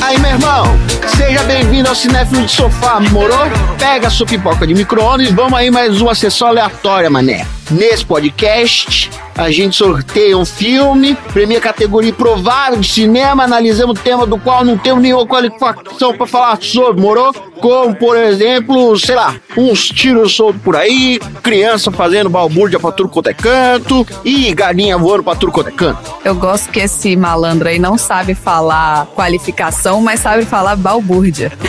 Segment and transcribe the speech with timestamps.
[0.00, 0.64] Aí, meu irmão,
[1.14, 3.34] seja bem-vindo ao Cinéfilo de Sofá, moro?
[3.78, 7.46] Pega a sua pipoca de micro-ondas e vamos aí mais uma sessão aleatória, mané.
[7.70, 14.26] Nesse podcast, a gente sorteia um filme, premia categoria improvável de cinema, analisamos o tema
[14.26, 17.32] do qual não temos nenhuma qualificação pra falar sobre, moro?
[17.60, 23.08] Como, por exemplo, sei lá, uns tiros soltos por aí, criança fazendo balbúrdia pra tudo
[23.08, 26.12] quanto é canto e galinha voando pra tudo quanto é canto.
[26.24, 31.52] Eu gosto que esse malandro aí não sabe falar qualificação, mas sabe falar balbúrdia.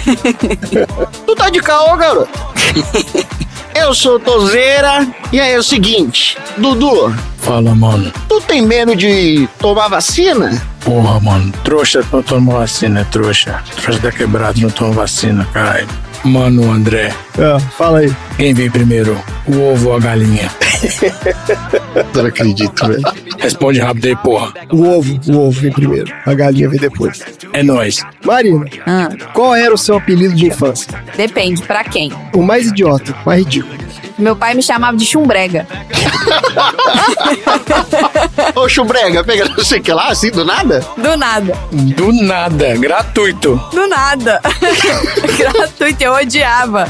[1.25, 2.29] Tu tá de caô, garoto?
[3.75, 8.11] Eu sou Tozeira e aí é o seguinte, Dudu, Fala, mano.
[8.29, 10.61] tu tem medo de tomar vacina?
[10.81, 11.51] Porra, mano.
[11.63, 13.61] Trouxa não toma vacina, trouxa.
[13.81, 15.87] Trouxa da quebrada não toma vacina, caralho.
[16.23, 17.13] Mano, André.
[17.37, 18.15] Ah, fala aí.
[18.37, 19.17] Quem veio primeiro?
[19.45, 20.49] O ovo ou a galinha?
[22.15, 23.01] Não acredito, velho.
[23.39, 24.53] Responde rápido aí, porra.
[24.71, 26.13] O ovo, o ovo vem primeiro.
[26.25, 27.21] A galinha vem depois.
[27.53, 28.01] É nóis.
[28.25, 30.87] Marina, Ah, qual era o seu apelido de infância?
[31.17, 32.11] depende, pra quem?
[32.33, 33.77] O mais idiota, o mais ridículo.
[34.17, 35.67] Meu pai me chamava de chumbrega.
[38.55, 40.85] Ô, Chubrega, pega não sei o que lá, assim, do nada?
[40.97, 41.57] Do nada.
[41.71, 42.75] Do nada.
[42.77, 43.55] Gratuito.
[43.71, 44.41] Do nada.
[45.37, 46.87] Gratuito, eu odiava.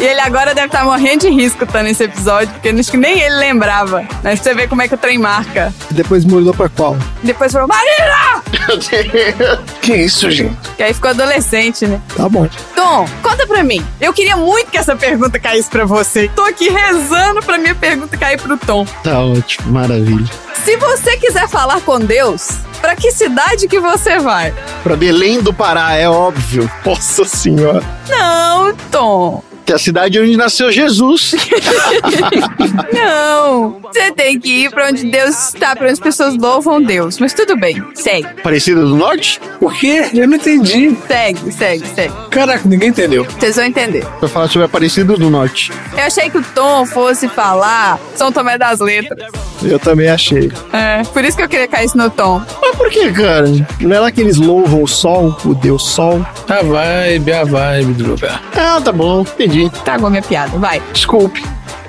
[0.00, 3.20] E ele agora deve estar morrendo de risco tá nesse episódio, porque acho que nem
[3.20, 4.04] ele lembrava.
[4.22, 5.72] Mas você ver como é que o trem marca.
[5.90, 6.96] E depois mudou pra qual?
[7.22, 8.33] Depois falou, Marina!
[9.80, 10.56] Que isso, gente?
[10.76, 12.00] Que aí ficou adolescente, né?
[12.16, 12.48] Tá bom.
[12.74, 13.84] Tom, conta pra mim.
[14.00, 16.28] Eu queria muito que essa pergunta caísse pra você.
[16.34, 18.86] Tô aqui rezando pra minha pergunta cair pro Tom.
[19.02, 20.26] Tá ótimo, maravilha.
[20.64, 22.48] Se você quiser falar com Deus,
[22.80, 24.54] pra que cidade que você vai?
[24.82, 26.70] Pra Belém do Pará, é óbvio.
[26.84, 27.82] Nossa senhora.
[28.08, 29.42] Não, Tom.
[29.64, 31.34] Que é a cidade onde nasceu Jesus.
[32.92, 33.80] Não.
[33.82, 37.18] Você tem que ir pra onde Deus está, pra onde as pessoas louvam Deus.
[37.18, 37.82] Mas tudo bem.
[37.94, 39.40] Segue, Aparecida do Norte?
[39.60, 40.10] O quê?
[40.12, 40.96] Eu não entendi.
[41.06, 42.14] segue, segue, segue.
[42.30, 43.24] Caraca, ninguém entendeu.
[43.24, 44.04] Vocês vão entender.
[44.20, 45.72] Pra falar sobre Aparecida do Norte.
[45.96, 49.30] Eu achei que o Tom fosse falar São Tomé das Letras.
[49.62, 50.52] Eu também achei.
[50.72, 52.42] É, por isso que eu queria cair isso no Tom.
[52.60, 53.46] Mas por que, cara?
[53.80, 56.24] Não é lá que eles louvam o sol, o deus sol?
[56.48, 58.42] A vibe, a vibe do lugar.
[58.54, 59.53] Ah, tá bom, entendi.
[59.84, 60.82] Tragou minha piada, vai.
[60.92, 61.44] Desculpe.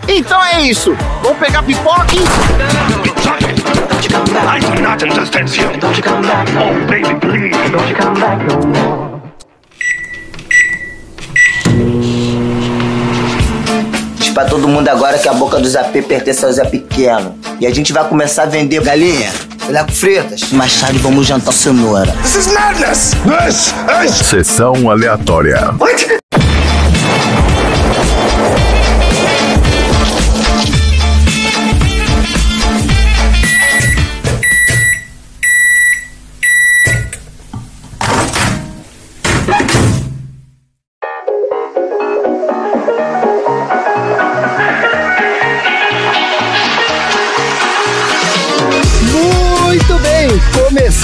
[0.08, 0.96] Então é isso.
[1.24, 2.20] Vamos pegar pipoca e...
[6.58, 6.66] Oh.
[14.16, 17.38] Diz pra todo mundo agora que a boca do Zap pertence ao Zé Pequeno.
[17.59, 19.32] E a gente vai começar a vender galinha,
[19.66, 20.52] filé com fritas.
[20.52, 22.12] Mais tarde vamos jantar cenoura.
[22.22, 23.12] This is madness.
[23.26, 23.74] This
[24.06, 24.28] is.
[24.28, 25.74] Sessão aleatória.
[25.80, 26.25] What?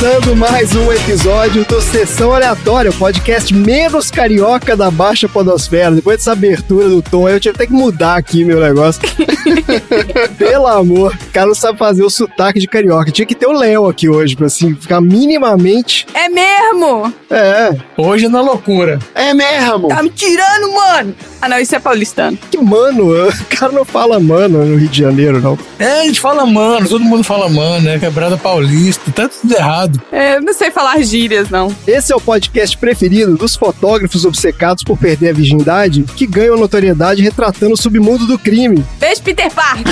[0.02, 5.94] Começando mais um episódio do Sessão Aleatória, o podcast menos carioca da Baixa Podosfera.
[5.94, 9.00] Depois dessa abertura do tom, eu tive até que mudar aqui meu negócio.
[10.38, 13.12] Pelo amor, o cara não sabe fazer o sotaque de carioca.
[13.12, 16.06] Tinha que ter o Léo aqui hoje, pra assim, ficar minimamente.
[16.14, 17.14] É mesmo?
[17.30, 19.00] É, Hoje é na loucura.
[19.14, 19.88] É mesmo.
[19.88, 21.16] Tá me tirando, mano.
[21.42, 22.38] Ah, não, isso é paulistano.
[22.50, 25.58] que mano, o cara não fala mano no Rio de Janeiro, não.
[25.80, 30.02] É, a gente fala mano, todo mundo fala mano, é quebrada paulista, tá tudo errado.
[30.12, 31.76] É, eu não sei falar gírias, não.
[31.88, 37.22] Esse é o podcast preferido dos fotógrafos obcecados por perder a virgindade que ganham notoriedade
[37.22, 38.84] retratando o submundo do crime.
[39.00, 39.86] Beijo, Peter Parker.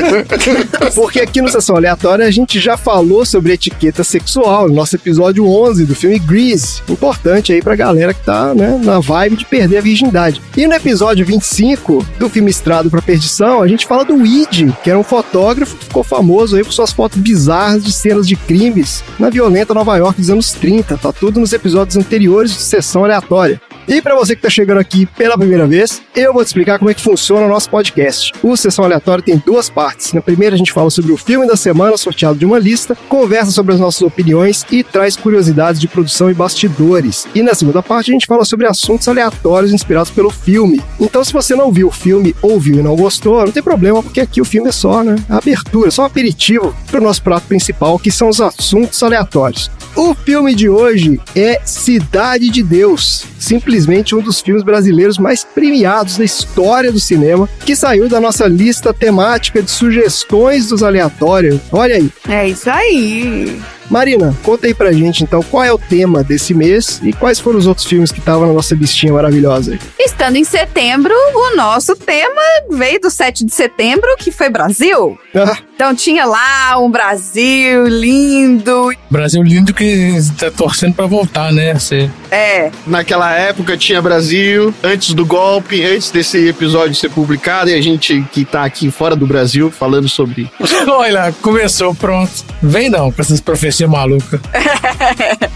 [0.94, 5.46] Porque aqui no Sessão Aleatória a gente já falou sobre etiqueta sexual no nosso episódio
[5.46, 6.80] 11 do filme Grease.
[6.88, 10.40] Importante aí pra galera que tá né, na vibe de perder a virgindade.
[10.56, 14.88] E no episódio 25 do filme Estrado pra Perdição, a gente fala do Weed, que
[14.88, 19.04] era um fotógrafo que ficou famoso aí por suas fotos bizarras de cenas de crimes
[19.18, 20.96] na violenta Nova York dos anos 30.
[20.96, 23.60] Tá tudo nos episódios anteriores de Sessão Aleatória.
[23.88, 26.90] E para você que tá chegando aqui pela primeira vez, eu vou te explicar como
[26.90, 28.32] é que funciona o nosso podcast.
[28.42, 30.12] O Sessão Aleatória tem duas partes.
[30.12, 33.50] Na primeira a gente fala sobre o filme da semana sorteado de uma lista, conversa
[33.50, 37.26] sobre as nossas opiniões e traz curiosidades de produção e bastidores.
[37.34, 40.80] E na segunda parte a gente fala sobre assuntos aleatórios inspirados pelo filme.
[41.00, 44.02] Então se você não viu o filme ou viu e não gostou, não tem problema,
[44.02, 47.46] porque aqui o filme é só, né, a abertura, só um aperitivo pro nosso prato
[47.46, 49.70] principal, que são os assuntos aleatórios.
[49.96, 53.24] O filme de hoje é Cidade de Deus.
[53.38, 53.69] simplesmente
[54.14, 58.92] um dos filmes brasileiros mais premiados da história do cinema, que saiu da nossa lista
[58.92, 61.60] temática de sugestões dos aleatórios.
[61.72, 62.10] Olha aí.
[62.28, 63.60] É isso aí.
[63.90, 67.58] Marina, conta aí pra gente então qual é o tema desse mês e quais foram
[67.58, 69.72] os outros filmes que estavam na nossa listinha maravilhosa.
[69.72, 69.78] aí.
[69.98, 72.40] Estando em setembro, o nosso tema
[72.70, 75.18] veio do 7 de setembro, que foi Brasil.
[75.34, 78.92] Ah, Então tinha lá um Brasil lindo.
[79.10, 81.74] Brasil lindo que tá torcendo pra voltar, né?
[81.74, 82.08] Você...
[82.30, 87.80] É, Naquela época tinha Brasil, antes do golpe, antes desse episódio ser publicado, e a
[87.80, 90.50] gente que tá aqui fora do Brasil falando sobre.
[90.86, 92.30] Olha lá, começou, pronto.
[92.62, 94.40] Vem não com essas profecias malucas.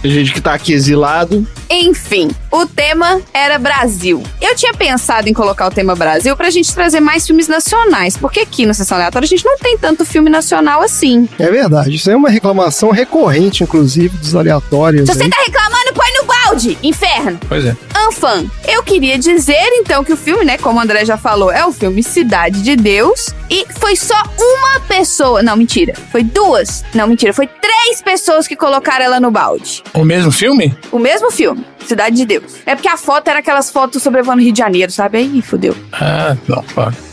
[0.02, 1.46] A gente que tá aqui exilado.
[1.70, 4.22] Enfim, o tema era Brasil.
[4.40, 8.40] Eu tinha pensado em colocar o tema Brasil pra gente trazer mais filmes nacionais, porque
[8.40, 11.28] aqui no Sessão Aleatória a gente não tem tanto filme nacional assim.
[11.38, 15.08] é verdade, isso é uma reclamação recorrente, inclusive, dos aleatórios.
[15.08, 15.18] Se aí.
[15.18, 17.38] você tá reclamando, põe no balde, inferno!
[17.48, 17.76] Pois é.
[18.06, 21.66] Anfan, eu queria dizer então que o filme, né, como o André já falou, é
[21.66, 23.30] o filme Cidade de Deus.
[23.50, 25.42] E foi só uma pessoa.
[25.42, 25.94] Não, mentira.
[26.10, 26.84] Foi duas.
[26.94, 27.32] Não, mentira.
[27.32, 29.82] Foi três pessoas que colocaram ela no balde.
[29.92, 30.76] O mesmo filme?
[30.90, 32.54] O mesmo filme, Cidade de Deus.
[32.64, 35.18] É porque a foto era aquelas fotos sobrevoando Rio de Janeiro, sabe?
[35.18, 35.76] Aí fudeu.
[35.92, 36.64] Ah, não.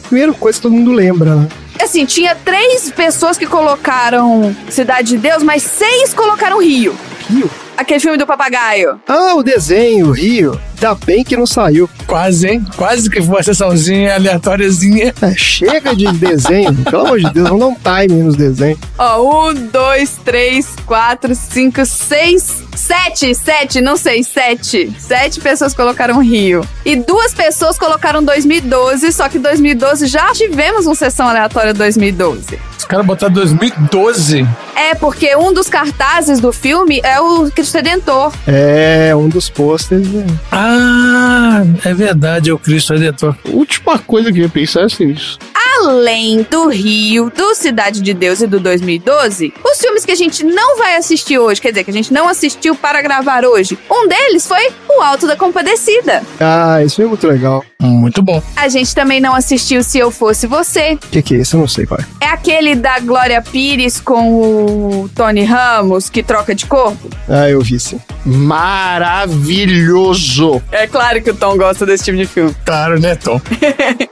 [0.04, 1.48] Primeira coisa que todo mundo lembra, né?
[1.82, 6.96] Assim, tinha três pessoas que colocaram Cidade de Deus, mas seis colocaram Rio.
[7.30, 7.50] Rio.
[7.82, 9.02] Aquele filme do papagaio.
[9.08, 10.52] Ah, o desenho, Rio.
[10.76, 11.90] Ainda bem que não saiu.
[12.06, 12.64] Quase, hein?
[12.78, 15.12] Quase que foi uma sessãozinha aleatóriazinha.
[15.20, 18.78] É, chega de desenho, pelo amor de Deus, vamos dar um time nos desenhos.
[19.00, 24.92] Ó, um, dois, três, quatro, cinco, seis, sete, sete, não sei, sete.
[25.00, 26.66] Sete pessoas colocaram Rio.
[26.86, 32.60] E duas pessoas colocaram 2012, só que 2012 já tivemos uma sessão aleatória 2012.
[32.78, 34.48] Os caras botaram 2012.
[34.76, 38.34] É, porque um dos cartazes do filme é o Cristo Redentor.
[38.48, 40.08] É, um dos pôsteres.
[40.08, 40.26] né?
[40.52, 43.36] Ah, é verdade, é o Cristo Redentor.
[43.46, 45.38] A última coisa que eu ia pensar é assim, isso.
[45.84, 50.44] Além do Rio, do Cidade de Deus e do 2012, os filmes que a gente
[50.44, 54.08] não vai assistir hoje, quer dizer, que a gente não assistiu para gravar hoje, um
[54.08, 56.22] deles foi O Alto da Compadecida.
[56.40, 57.66] Ah, esse filme é muito legal.
[57.80, 58.44] Muito bom.
[58.56, 60.94] A gente também não assistiu Se Eu Fosse Você.
[60.94, 61.56] O que, que é esse?
[61.56, 62.06] Eu não sei qual é.
[62.26, 67.10] É aquele da Glória Pires com o Tony Ramos, que troca de corpo.
[67.28, 68.00] Ah, eu vi sim.
[68.24, 70.62] Maravilhoso!
[70.72, 72.56] É claro que o Tom gosta desse tipo de filme.
[72.64, 73.42] Claro, né, Tom?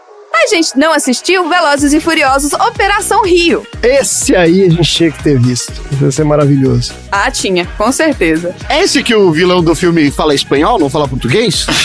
[0.50, 3.68] A gente não assistiu Velozes e Furiosos Operação Rio.
[3.84, 5.72] Esse aí a gente tinha que ter visto.
[5.92, 6.92] Isso vai ser maravilhoso.
[7.12, 8.56] Ah, tinha, com certeza.
[8.68, 11.68] É esse que o vilão do filme fala espanhol, não fala português?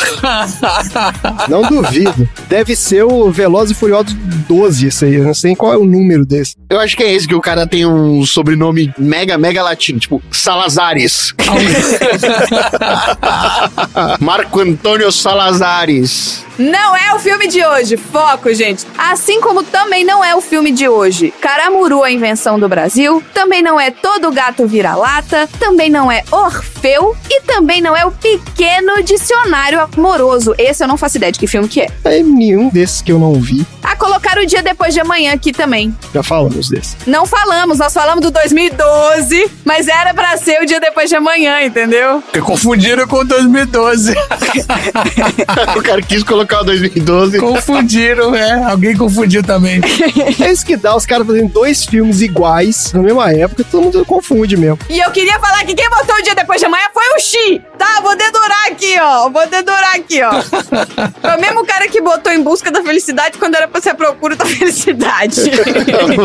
[1.49, 2.29] Não duvido.
[2.49, 4.17] Deve ser o Veloz e Furioso
[4.49, 5.15] 12, esse aí.
[5.15, 6.55] Eu não sei qual é o número desse.
[6.71, 10.23] Eu acho que é esse que o cara tem um sobrenome mega, mega latino, tipo
[10.31, 11.35] Salazares.
[14.21, 16.45] Marco Antônio Salazares.
[16.59, 18.87] Não é o filme de hoje, foco, gente.
[18.97, 21.33] Assim como também não é o filme de hoje.
[21.41, 23.23] Caramuru, a invenção do Brasil.
[23.35, 25.49] Também não é Todo Gato Vira-Lata.
[25.59, 26.74] Também não é Orfeu.
[26.87, 30.55] E também não é o Pequeno Dicionário Amoroso.
[30.59, 31.89] Esse eu não faço ideia de que filme que é.
[32.05, 33.67] É nenhum desses que eu não vi.
[33.83, 35.97] Ah, colocaram o dia depois de amanhã aqui também.
[36.13, 36.97] Já falamos desse.
[37.07, 41.63] Não falamos, nós falamos do 2012, mas era pra ser o dia depois de amanhã,
[41.65, 42.21] entendeu?
[42.21, 44.13] Porque confundiram com 2012.
[45.77, 47.39] o cara quis colocar o 2012.
[47.39, 48.65] confundiram, é.
[48.65, 49.81] Alguém confundiu também.
[50.39, 54.05] É isso que dá os caras fazendo dois filmes iguais na mesma época, todo mundo
[54.05, 54.79] confunde mesmo.
[54.89, 57.63] E eu queria falar que quem botou o dia depois de amanhã foi o Xi.
[57.79, 59.29] Tá, vou dedurar aqui, ó.
[59.29, 60.31] Vou dedurar aqui, ó.
[61.21, 63.95] Foi o mesmo cara que botou em busca da felicidade quando era pra ser a
[63.95, 65.43] procura da felicidade.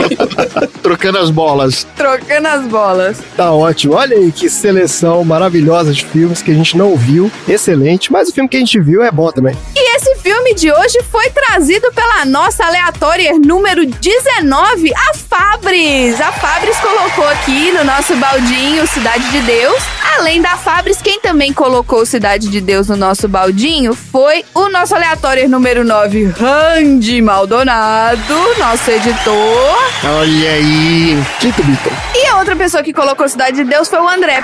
[0.81, 1.87] Trocando as bolas.
[1.95, 3.17] Trocando as bolas.
[3.35, 3.95] Tá ótimo.
[3.95, 7.31] Olha aí que seleção maravilhosa de filmes que a gente não viu.
[7.47, 8.11] Excelente.
[8.11, 9.57] Mas o filme que a gente viu é bom também.
[9.75, 16.19] E esse filme de hoje foi trazido pela nossa aleatória número 19, a Fabris.
[16.21, 19.81] A Fabris colocou aqui no nosso baldinho Cidade de Deus.
[20.17, 24.95] Além da Fabris, quem também colocou Cidade de Deus no nosso baldinho foi o nosso
[24.95, 29.77] aleatório número 9, Randy Maldonado, nosso editor.
[30.03, 31.17] Olha aí.
[31.39, 31.91] Tito Beaton.
[32.15, 34.43] E a outra pessoa que colocou Cidade de Deus foi o André.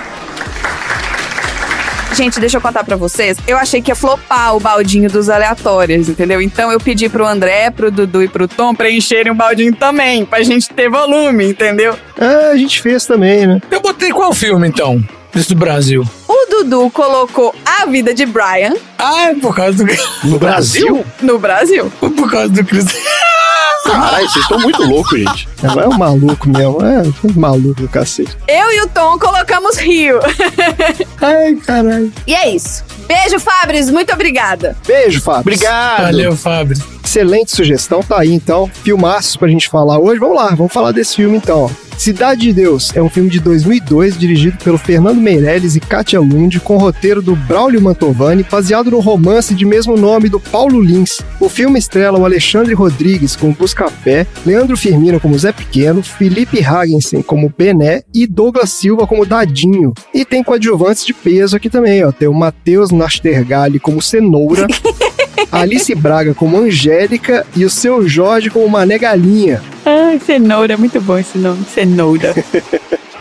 [2.14, 3.38] Gente, deixa eu contar pra vocês.
[3.46, 6.42] Eu achei que ia flopar o baldinho dos aleatórios, entendeu?
[6.42, 10.42] Então eu pedi pro André, pro Dudu e pro Tom preencherem o baldinho também, pra
[10.42, 11.98] gente ter volume, entendeu?
[12.18, 13.62] Ah, a gente fez também, né?
[13.70, 15.04] Eu botei qual filme, então?
[15.36, 16.08] Esse do Brasil.
[16.28, 19.94] O Dudu colocou A Vida de Brian Ah, é por causa do...
[20.24, 21.06] No Brasil?
[21.22, 21.92] no Brasil.
[22.00, 22.94] Por causa do Cristo.
[23.84, 25.48] Caralho, vocês estão muito loucos, gente.
[25.62, 26.82] Ela é um maluco mesmo.
[26.82, 28.36] É um maluco do cacete.
[28.48, 30.20] Eu e o Tom colocamos Rio.
[31.22, 32.12] Ai, caralho.
[32.26, 32.84] E é isso.
[33.08, 33.90] Beijo, Fabris.
[33.92, 34.76] Muito obrigada.
[34.88, 35.42] Beijo, Fábio.
[35.42, 36.02] Obrigado.
[36.02, 36.78] Valeu, Fábio.
[37.06, 38.68] Excelente sugestão, tá aí então.
[38.68, 40.20] Filmaços pra gente falar hoje.
[40.20, 41.70] Vamos lá, vamos falar desse filme então.
[41.98, 46.60] Cidade de Deus é um filme de 2002 dirigido pelo Fernando Meirelles e Katia Lund,
[46.60, 51.22] com roteiro do Braulio Mantovani, baseado no romance de mesmo nome do Paulo Lins.
[51.40, 57.22] O filme estrela o Alexandre Rodrigues como Buscapé, Leandro Firmino como Zé Pequeno, Felipe Hagensen
[57.22, 59.94] como Bené e Douglas Silva como Dadinho.
[60.14, 62.12] E tem coadjuvantes de peso aqui também, ó.
[62.12, 64.68] Tem o Matheus Nastergalli como Cenoura,
[65.52, 69.62] Alice Braga como Angélica e o seu Jorge como Mané Galinha.
[69.86, 70.78] Ai, cenoura.
[70.78, 71.66] Muito bom esse nome.
[71.74, 72.34] Cenoura.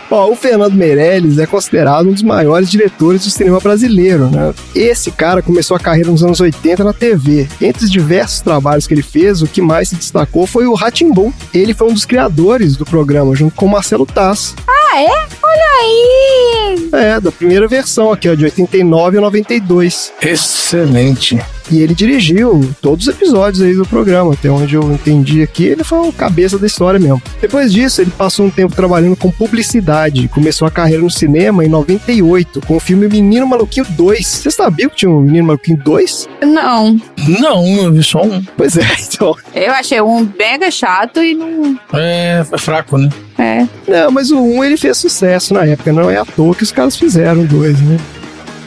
[0.09, 4.53] Ó, o Fernando Meirelles é considerado um dos maiores diretores do cinema brasileiro, né?
[4.75, 7.47] Esse cara começou a carreira nos anos 80 na TV.
[7.59, 11.33] Entre os diversos trabalhos que ele fez, o que mais se destacou foi o Ratimbum.
[11.53, 14.53] Ele foi um dos criadores do programa, junto com o Marcelo Taz.
[14.67, 15.27] ah, é?
[15.43, 16.89] Olha aí.
[16.93, 20.13] É, da primeira versão aqui, ó, de 89 a 92.
[20.21, 21.39] Excelente.
[21.71, 25.83] E ele dirigiu todos os episódios aí do programa, até onde eu entendi aqui, ele
[25.83, 27.21] foi o cabeça da história mesmo.
[27.41, 31.67] Depois disso, ele passou um tempo trabalhando com publicidade, começou a carreira no cinema em
[31.67, 34.25] 98, com o filme Menino Maluquinho 2.
[34.25, 36.29] Você sabia que tinha um Menino Maluquinho 2?
[36.43, 36.99] Não.
[37.39, 38.43] Não, eu vi só um.
[38.55, 39.35] Pois é, então.
[39.53, 41.79] Eu achei um mega chato e não...
[41.93, 43.09] É, é fraco, né?
[43.37, 43.67] É.
[43.87, 46.71] Não, mas o 1 ele fez sucesso na época, não é à toa que os
[46.71, 47.99] caras fizeram o 2, né?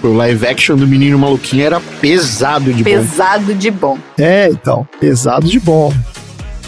[0.03, 2.91] O live action do Menino Maluquinho era pesado de bom.
[2.91, 3.99] Pesado de bom.
[4.17, 5.93] É, então, pesado de bom.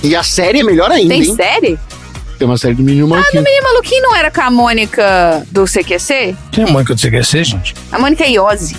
[0.03, 1.35] E a série é melhor ainda, Tem hein?
[1.37, 1.79] série?
[2.39, 3.45] Tem uma série do Menino Maluquinho.
[3.47, 6.35] E Maluquinho não era com a Mônica do CQC?
[6.51, 7.75] Quem é mãe que eu esquecer, gente?
[7.93, 8.77] A Mônica Iose.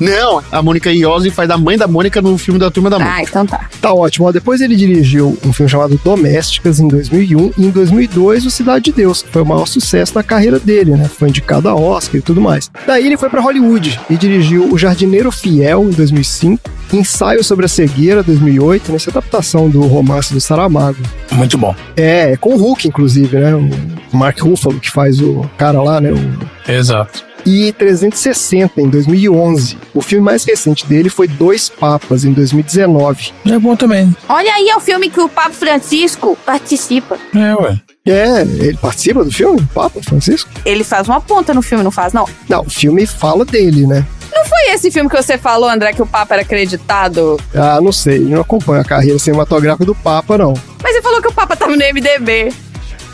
[0.00, 3.16] Não, a Mônica Iose faz da mãe da Mônica no filme da Turma da Mônica.
[3.16, 3.68] Ah, então tá.
[3.80, 4.26] Tá ótimo.
[4.26, 8.86] Ó, depois ele dirigiu um filme chamado Domésticas em 2001 e em 2002 o Cidade
[8.86, 11.08] de Deus, que foi o maior sucesso da carreira dele, né?
[11.08, 12.70] Foi indicado a Oscar e tudo mais.
[12.86, 17.68] Daí ele foi pra Hollywood e dirigiu O Jardineiro Fiel em 2005, Ensaio sobre a
[17.68, 20.98] Cegueira 2008, nessa adaptação do romance do Saramago.
[21.30, 21.74] Muito bom.
[21.96, 23.54] É, é com o Hulk inclusive, né?
[23.54, 26.10] O Mark Ruffalo que faz o cara lá, né?
[26.12, 27.29] O Exato.
[27.44, 29.78] E 360 em 2011.
[29.94, 33.32] O filme mais recente dele foi Dois Papas em 2019.
[33.46, 34.14] É bom também.
[34.28, 37.18] Olha aí, é o filme que o Papa Francisco participa.
[37.34, 37.80] É, ué.
[38.06, 40.50] É, ele participa do filme, o Papa Francisco?
[40.64, 42.26] Ele faz uma ponta no filme, não faz, não?
[42.48, 44.06] Não, o filme fala dele, né?
[44.32, 47.38] Não foi esse filme que você falou, André, que o Papa era acreditado?
[47.54, 50.54] Ah, não sei, não acompanho a carreira cinematográfica do Papa, não.
[50.82, 52.52] Mas você falou que o Papa tava no MDB.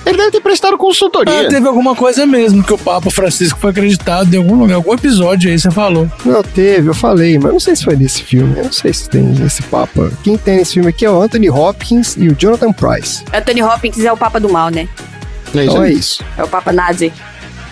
[0.06, 1.40] Ele deve ter prestado consultoria.
[1.40, 4.94] Ah, teve alguma coisa mesmo que o Papa Francisco foi acreditado em algum lugar, algum
[4.94, 6.08] episódio aí, você falou.
[6.24, 8.56] Não, teve, eu falei, mas não sei se foi nesse filme.
[8.56, 10.12] Eu não sei se tem esse Papa.
[10.22, 13.24] Quem tem nesse filme aqui é o Anthony Hopkins e o Jonathan Price.
[13.34, 14.88] Anthony Hopkins é o Papa do mal, né?
[15.52, 16.24] É isso Então é isso.
[16.38, 17.12] É o Papa nazi.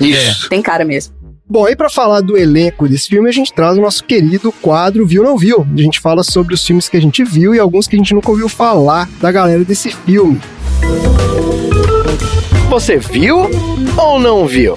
[0.01, 0.49] Isso.
[0.49, 1.15] Tem cara mesmo.
[1.49, 5.07] Bom, e pra falar do elenco desse filme, a gente traz o nosso querido quadro
[5.07, 5.65] Viu Não Viu.
[5.73, 8.13] A gente fala sobre os filmes que a gente viu e alguns que a gente
[8.13, 10.41] nunca ouviu falar da galera desse filme.
[12.75, 13.49] Você viu
[13.97, 14.75] ou não viu?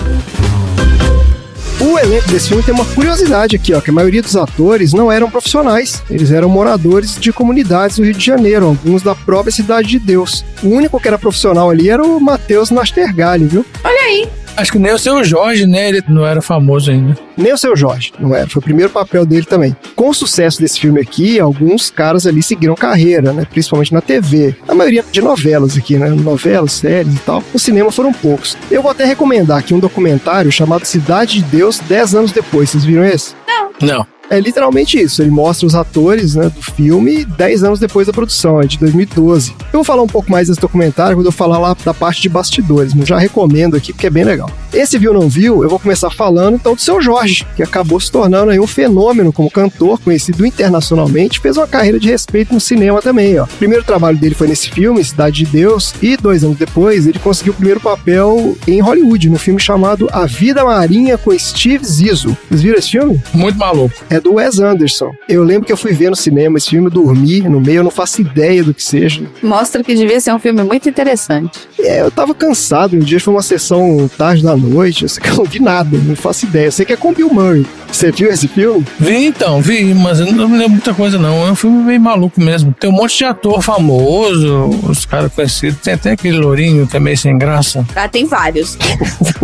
[1.82, 5.12] O elenco desse filme tem uma curiosidade aqui, ó, que a maioria dos atores não
[5.12, 6.04] eram profissionais.
[6.08, 10.46] Eles eram moradores de comunidades do Rio de Janeiro, alguns da própria Cidade de Deus.
[10.62, 13.66] O único que era profissional ali era o Matheus Nastergalli, viu?
[13.84, 14.30] Olha aí.
[14.57, 15.89] Acho que nem o seu Jorge, né?
[15.89, 17.15] Ele não era famoso ainda.
[17.37, 18.49] Nem o seu Jorge, não era.
[18.49, 19.75] Foi o primeiro papel dele também.
[19.95, 23.45] Com o sucesso desse filme aqui, alguns caras ali seguiram carreira, né?
[23.49, 24.55] Principalmente na TV.
[24.67, 26.09] A maioria de novelas aqui, né?
[26.09, 27.43] Novelas, séries e tal.
[27.53, 28.57] No cinema foram poucos.
[28.71, 32.71] Eu vou até recomendar aqui um documentário chamado Cidade de Deus 10 anos depois.
[32.71, 33.35] Vocês viram esse?
[33.79, 34.16] Não.
[34.29, 35.22] É literalmente isso.
[35.22, 39.51] Ele mostra os atores né, do filme 10 anos depois da produção, é de 2012.
[39.51, 42.29] Eu vou falar um pouco mais desse documentário quando eu falar lá da parte de
[42.29, 44.50] bastidores, mas já recomendo aqui porque é bem legal.
[44.74, 48.12] Esse viu não viu, eu vou começar falando então do seu Jorge, que acabou se
[48.12, 53.01] tornando aí um fenômeno como cantor, conhecido internacionalmente, fez uma carreira de respeito no cinema
[53.01, 53.39] também.
[53.39, 53.46] Ó.
[53.46, 57.19] O primeiro trabalho dele foi nesse filme, Cidade de Deus, e dois anos depois ele
[57.19, 62.36] conseguiu o primeiro papel em Hollywood, no filme chamado A Vida Marinha com Steve Zissou.
[62.50, 63.22] Vocês viram esse filme?
[63.34, 63.93] Muito maluco.
[64.10, 65.12] é do Wes Anderson.
[65.27, 67.83] Eu lembro que eu fui ver no cinema esse filme, eu dormi no meio, eu
[67.83, 69.24] não faço ideia do que seja.
[69.41, 71.59] Mostra que devia ser um filme muito interessante.
[71.79, 75.29] É, eu tava cansado, um dia foi uma sessão tarde da noite, eu sei que
[75.29, 76.65] eu não vi nada, não faço ideia.
[76.65, 77.65] Eu sei que é com Bill Murray.
[77.91, 78.86] Você viu esse filme?
[79.00, 81.47] Vi então, vi, mas eu não me lembro muita coisa não.
[81.47, 82.75] É um filme meio maluco mesmo.
[82.77, 85.79] Tem um monte de ator famoso, os caras conhecidos.
[85.81, 87.86] Tem até aquele lourinho que é meio sem graça.
[87.95, 88.77] Ah, tem vários.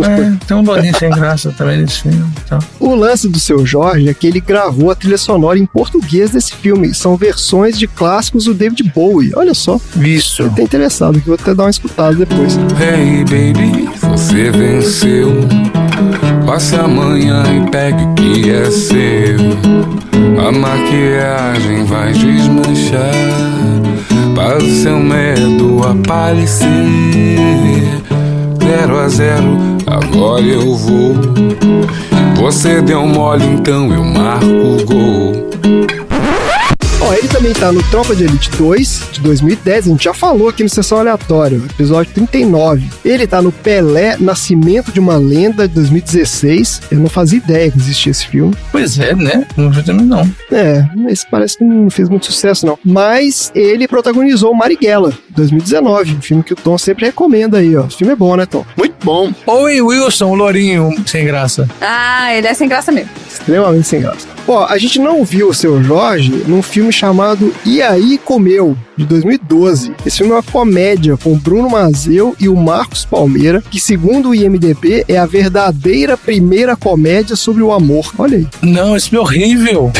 [0.04, 2.24] É, tem um lourinho sem graça também nesse filme.
[2.44, 2.58] Então.
[2.78, 6.54] O lance do seu Jorge é que ele gravou a trilha sonora em português desse
[6.54, 6.94] filme.
[6.94, 9.32] São versões de clássicos do David Bowie.
[9.34, 10.50] Olha só, Isso.
[10.50, 12.56] tá interessado, que eu vou até dar uma escutada depois.
[12.80, 15.32] Hey baby, você venceu.
[16.46, 19.38] Passe amanhã e pegue o que é seu.
[20.46, 23.14] A maquiagem vai desmanchar.
[24.34, 26.68] Para o seu medo aparecer.
[28.62, 31.14] Zero a zero, agora eu vou.
[32.36, 35.50] Você deu mole, então eu marco o gol.
[37.06, 40.48] Ó, ele também tá no Tropa de Elite 2, de 2010, a gente já falou
[40.48, 42.88] aqui no Sessão Aleatória, episódio 39.
[43.04, 46.82] Ele tá no Pelé, Nascimento de uma Lenda, de 2016.
[46.90, 48.54] Eu não fazia ideia que existia esse filme.
[48.72, 49.46] Pois é, né?
[49.54, 50.30] Não vi também não.
[50.50, 52.78] É, esse parece que não fez muito sucesso, não.
[52.82, 57.82] Mas ele protagonizou o Marighella, 2019, um filme que o Tom sempre recomenda aí, ó.
[57.82, 58.64] O filme é bom, né, Tom?
[58.78, 59.30] Muito bom.
[59.46, 61.68] Owen Wilson, o lourinho sem graça.
[61.82, 63.10] Ah, ele é sem graça mesmo.
[63.28, 64.33] Extremamente sem graça.
[64.46, 69.06] Ó, a gente não viu o seu Jorge num filme chamado E aí Comeu, de
[69.06, 69.92] 2012.
[70.04, 74.30] Esse filme é uma comédia com o Bruno Mazeu e o Marcos Palmeira, que segundo
[74.30, 78.12] o IMDB é a verdadeira primeira comédia sobre o amor.
[78.18, 78.46] Olha aí.
[78.62, 79.92] Não, esse filme é horrível.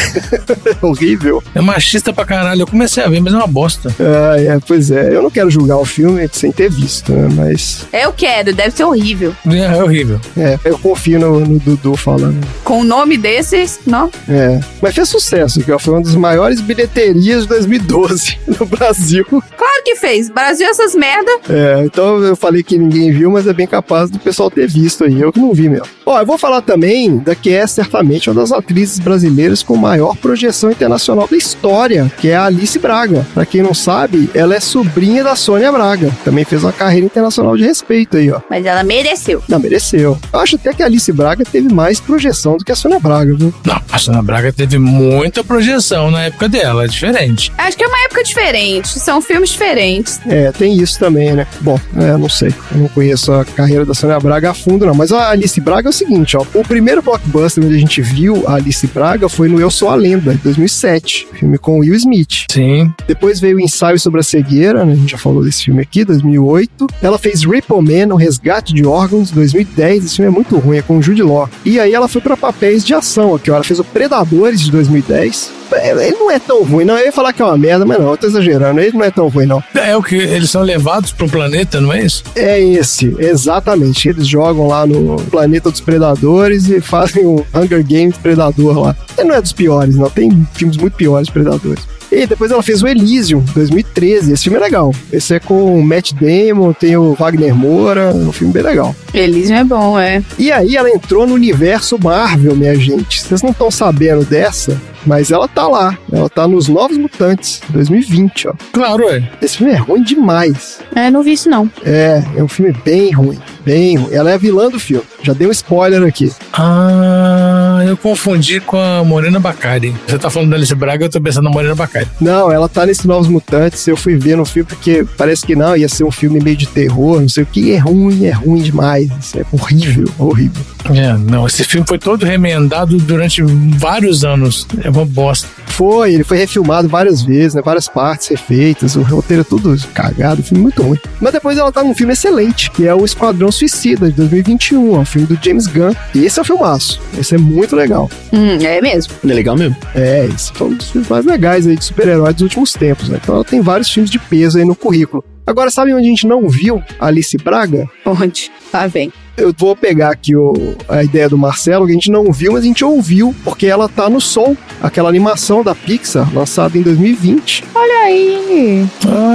[0.82, 1.42] É horrível.
[1.54, 2.62] É machista pra caralho.
[2.62, 3.94] Eu comecei a ver, mas é uma bosta.
[3.98, 5.14] Ah, é, pois é.
[5.14, 7.28] Eu não quero julgar o filme sem ter visto, né?
[7.34, 9.34] Mas, Eu quero, deve ser horrível.
[9.46, 10.20] É, é horrível.
[10.36, 12.46] é, eu confio no, no Dudu falando.
[12.62, 14.10] Com o nome desses, não.
[14.28, 14.33] É.
[14.80, 19.24] Mas fez sucesso, que ó, foi uma das maiores bilheterias de 2012 no Brasil.
[19.24, 20.30] Claro que fez.
[20.30, 21.30] Brasil, essas merda.
[21.48, 25.04] É, então eu falei que ninguém viu, mas é bem capaz do pessoal ter visto
[25.04, 25.20] aí.
[25.20, 25.86] Eu que não vi mesmo.
[26.06, 30.16] Ó, eu vou falar também da que é certamente uma das atrizes brasileiras com maior
[30.16, 33.26] projeção internacional da história, que é a Alice Braga.
[33.34, 36.10] Pra quem não sabe, ela é sobrinha da Sônia Braga.
[36.24, 38.40] Também fez uma carreira internacional de respeito aí, ó.
[38.48, 39.42] Mas ela mereceu.
[39.48, 40.18] Não, mereceu.
[40.32, 43.34] Eu acho até que a Alice Braga teve mais projeção do que a Sônia Braga,
[43.34, 43.52] viu?
[43.64, 47.52] Não, a Sônia Braga teve muita projeção na época dela, é diferente.
[47.58, 48.98] Acho que é uma época diferente.
[48.98, 50.20] São filmes diferentes.
[50.26, 51.46] É, tem isso também, né?
[51.60, 52.52] Bom, é, não sei.
[52.72, 54.94] Eu não conheço a carreira da Sônia Braga a fundo, não.
[54.94, 56.44] Mas a Alice Braga é o seguinte, ó.
[56.54, 59.94] O primeiro blockbuster onde a gente viu a Alice Braga foi no Eu Sou a
[59.94, 61.28] Lenda, de 2007.
[61.34, 62.46] Filme com Will Smith.
[62.50, 62.92] Sim.
[63.06, 64.92] Depois veio o Ensaio sobre a Cegueira, né?
[64.92, 66.86] A gente já falou desse filme aqui, 2008.
[67.02, 70.04] Ela fez Ripple Man, O Resgate de Órgãos, 2010.
[70.06, 71.48] Esse filme é muito ruim, é com o Jude Law.
[71.64, 73.56] E aí ela foi pra papéis de ação aqui, ó.
[73.56, 75.50] Ela fez o Predadores, de 2010.
[75.72, 76.96] É, Ele não é tão ruim, não.
[76.96, 78.78] Eu ia falar que é uma merda, mas não, eu tô exagerando.
[78.80, 79.62] Ele não é tão ruim, não.
[79.74, 82.22] É o que eles são levados um planeta, não é isso?
[82.36, 84.08] É esse, exatamente.
[84.08, 88.96] Eles jogam lá no planeta dos predadores e fazem o Hunger Games Predador lá.
[89.18, 90.08] Ele não é dos piores, não.
[90.08, 91.84] Tem filmes muito piores de predadores.
[92.14, 94.32] E depois ela fez o Elysium, 2013.
[94.32, 94.94] Esse filme é legal.
[95.12, 98.10] Esse é com o Matt Damon, tem o Wagner Moura.
[98.10, 98.94] É um filme bem legal.
[99.12, 100.22] Elysium é bom, é.
[100.38, 103.22] E aí ela entrou no universo Marvel, minha gente.
[103.22, 105.98] Vocês não estão sabendo dessa, mas ela tá lá.
[106.12, 108.54] Ela tá nos Novos Mutantes, 2020, ó.
[108.72, 109.28] Claro, é.
[109.42, 110.78] Esse filme é ruim demais.
[110.94, 111.70] É, não vi isso não.
[111.84, 114.14] É, é um filme bem ruim, bem ruim.
[114.14, 115.04] Ela é a vilã do filme.
[115.22, 116.32] Já dei um spoiler aqui.
[116.52, 119.94] Ah, eu confundi com a Morena Bacari.
[120.06, 122.08] Você tá falando da Alice Braga, eu tô pensando na Morena Bacari.
[122.20, 123.86] Não, ela tá nesse Novos Mutantes.
[123.86, 126.66] Eu fui ver no filme porque parece que não, ia ser um filme meio de
[126.66, 127.72] terror, não sei o que.
[127.72, 129.10] É ruim, é ruim demais.
[129.20, 130.62] Isso é horrível, horrível.
[130.92, 134.66] É, não, esse filme foi todo remendado durante vários anos.
[134.82, 135.48] É uma bosta.
[135.66, 137.62] Foi, ele foi refilmado várias vezes, né?
[137.64, 140.98] Várias partes refeitas, o roteiro é tudo cagado, o filme muito ruim.
[141.20, 144.98] Mas depois ela tá num filme excelente, que é o Esquadrão Suicida, de 2021, é
[145.00, 145.92] um filme do James Gunn.
[146.14, 147.00] E esse é o filmaço.
[147.18, 148.10] Esse é muito legal.
[148.32, 149.12] Hum, é mesmo.
[149.22, 149.76] Ele é legal mesmo.
[149.94, 153.18] É, esse foi um dos filmes mais legais aí de super-heróis dos últimos tempos, né?
[153.22, 155.24] Então ela tem vários filmes de peso aí no currículo.
[155.46, 157.86] Agora, sabe onde a gente não viu a Alice Braga?
[158.06, 158.50] Onde?
[158.72, 159.12] Lá vem.
[159.36, 162.62] Eu vou pegar aqui o- a ideia do Marcelo, que a gente não viu, mas
[162.62, 167.64] a gente ouviu, porque ela tá no Soul, aquela animação da Pixar, lançada em 2020.
[167.74, 168.86] Olha aí.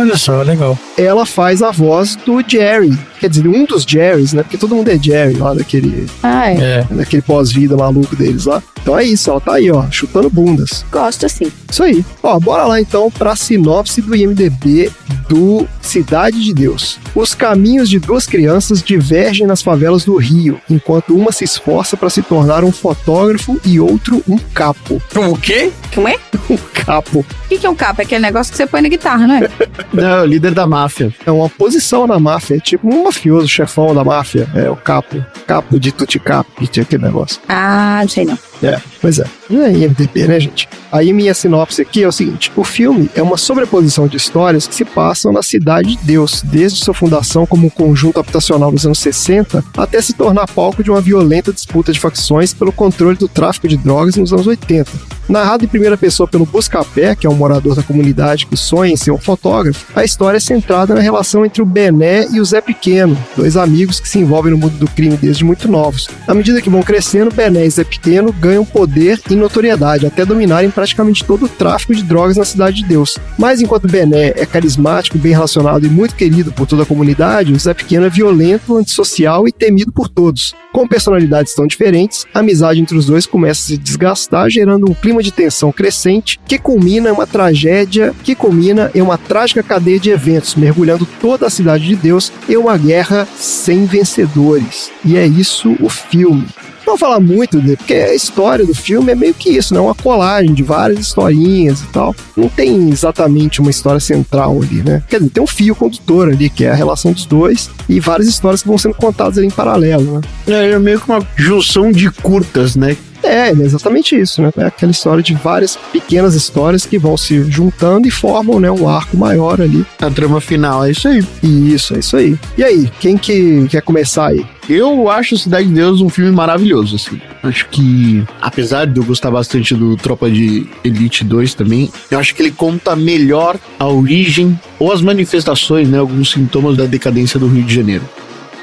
[0.10, 0.78] Olha só, legal.
[0.98, 2.98] Ela faz a voz do Jerry.
[3.20, 4.42] Quer dizer, um dos Jerrys, né?
[4.44, 6.56] Porque todo mundo é Jerry lá daquele, Ah, é.
[6.90, 6.94] É.
[6.94, 8.64] daquele pós-vida maluco deles lá.
[8.82, 10.84] Então é isso, ela tá aí, ó, chutando bundas.
[10.92, 11.52] Gosto assim.
[11.70, 12.04] Isso aí.
[12.24, 14.90] Ó, bora lá então pra sinopse do IMDB
[15.30, 17.00] do Cidade de Deus.
[17.16, 22.10] Os caminhos de duas crianças divergem nas favelas do Rio, enquanto uma se esforça para
[22.10, 25.02] se tornar um fotógrafo e outro um capo.
[25.16, 25.72] O quê?
[25.94, 26.18] Como é?
[26.50, 27.20] Um capo.
[27.20, 28.02] O que, que é um capa?
[28.02, 29.50] É aquele negócio que você põe na guitarra, não é?
[29.94, 31.14] Não, é o líder da máfia.
[31.24, 34.50] É uma posição na máfia, é tipo um mafioso, chefão da máfia.
[34.56, 35.24] É o capo.
[35.46, 37.40] Capo de tuticap, tinha aquele negócio.
[37.48, 38.38] ah, não sei não.
[38.62, 39.26] É, pois é.
[39.52, 40.68] É IMDB, né, gente?
[40.92, 44.76] Aí minha sinopse aqui é o seguinte: o filme é uma sobreposição de histórias que
[44.76, 49.00] se passam na cidade de Deus, desde sua fundação como um conjunto habitacional nos anos
[49.00, 53.68] 60 até se tornar palco de uma violenta disputa de facções pelo controle do tráfico
[53.68, 54.92] de drogas nos anos 80.
[55.30, 58.98] Narrado em primeira pessoa pelo Buscapé, que é um morador da comunidade que sonha em
[58.98, 62.62] ser um fotógrafo, a história é centrada na relação entre o Bené e o Zé
[62.62, 66.10] Pequeno, dois amigos que se envolvem no mundo do crime desde muito novos.
[66.28, 70.70] À medida que vão crescendo, Bené e Zé Pequeno ganham poder e notoriedade, até dominarem
[70.70, 73.18] praticamente todo o tráfico de drogas na Cidade de Deus.
[73.38, 77.60] Mas enquanto Bené é carismático, bem relacionado e muito querido por toda a comunidade, o
[77.60, 80.54] Zé Pequeno é violento, antissocial e temido por todos.
[80.72, 84.94] Com personalidades tão diferentes, a amizade entre os dois começa a se desgastar, gerando um
[84.94, 90.00] clima de tensão crescente que culmina em uma tragédia, que culmina em uma trágica cadeia
[90.00, 94.92] de eventos, mergulhando toda a cidade de Deus em uma guerra sem vencedores.
[95.04, 96.46] E é isso o filme.
[96.90, 99.80] Não vou falar muito dele, porque a história do filme é meio que isso, né?
[99.80, 102.16] Uma colagem de várias historinhas e tal.
[102.36, 105.04] Não tem exatamente uma história central ali, né?
[105.08, 108.28] Quer dizer, tem um fio condutor ali, que é a relação dos dois, e várias
[108.28, 110.22] histórias que vão sendo contadas ali em paralelo, né?
[110.48, 112.98] É, é meio que uma junção de curtas, né?
[113.24, 114.52] É, é exatamente isso, né?
[114.58, 118.88] É aquela história de várias pequenas histórias que vão se juntando e formam, né, um
[118.88, 119.86] arco maior ali.
[120.00, 121.26] A trama final, é isso aí.
[121.44, 122.38] Isso, é isso aí.
[122.58, 124.46] E aí, quem que quer começar aí?
[124.70, 127.20] Eu acho Cidade de Deus um filme maravilhoso, assim.
[127.42, 132.36] Acho que, apesar de eu gostar bastante do Tropa de Elite 2 também, eu acho
[132.36, 137.48] que ele conta melhor a origem ou as manifestações, né, alguns sintomas da decadência do
[137.48, 138.08] Rio de Janeiro.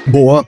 [0.05, 0.45] Boa.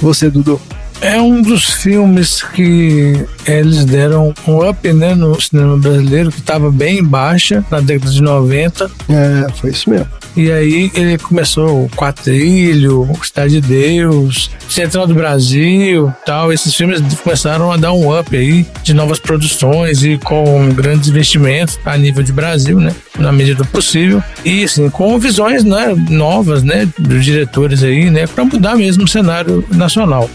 [0.00, 0.60] Você, Dudu.
[1.00, 6.70] É um dos filmes que eles deram um up né, no cinema brasileiro, que estava
[6.70, 8.90] bem baixa na década de 90.
[9.08, 10.08] É, foi isso mesmo.
[10.36, 16.52] E aí ele começou o Quatrilho, Cidade de Deus, Central do Brasil tal.
[16.52, 21.78] Esses filmes começaram a dar um up aí de novas produções e com grandes investimentos
[21.84, 22.92] a nível de Brasil, né?
[23.16, 24.22] Na medida do possível.
[24.44, 26.88] E assim, com visões né, novas, né?
[26.98, 28.26] Dos diretores aí, né?
[28.26, 30.28] Para mudar mesmo o cenário nacional.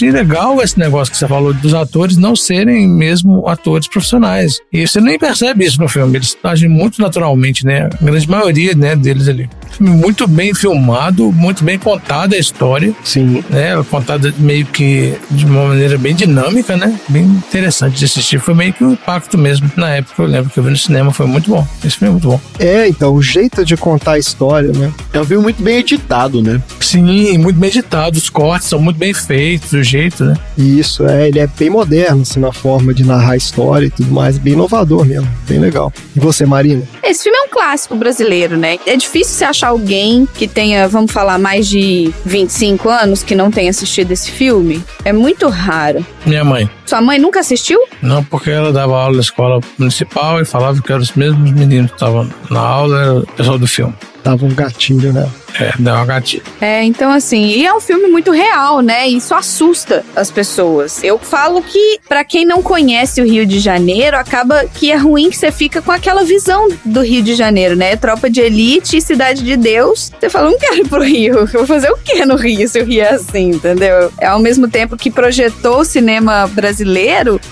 [0.00, 4.58] Achei legal esse negócio que você falou dos atores não serem mesmo atores profissionais.
[4.72, 6.16] E você nem percebe isso no filme.
[6.16, 7.90] Eles agem muito naturalmente, né?
[8.00, 9.48] A grande maioria né, deles ali.
[9.72, 12.94] Filme muito bem filmado, muito bem contada a história.
[13.04, 13.44] Sim.
[13.50, 13.82] Né?
[13.90, 16.98] Contada meio que de uma maneira bem dinâmica, né?
[17.08, 18.40] Bem interessante de assistir.
[18.40, 19.70] Foi meio que um impacto mesmo.
[19.76, 21.66] Na época eu lembro que eu vi no cinema, foi muito bom.
[21.84, 22.40] Esse filme é muito bom.
[22.58, 24.90] É, então, o jeito de contar a história, né?
[25.12, 26.62] É um filme muito bem editado, né?
[26.80, 28.16] Sim, muito bem editado.
[28.16, 30.34] Os cortes são muito bem feitos, o jeito, né?
[30.56, 34.10] Isso, é, ele é bem moderno, assim, na forma de narrar a história e tudo
[34.12, 35.92] mais, bem inovador mesmo, bem legal.
[36.14, 36.82] E você, Marina?
[37.02, 38.78] Esse filme é um clássico brasileiro, né?
[38.86, 43.50] É difícil você achar alguém que tenha, vamos falar, mais de 25 anos que não
[43.50, 44.82] tenha assistido esse filme.
[45.04, 46.04] É muito raro.
[46.24, 46.70] Minha mãe.
[46.90, 47.78] Sua mãe nunca assistiu?
[48.02, 51.92] Não, porque ela dava aula na escola municipal e falava que eram os mesmos meninos
[51.92, 53.94] que estavam na aula, era o pessoal do filme.
[54.24, 55.30] Tava um gatilho, né?
[55.58, 56.42] É, dá uma gatilha.
[56.60, 59.08] É, então assim, e é um filme muito real, né?
[59.08, 61.02] Isso assusta as pessoas.
[61.02, 65.30] Eu falo que para quem não conhece o Rio de Janeiro, acaba que é ruim
[65.30, 67.96] que você fica com aquela visão do Rio de Janeiro, né?
[67.96, 70.12] Tropa de elite e cidade de Deus.
[70.20, 71.34] Você fala, não quero ir pro Rio.
[71.40, 74.12] Eu vou fazer o que no Rio se o Rio é assim, entendeu?
[74.18, 76.79] É ao mesmo tempo que projetou o cinema brasileiro.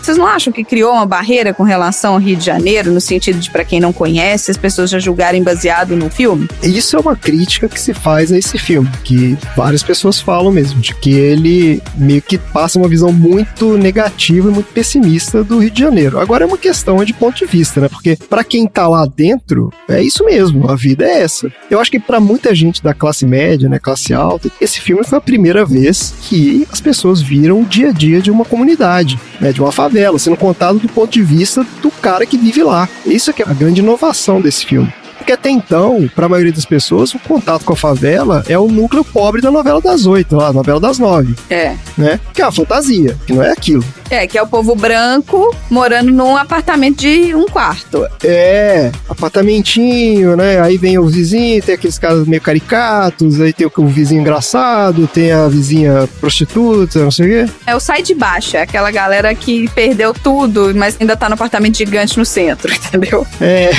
[0.03, 3.39] Vocês não acham que criou uma barreira com relação ao Rio de Janeiro, no sentido
[3.39, 6.49] de para quem não conhece, as pessoas já julgarem baseado no filme?
[6.63, 10.81] Isso é uma crítica que se faz a esse filme, que várias pessoas falam mesmo,
[10.81, 15.71] de que ele meio que passa uma visão muito negativa e muito pessimista do Rio
[15.71, 16.19] de Janeiro.
[16.19, 17.89] Agora é uma questão de ponto de vista, né?
[17.89, 21.51] Porque para quem tá lá dentro, é isso mesmo, a vida é essa.
[21.71, 25.19] Eu acho que para muita gente da classe média, né, classe alta, esse filme foi
[25.19, 29.53] a primeira vez que as pessoas viram o dia a dia de uma comunidade, né,
[29.53, 32.89] de uma favela, sendo contado do ponto de vista do cara que vive lá.
[33.07, 34.93] Isso é que é a grande inovação desse filme.
[35.17, 38.69] Porque até então, para a maioria das pessoas, o contato com a favela é o
[38.69, 41.75] núcleo pobre da novela das oito, lá, novela das nove, É.
[41.99, 42.19] né?
[42.33, 43.85] Que é uma fantasia, que não é aquilo.
[44.11, 48.07] É, que é o povo branco morando num apartamento de um quarto.
[48.25, 50.61] É, apartamentinho, né?
[50.61, 55.07] Aí vem o vizinho, tem aqueles caras meio caricatos, aí tem o, o vizinho engraçado,
[55.07, 57.53] tem a vizinha prostituta, não sei o quê.
[57.67, 61.35] É o sai de baixo, é aquela galera que perdeu tudo, mas ainda tá no
[61.35, 63.27] apartamento gigante no centro, entendeu?
[63.41, 63.71] É,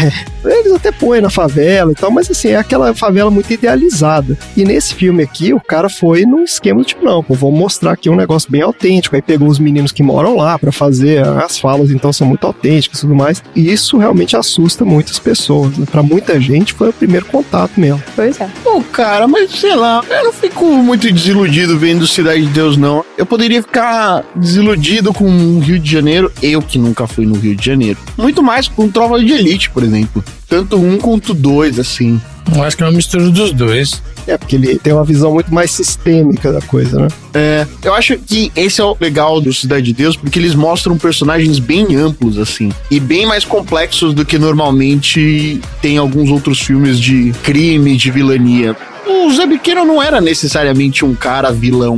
[0.46, 4.38] eles até põem na favela e tal, mas assim, é aquela favela muito idealizada.
[4.56, 7.94] E nesse filme aqui, o cara foi num esquema do tipo, não, pô, vamos mostrar
[7.94, 9.16] aqui um negócio bem autêntico.
[9.16, 11.26] Aí pegou os meninos que moram moram lá para fazer.
[11.26, 13.42] As falas então são muito autênticas e tudo mais.
[13.56, 15.78] E isso realmente assusta muitas pessoas.
[15.78, 15.86] Né?
[15.90, 18.04] Para muita gente foi o primeiro contato mesmo.
[18.16, 18.50] Pois é.
[18.64, 23.06] Pô, cara, mas sei lá, eu não fico muito desiludido vendo Cidade de Deus, não.
[23.18, 27.56] Eu poderia ficar desiludido com o Rio de Janeiro, eu que nunca fui no Rio
[27.56, 27.98] de Janeiro.
[28.18, 30.24] Muito mais com Trova de Elite, por exemplo.
[30.50, 32.20] Tanto um quanto dois, assim.
[32.56, 34.02] Eu acho que é uma mistura dos dois.
[34.26, 37.08] É, porque ele tem uma visão muito mais sistêmica da coisa, né?
[37.34, 40.98] É, eu acho que esse é o legal do Cidade de Deus, porque eles mostram
[40.98, 47.00] personagens bem amplos, assim, e bem mais complexos do que normalmente tem alguns outros filmes
[47.00, 48.76] de crime, de vilania.
[49.08, 51.96] O Zé Pequeno não era necessariamente um cara vilão.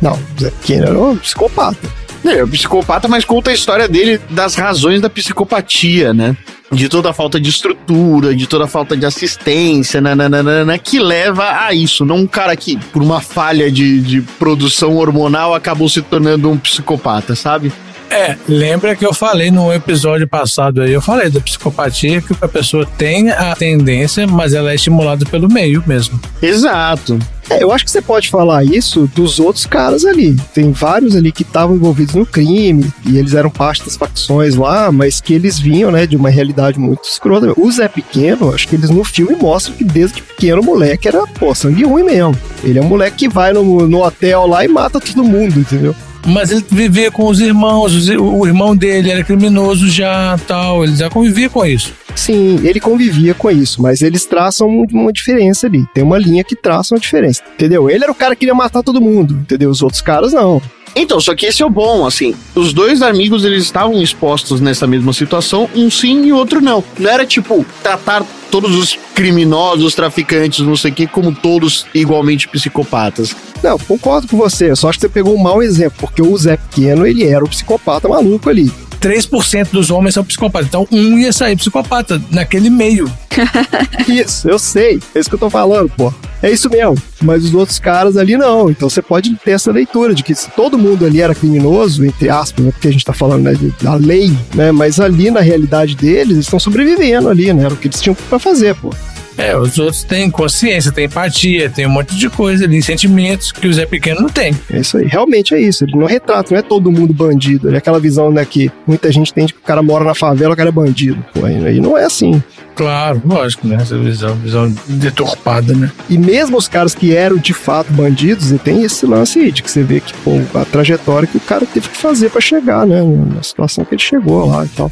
[0.00, 1.88] Não, o Zé Pequeno era um psicopata.
[2.24, 6.36] É, é um psicopata, mas conta a história dele das razões da psicopatia, né?
[6.72, 11.66] De toda a falta de estrutura, de toda a falta de assistência, nananana, que leva
[11.66, 12.04] a isso.
[12.04, 16.56] Não um cara que, por uma falha de, de produção hormonal, acabou se tornando um
[16.56, 17.70] psicopata, sabe?
[18.12, 22.46] É, lembra que eu falei no episódio passado aí, eu falei da psicopatia que a
[22.46, 26.20] pessoa tem a tendência, mas ela é estimulada pelo meio mesmo.
[26.42, 27.18] Exato.
[27.48, 30.36] É, eu acho que você pode falar isso dos outros caras ali.
[30.54, 34.92] Tem vários ali que estavam envolvidos no crime e eles eram parte das facções lá,
[34.92, 37.52] mas que eles vinham, né, de uma realidade muito escrota.
[37.58, 41.26] O Zé Pequeno, acho que eles no filme mostram que desde pequeno o moleque era,
[41.26, 42.36] pô, sangue ruim mesmo.
[42.62, 45.94] Ele é um moleque que vai no, no hotel lá e mata todo mundo, entendeu?
[46.26, 50.94] Mas ele vivia com os irmãos, os- o irmão dele era criminoso já, tal, ele
[50.96, 51.92] já convivia com isso.
[52.14, 55.84] Sim, ele convivia com isso, mas eles traçam um- uma diferença ali.
[55.94, 57.88] Tem uma linha que traça uma diferença, entendeu?
[57.90, 59.70] Ele era o cara que queria matar todo mundo, entendeu?
[59.70, 60.60] Os outros caras não.
[60.94, 62.34] Então, só que esse é o bom, assim.
[62.54, 66.84] Os dois amigos, eles estavam expostos nessa mesma situação, um sim e outro não.
[66.98, 72.46] Não era tipo tratar todos os criminosos, traficantes, não sei o que, como todos igualmente
[72.48, 73.34] psicopatas.
[73.62, 76.56] Não, concordo com você, só acho que você pegou um mau exemplo, porque o Zé
[76.56, 78.70] Pequeno, ele era o psicopata maluco ali.
[79.02, 83.10] 3% dos homens são psicopatas, então um ia sair psicopata naquele meio.
[84.06, 86.12] Isso, eu sei, é isso que eu tô falando, pô.
[86.42, 88.68] É isso mesmo, mas os outros caras ali não.
[88.68, 92.28] Então você pode ter essa leitura de que se todo mundo ali era criminoso, entre
[92.28, 94.72] aspas, né, porque a gente tá falando né, da lei, né?
[94.72, 97.64] Mas ali na realidade deles, eles estão sobrevivendo ali, né?
[97.64, 98.92] Era o que eles tinham pra fazer, pô.
[99.36, 103.66] É, os outros têm consciência, têm empatia, tem um monte de coisa ali, sentimentos que
[103.66, 104.54] o Zé Pequeno não tem.
[104.70, 105.84] É isso aí, realmente é isso.
[105.84, 107.74] Ele não retrata, não é todo mundo bandido.
[107.74, 110.54] É aquela visão, né, que muita gente tem de que o cara mora na favela,
[110.54, 111.24] o cara é bandido.
[111.32, 112.42] Pô, aí não é assim.
[112.74, 113.76] Claro, lógico, né?
[113.80, 115.90] Essa visão, visão deturpada, né?
[116.08, 119.62] E mesmo os caras que eram de fato bandidos, e tem esse lance aí de
[119.62, 122.86] que você vê que, pô, a trajetória que o cara teve que fazer pra chegar,
[122.86, 123.02] né?
[123.34, 124.90] Na situação que ele chegou lá e tal.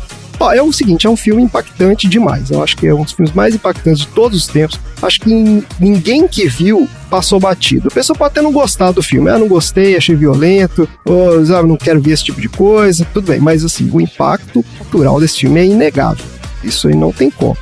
[0.55, 2.51] É o seguinte, é um filme impactante demais.
[2.51, 4.81] Eu acho que é um dos filmes mais impactantes de todos os tempos.
[5.03, 7.89] Acho que ninguém que viu passou batido.
[7.89, 9.29] A pessoa pode até não gostar do filme.
[9.29, 13.07] Ah, não gostei, achei violento, ou ah, não quero ver esse tipo de coisa.
[13.13, 16.25] Tudo bem, mas assim, o impacto cultural desse filme é inegável.
[16.63, 17.57] Isso aí não tem como.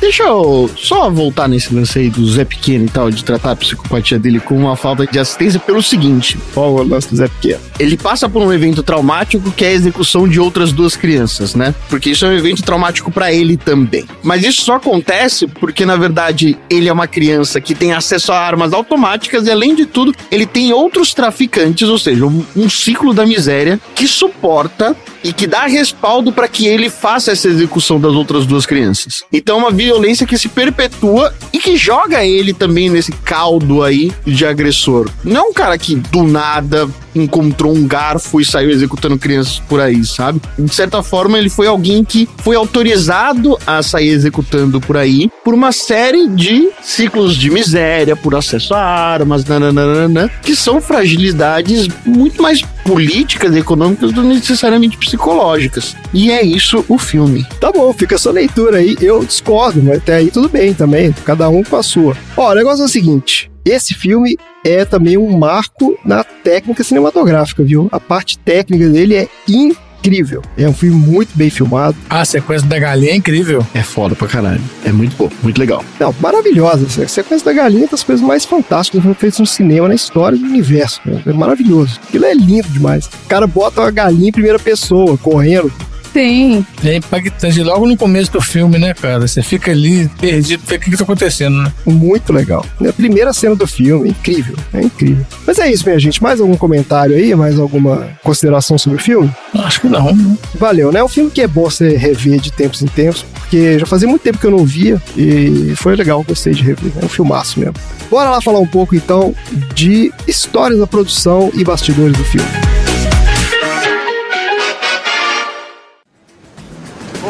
[0.00, 3.56] Deixa eu só voltar nesse lance aí do Zé Pequeno e tal, de tratar a
[3.56, 6.38] psicopatia dele como uma falta de assistência pelo seguinte.
[6.52, 7.60] Qual é o lance do Zé Pequeno?
[7.78, 11.74] Ele passa por um evento traumático que é a execução de outras duas crianças, né?
[11.88, 14.06] Porque isso é um evento traumático pra ele também.
[14.22, 18.38] Mas isso só acontece porque, na verdade, ele é uma criança que tem acesso a
[18.38, 23.14] armas automáticas e, além de tudo, ele tem outros traficantes, ou seja, um, um ciclo
[23.14, 28.14] da miséria que suporta e que dá respaldo pra que ele faça essa execução das
[28.14, 29.24] outras duas crianças.
[29.32, 34.12] Então, é uma violência que se perpetua e que joga ele também nesse caldo aí
[34.24, 35.10] de agressor.
[35.24, 39.80] Não é um cara que do nada encontrou um garfo e saiu executando crianças por
[39.80, 40.40] aí, sabe?
[40.58, 45.54] De certa forma, ele foi alguém que foi autorizado a sair executando por aí por
[45.54, 52.42] uma série de ciclos de miséria, por acesso a armas, nananana, que são fragilidades muito
[52.42, 55.96] mais políticas e econômicas do que necessariamente psicológicas.
[56.12, 57.44] E é isso o filme.
[57.60, 58.96] Tá bom, fica a sua leitura aí.
[59.00, 61.12] Eu discordo, mas até aí tudo bem também.
[61.24, 62.16] Cada um com a sua.
[62.36, 64.36] Ó, o negócio é o seguinte: esse filme
[64.68, 67.88] é também um marco na técnica cinematográfica, viu?
[67.92, 70.42] A parte técnica dele é incrível.
[70.56, 71.96] É um filme muito bem filmado.
[72.10, 73.66] A sequência da galinha é incrível.
[73.74, 74.60] É foda pra caralho.
[74.84, 75.84] É muito bom, muito legal.
[75.98, 76.86] Não, maravilhosa.
[77.02, 79.88] A sequência da galinha é uma das coisas mais fantásticas que foram feitas no cinema,
[79.88, 81.00] na história do universo.
[81.04, 81.22] né?
[81.26, 82.00] É maravilhoso.
[82.08, 83.06] Aquilo é lindo demais.
[83.06, 85.72] O cara bota uma galinha em primeira pessoa, correndo.
[86.16, 86.64] Sim.
[86.82, 89.28] É impactante logo no começo do filme, né, cara?
[89.28, 91.70] Você fica ali perdido, o que, que tá acontecendo, né?
[91.84, 92.64] Muito legal.
[92.80, 94.56] É a primeira cena do filme, incrível.
[94.72, 95.26] É incrível.
[95.46, 96.22] Mas é isso, minha gente.
[96.22, 97.34] Mais algum comentário aí?
[97.34, 99.30] Mais alguma consideração sobre o filme?
[99.56, 100.14] Acho que não.
[100.14, 100.38] né?
[100.54, 101.00] Valeu, né?
[101.00, 104.08] É um filme que é bom você rever de tempos em tempos, porque já fazia
[104.08, 106.92] muito tempo que eu não via e foi legal, gostei de rever.
[107.02, 107.74] É um filmaço mesmo.
[108.10, 109.34] Bora lá falar um pouco então
[109.74, 112.85] de histórias da produção e bastidores do filme.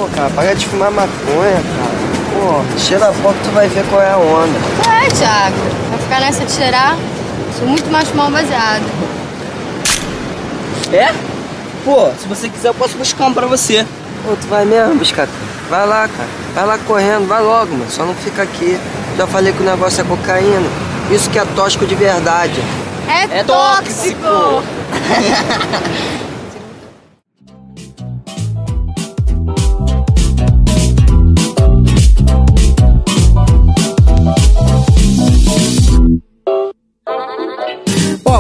[0.07, 1.97] Pô, cara, para de fumar maconha, cara.
[2.33, 4.59] Pô, cheira a pouco tu vai ver qual é a onda.
[5.05, 5.57] É, Thiago.
[5.91, 6.97] Vai ficar nessa de cheirar?
[7.59, 8.85] Sou muito mais mal baseado.
[10.93, 11.13] É?
[11.85, 13.85] Pô, se você quiser eu posso buscar um pra você.
[14.25, 15.33] Pô, tu vai mesmo, biscata?
[15.69, 16.29] Vai lá, cara.
[16.55, 17.91] Vai lá correndo, vai logo, mano.
[17.91, 18.79] Só não fica aqui.
[19.17, 20.69] Já falei que o negócio é cocaína.
[21.11, 22.63] Isso que é tóxico de verdade.
[23.09, 24.63] É, É tóxico!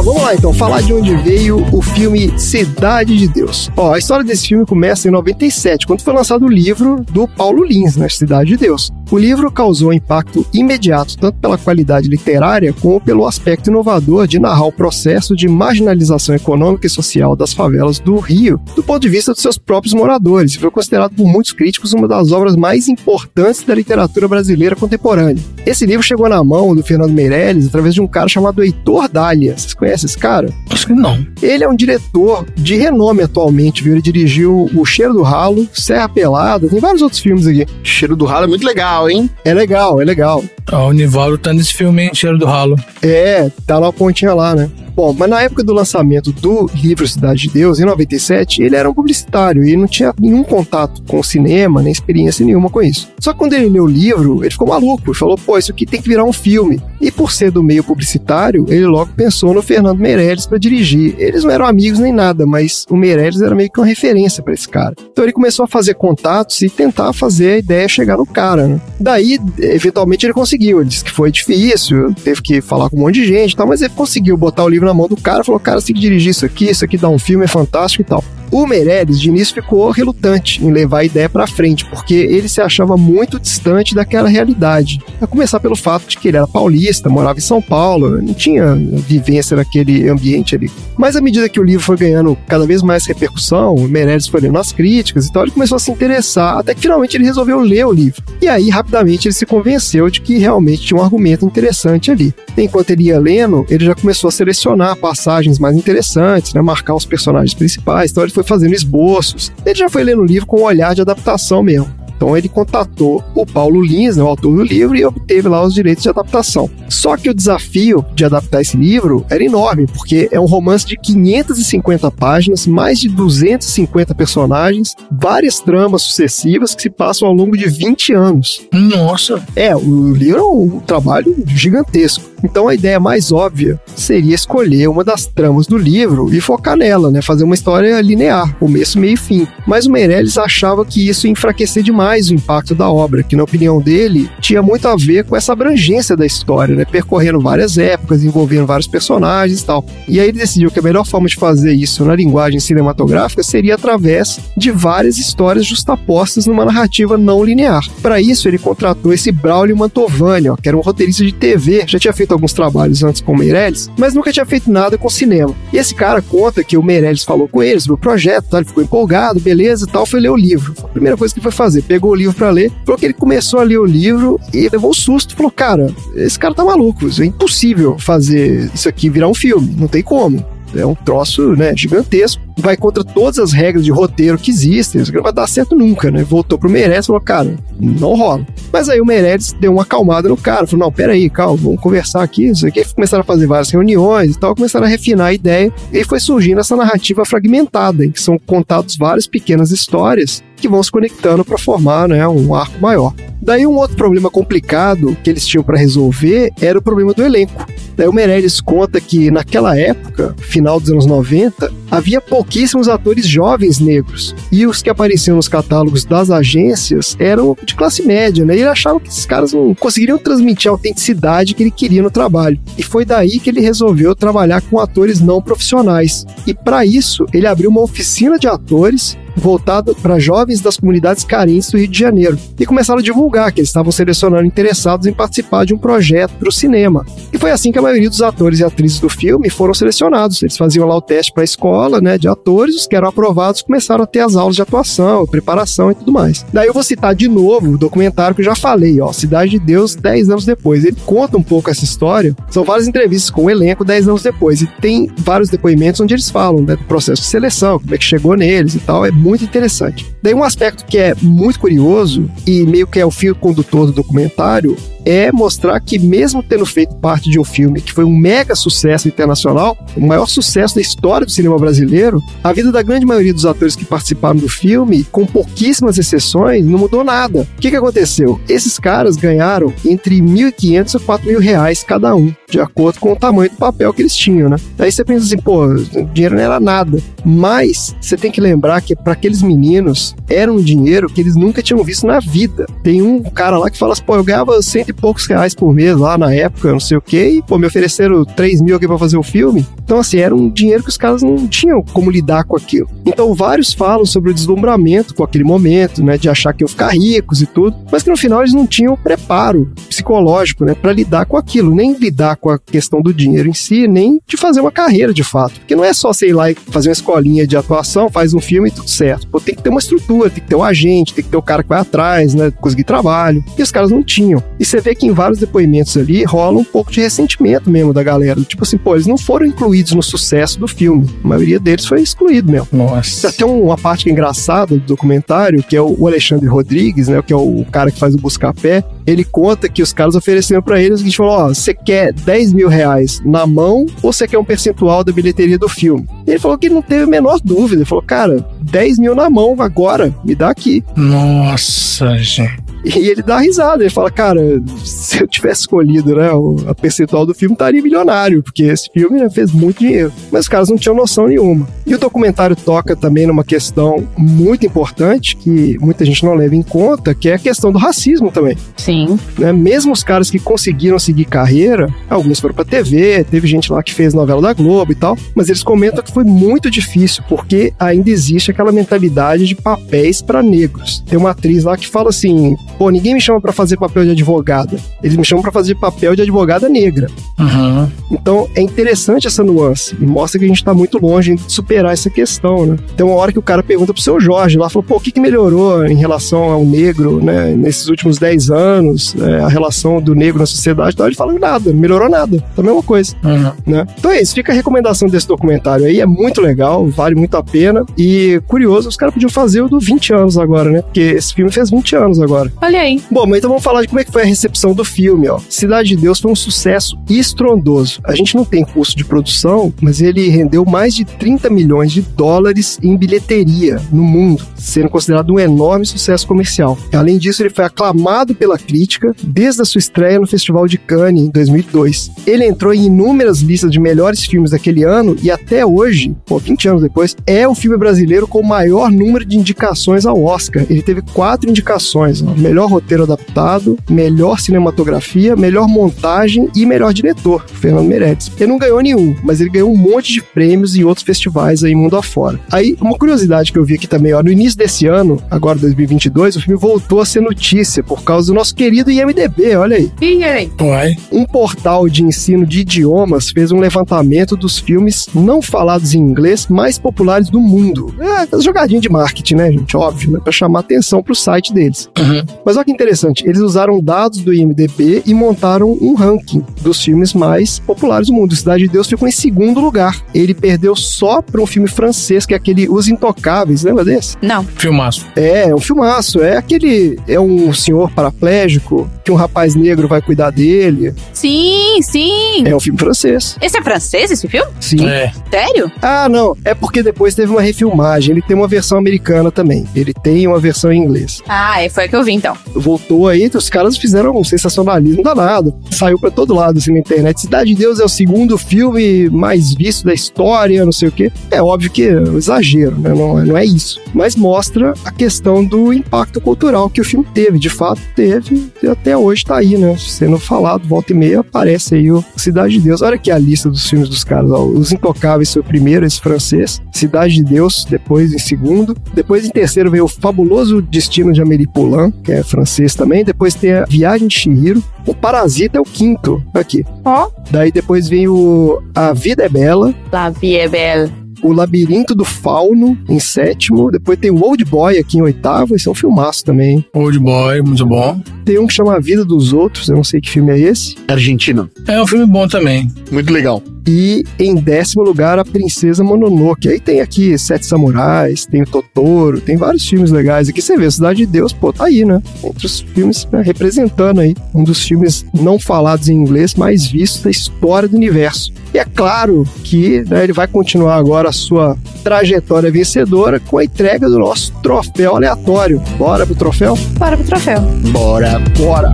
[0.02, 3.70] Vamos lá então, falar de onde veio o filme Cidade de Deus.
[3.76, 7.64] Ó, a história desse filme começa em 97, quando foi lançado o livro do Paulo
[7.64, 8.92] Lins, né, Cidade de Deus.
[9.08, 14.66] O livro causou impacto imediato, tanto pela qualidade literária como pelo aspecto inovador de narrar
[14.66, 19.32] o processo de marginalização econômica e social das favelas do Rio, do ponto de vista
[19.32, 23.62] dos seus próprios moradores, e foi considerado por muitos críticos uma das obras mais importantes
[23.62, 25.42] da literatura brasileira contemporânea.
[25.64, 29.56] Esse livro chegou na mão do Fernando Meirelles através de um cara chamado Heitor Dália.
[29.56, 30.52] Vocês conhecem esse cara?
[30.70, 31.24] Acho que não.
[31.40, 33.92] Ele é um diretor de renome atualmente, viu?
[33.92, 37.66] Ele dirigiu O Cheiro do Ralo, Serra Pelada, tem vários outros filmes aqui.
[37.82, 39.28] Cheiro do ralo é muito legal, hein?
[39.44, 40.42] É legal, é legal.
[40.72, 42.10] Ó, o Nivaldo tá nesse filme, hein?
[42.14, 42.76] Cheiro do Ralo.
[43.02, 44.70] É, tá lá a pontinha lá, né?
[44.96, 48.88] Bom, mas na época do lançamento do livro Cidade de Deus, em 97, ele era
[48.88, 53.10] um publicitário e não tinha nenhum contato com o cinema, nem experiência nenhuma com isso.
[53.20, 55.84] Só que quando ele leu o livro, ele ficou maluco e falou: pô, isso aqui
[55.84, 56.80] tem que virar um filme.
[56.98, 61.14] E por ser do meio publicitário, ele logo pensou no Fernando Meirelles para dirigir.
[61.18, 64.54] Eles não eram amigos nem nada, mas o Meirelles era meio que uma referência para
[64.54, 64.94] esse cara.
[65.12, 68.80] Então ele começou a fazer contatos e tentar fazer a ideia chegar no cara, né?
[68.98, 70.80] Daí, eventualmente, ele conseguiu.
[70.80, 73.66] Ele disse que foi difícil, teve que falar com um monte de gente e tal,
[73.66, 76.00] mas ele conseguiu botar o livro na mão do cara, falou, cara, você tem que
[76.00, 78.24] dirigir isso aqui, isso aqui dá um filme, é fantástico e tal.
[78.50, 82.60] O Meirelles, de início, ficou relutante em levar a ideia para frente, porque ele se
[82.60, 85.00] achava muito distante daquela realidade.
[85.20, 88.74] A começar pelo fato de que ele era paulista, morava em São Paulo, não tinha
[88.74, 90.70] vivência naquele ambiente ali.
[90.96, 94.40] Mas à medida que o livro foi ganhando cada vez mais repercussão, o Meirelles foi
[94.40, 97.60] lendo as críticas e tal, ele começou a se interessar, até que finalmente ele resolveu
[97.60, 98.22] ler o livro.
[98.40, 102.34] E aí, rapidamente, ele se convenceu de que realmente tinha um argumento interessante ali.
[102.56, 107.04] Enquanto ele ia lendo, ele já começou a selecionar passagens mais interessantes, né, marcar os
[107.04, 109.50] personagens principais, então ele foi fazendo esboços.
[109.64, 111.90] Ele já foi lendo o livro com um olhar de adaptação mesmo.
[112.16, 115.74] Então ele contatou o Paulo Lins, né, o autor do livro, e obteve lá os
[115.74, 116.70] direitos de adaptação.
[116.88, 120.96] Só que o desafio de adaptar esse livro era enorme, porque é um romance de
[120.96, 127.68] 550 páginas, mais de 250 personagens, várias tramas sucessivas que se passam ao longo de
[127.68, 128.62] 20 anos.
[128.72, 129.44] Nossa!
[129.54, 132.35] É, o livro é um trabalho gigantesco.
[132.42, 137.10] Então a ideia mais óbvia seria escolher uma das tramas do livro e focar nela,
[137.10, 137.22] né?
[137.22, 139.46] Fazer uma história linear, começo, meio e fim.
[139.66, 143.44] Mas o Meirelles achava que isso ia enfraquecer demais o impacto da obra, que na
[143.44, 146.84] opinião dele tinha muito a ver com essa abrangência da história, né?
[146.84, 149.84] Percorrendo várias épocas, envolvendo vários personagens e tal.
[150.08, 153.74] E aí ele decidiu que a melhor forma de fazer isso na linguagem cinematográfica seria
[153.74, 157.82] através de várias histórias justapostas numa narrativa não linear.
[158.02, 161.98] Para isso, ele contratou esse Braulio Mantovani, ó, que era um roteirista de TV, já
[161.98, 165.54] tinha feito alguns trabalhos antes com o Meirelles, mas nunca tinha feito nada com cinema.
[165.72, 168.58] E esse cara conta que o Meirelles falou com ele sobre o projeto, tá?
[168.58, 170.74] ele ficou empolgado, beleza e tal, foi ler o livro.
[170.82, 173.14] A primeira coisa que ele foi fazer, pegou o livro para ler, falou que ele
[173.14, 177.06] começou a ler o livro e levou um susto, falou, cara, esse cara tá maluco,
[177.20, 180.55] é impossível fazer isso aqui virar um filme, não tem como.
[180.80, 182.42] É um troço, né, gigantesco.
[182.58, 185.02] Vai contra todas as regras de roteiro que existem.
[185.02, 186.24] Isso não vai dar certo nunca, né?
[186.24, 188.46] Voltou pro Meirelles e falou, cara, não rola.
[188.72, 190.66] Mas aí o Meirelles deu uma acalmada no cara.
[190.66, 192.46] Falou, não, peraí, calma, vamos conversar aqui.
[192.46, 192.82] Isso aqui.
[192.94, 194.54] Começaram a fazer várias reuniões e tal.
[194.54, 195.70] Começaram a refinar a ideia.
[195.92, 200.82] E foi surgindo essa narrativa fragmentada, em que são contados várias pequenas histórias que vão
[200.82, 203.14] se conectando para formar né, um arco maior.
[203.40, 207.64] Daí um outro problema complicado que eles tinham para resolver era o problema do elenco.
[207.96, 213.78] Daí o Meirelles conta que naquela época, final dos anos 90, havia pouquíssimos atores jovens
[213.78, 218.56] negros e os que apareciam nos catálogos das agências eram de classe média, né?
[218.56, 222.10] E ele achava que esses caras não conseguiriam transmitir a autenticidade que ele queria no
[222.10, 222.58] trabalho.
[222.76, 226.26] E foi daí que ele resolveu trabalhar com atores não profissionais.
[226.46, 231.70] E para isso, ele abriu uma oficina de atores voltado para jovens das comunidades carentes
[231.70, 235.64] do Rio de Janeiro e começaram a divulgar que eles estavam selecionando interessados em participar
[235.64, 237.04] de um projeto para o cinema.
[237.32, 240.42] E foi assim que a maioria dos atores e atrizes do filme foram selecionados.
[240.42, 243.62] Eles faziam lá o teste para a escola né, de atores, os que eram aprovados
[243.62, 246.44] começaram a ter as aulas de atuação, preparação e tudo mais.
[246.52, 249.58] Daí eu vou citar de novo o documentário que eu já falei, ó, Cidade de
[249.58, 250.84] Deus, 10 anos depois.
[250.84, 252.34] Ele conta um pouco essa história.
[252.50, 256.30] São várias entrevistas com o elenco 10 anos depois e tem vários depoimentos onde eles
[256.30, 259.04] falam né, do processo de seleção, como é que chegou neles e tal.
[259.04, 260.06] É muito interessante.
[260.22, 263.92] Daí um aspecto que é muito curioso e meio que é o fio condutor do
[263.92, 264.76] documentário
[265.06, 269.06] é mostrar que, mesmo tendo feito parte de um filme que foi um mega sucesso
[269.06, 273.46] internacional, o maior sucesso da história do cinema brasileiro, a vida da grande maioria dos
[273.46, 277.46] atores que participaram do filme, com pouquíssimas exceções, não mudou nada.
[277.56, 278.40] O que, que aconteceu?
[278.48, 283.50] Esses caras ganharam entre 1.500 e 4.000 reais cada um, de acordo com o tamanho
[283.50, 284.56] do papel que eles tinham, né?
[284.76, 285.72] Aí você pensa assim, pô,
[286.12, 287.00] dinheiro não era nada.
[287.24, 291.62] Mas você tem que lembrar que para aqueles meninos era um dinheiro que eles nunca
[291.62, 292.66] tinham visto na vida.
[292.82, 295.72] Tem um cara lá que fala assim, pô, eu ganhava cento e poucos reais por
[295.72, 298.86] mês lá na época, não sei o que, e pô, me ofereceram 3 mil aqui
[298.86, 299.66] pra fazer o filme.
[299.82, 302.88] Então, assim, era um dinheiro que os caras não tinham como lidar com aquilo.
[303.04, 306.88] Então, vários falam sobre o deslumbramento com aquele momento, né, de achar que iam ficar
[306.88, 311.26] ricos e tudo, mas que no final eles não tinham preparo psicológico, né, para lidar
[311.26, 314.72] com aquilo, nem lidar com a questão do dinheiro em si, nem de fazer uma
[314.72, 315.60] carreira de fato.
[315.60, 318.72] Porque não é só, sei lá, fazer uma escolinha de atuação, faz um filme e
[318.72, 319.28] tudo certo.
[319.28, 321.42] Pô, tem que ter uma estrutura, tem que ter um agente, tem que ter o
[321.42, 323.44] cara que vai atrás, né, conseguir trabalho.
[323.56, 324.42] E os caras não tinham.
[324.58, 328.04] E você vê que em vários depoimentos ali rola um pouco de ressentimento mesmo da
[328.04, 328.40] galera.
[328.42, 331.08] Tipo assim, pô, eles não foram incluídos no sucesso do filme.
[331.24, 332.68] A maioria deles foi excluído mesmo.
[332.72, 333.32] Nossa.
[333.32, 337.32] Tem uma parte que é engraçada do documentário, que é o Alexandre Rodrigues, né, que
[337.32, 338.84] é o cara que faz o Buscapé.
[339.04, 342.52] Ele conta que os caras ofereceram para eles, a gente falou, ó, você quer 10
[342.52, 346.06] mil reais na mão ou você quer um percentual da bilheteria do filme?
[346.26, 347.80] Ele falou que não teve a menor dúvida.
[347.80, 350.84] Ele falou, cara, 10 mil na mão agora, me dá aqui.
[350.96, 352.65] Nossa, gente.
[352.94, 354.40] E ele dá risada, ele fala, cara,
[354.84, 356.28] se eu tivesse escolhido, né,
[356.68, 360.12] a percentual do filme, estaria milionário, porque esse filme né, fez muito dinheiro.
[360.30, 361.66] Mas os caras não tinham noção nenhuma.
[361.84, 366.62] E o documentário toca também numa questão muito importante, que muita gente não leva em
[366.62, 368.56] conta, que é a questão do racismo também.
[368.76, 369.18] Sim.
[369.38, 369.52] Né?
[369.52, 373.92] Mesmo os caras que conseguiram seguir carreira, alguns foram pra TV, teve gente lá que
[373.92, 378.10] fez novela da Globo e tal, mas eles comentam que foi muito difícil, porque ainda
[378.10, 381.02] existe aquela mentalidade de papéis para negros.
[381.06, 384.10] Tem uma atriz lá que fala assim: pô, ninguém me chama para fazer papel de
[384.10, 384.76] advogada.
[385.02, 387.08] Eles me chamam para fazer papel de advogada negra.
[387.38, 387.88] Uhum.
[388.10, 391.92] Então é interessante essa nuance e mostra que a gente tá muito longe de superar
[391.92, 392.76] essa questão, né?
[392.96, 395.10] Tem uma hora que o cara pergunta pro seu Jorge lá, falou, pô, o que,
[395.10, 400.14] que melhorou em relação ao negro, né, nesses últimos 10 anos, é, a relação do
[400.14, 400.94] negro na sociedade?
[400.94, 402.36] Então ele fala nada, não melhorou nada.
[402.56, 403.52] É a mesma coisa, Uhum.
[403.66, 403.86] né?
[403.98, 407.42] Então é isso, fica a recomendação desse documentário aí, é muito legal, vale muito a
[407.42, 410.82] pena e curioso, os caras podiam fazer o do 20 anos agora, né?
[410.82, 412.50] Porque esse filme fez 20 anos agora.
[412.66, 413.00] Olha aí.
[413.08, 415.38] Bom, mas então vamos falar de como é que foi a recepção do filme, ó.
[415.48, 418.00] Cidade de Deus foi um sucesso estrondoso.
[418.04, 422.02] A gente não tem custo de produção, mas ele rendeu mais de 30 milhões de
[422.02, 426.76] dólares em bilheteria no mundo, sendo considerado um enorme sucesso comercial.
[426.92, 431.22] Além disso, ele foi aclamado pela crítica desde a sua estreia no Festival de Cannes
[431.22, 432.10] em 2002.
[432.26, 436.68] Ele entrou em inúmeras listas de melhores filmes daquele ano e até hoje, pô, 20
[436.68, 440.66] anos depois, é o filme brasileiro com o maior número de indicações ao Oscar.
[440.68, 447.44] Ele teve quatro indicações: ó, melhor roteiro adaptado, melhor cinematografia, melhor montagem e melhor diretor,
[447.46, 448.32] Fernando Meirelles.
[448.38, 451.74] Ele não ganhou nenhum, mas ele ganhou um monte de prêmios em outros festivais aí
[451.74, 452.40] mundo afora.
[452.50, 456.36] Aí, uma curiosidade que eu vi aqui também, ó, no início desse ano, agora 2022,
[456.36, 459.92] o filme voltou a ser notícia por causa do nosso querido IMDB, olha aí.
[460.00, 460.50] E aí?
[460.60, 460.96] Uai.
[461.12, 466.46] Um portal de ensino de idiomas fez um levantamento dos filmes não falados em inglês
[466.48, 467.94] mais populares do mundo.
[468.00, 469.76] É, aquela jogadinha de marketing, né, gente?
[469.76, 470.20] Óbvio, né?
[470.22, 471.88] Pra chamar atenção pro site deles.
[471.98, 472.24] Uhum.
[472.46, 477.12] Mas olha que interessante, eles usaram dados do IMDB e montaram um ranking dos filmes
[477.12, 478.36] mais populares do mundo.
[478.36, 480.00] Cidade de Deus ficou em segundo lugar.
[480.14, 484.16] Ele perdeu só para um filme francês, que é aquele Os Intocáveis, lembra desse?
[484.22, 484.44] Não.
[484.44, 485.06] Filmaço.
[485.16, 486.22] É, é um filmaço.
[486.22, 486.96] É aquele.
[487.08, 490.94] É um senhor paraplégico que um rapaz negro vai cuidar dele.
[491.12, 492.46] Sim, sim.
[492.46, 493.36] É um filme francês.
[493.42, 494.52] Esse é francês, esse filme?
[494.60, 494.86] Sim.
[494.86, 495.12] É.
[495.30, 495.70] Sério?
[495.82, 496.36] Ah, não.
[496.44, 498.12] É porque depois teve uma refilmagem.
[498.12, 499.66] Ele tem uma versão americana também.
[499.74, 501.22] Ele tem uma versão em inglês.
[501.28, 502.35] Ah, é, foi a que eu vi então.
[502.54, 505.54] Voltou aí, os caras fizeram um sensacionalismo danado.
[505.70, 507.20] Saiu pra todo lado assim na internet.
[507.20, 511.10] Cidade de Deus é o segundo filme mais visto da história, não sei o quê.
[511.30, 512.90] É óbvio que é um exagero, né?
[512.90, 513.80] Não, é- não é isso.
[513.94, 517.38] Mas mostra a questão do impacto cultural que o filme teve.
[517.38, 518.46] De fato, teve.
[518.62, 519.76] E até hoje tá aí, né?
[519.78, 522.82] Sendo falado, volta e meia, aparece aí o Cidade de Deus.
[522.82, 524.30] Olha aqui a lista dos filmes dos caras.
[524.30, 524.44] Ó.
[524.44, 526.60] Os Intocáveis foi o primeiro, esse francês.
[526.72, 528.74] Cidade de Deus, depois em segundo.
[528.94, 533.04] Depois em terceiro veio o Fabuloso Destino de Amélie Poulain, que é francês também.
[533.04, 534.62] Depois tem a Viagem de Chihiro.
[534.86, 536.64] O Parasita é o quinto, aqui.
[536.84, 537.08] Ó.
[537.30, 540.90] Daí depois vem o A Vida é Bela, La vie est belle.
[541.22, 543.70] O Labirinto do Fauno, em sétimo.
[543.70, 545.56] Depois tem o Old Boy aqui em oitavo.
[545.56, 546.64] Esse é um filmaço também.
[546.74, 548.00] Old Boy, muito bom.
[548.24, 550.76] Tem um que chama A Vida dos Outros, eu não sei que filme é esse.
[550.86, 551.48] Argentino.
[551.66, 552.70] É um filme bom também.
[552.92, 553.42] Muito legal.
[553.66, 556.48] E em décimo lugar, A Princesa Mononoke.
[556.48, 560.28] Aí tem aqui Sete Samurais, tem o Totoro, tem vários filmes legais.
[560.28, 562.00] Aqui você vê, Cidade de Deus, pô, tá aí, né?
[562.22, 567.02] Entre os filmes né, representando aí um dos filmes não falados em inglês mais vistos
[567.02, 568.32] da história do universo.
[568.54, 573.44] E é claro que né, ele vai continuar agora a sua trajetória vencedora com a
[573.44, 575.60] entrega do nosso troféu aleatório.
[575.76, 576.56] Bora pro troféu?
[576.78, 577.40] Bora pro troféu.
[577.72, 578.18] Bora.
[578.38, 578.70] Bora!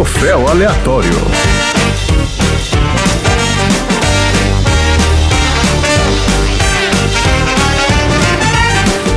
[0.00, 1.10] Troféu aleatório.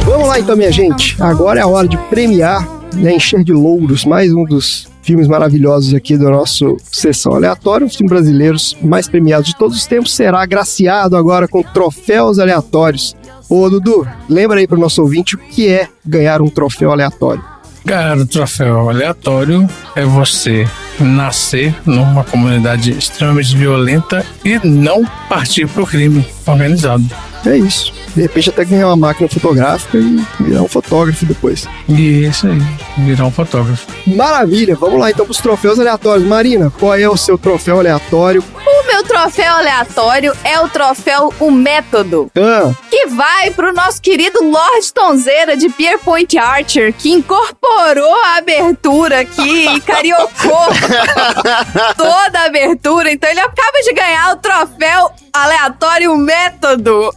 [0.03, 1.15] Vamos lá então, minha gente.
[1.23, 5.93] Agora é a hora de premiar, né, encher de louros, mais um dos filmes maravilhosos
[5.93, 7.87] aqui do nosso Sessão Aleatória.
[7.87, 13.15] Os filmes brasileiros mais premiados de todos os tempos será agraciado agora com troféus aleatórios.
[13.47, 17.52] Ô, Dudu, lembra aí pro nosso ouvinte o que é ganhar um troféu aleatório.
[17.85, 20.67] Cara, o troféu aleatório é você
[20.99, 27.03] nascer numa comunidade extremamente violenta e não partir pro crime organizado.
[27.45, 27.93] É isso.
[28.15, 31.65] De repente até ganhar uma máquina fotográfica e virar um fotógrafo depois.
[31.89, 32.59] E isso aí,
[32.99, 33.87] virar um fotógrafo.
[34.07, 36.27] Maravilha, vamos lá então pros troféus aleatórios.
[36.27, 38.43] Marina, qual é o seu troféu aleatório?
[38.65, 42.29] O meu troféu aleatório é o troféu O Método.
[42.35, 49.21] Ah, Que vai pro nosso querido Lord Tonzeira de Pierpoint Archer, que incorporou a abertura
[49.21, 50.67] aqui e cariocou
[51.97, 53.11] toda a abertura.
[53.11, 57.11] Então ele acaba de ganhar o troféu aleatório Método.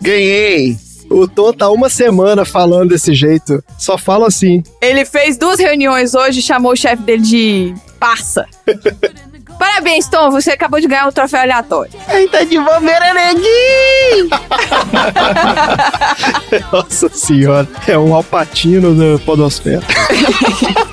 [0.00, 0.76] Ganhei.
[1.10, 3.62] o Tom tá uma semana falando desse jeito.
[3.78, 4.62] Só fala assim.
[4.80, 8.46] Ele fez duas reuniões hoje chamou o chefe dele de parça.
[9.56, 10.28] Parabéns, Tom.
[10.32, 11.92] Você acabou de ganhar o troféu aleatório.
[12.12, 14.28] Eita de bobeira, neguinho!
[16.72, 19.82] Nossa senhora, é um alpatino da podosfera.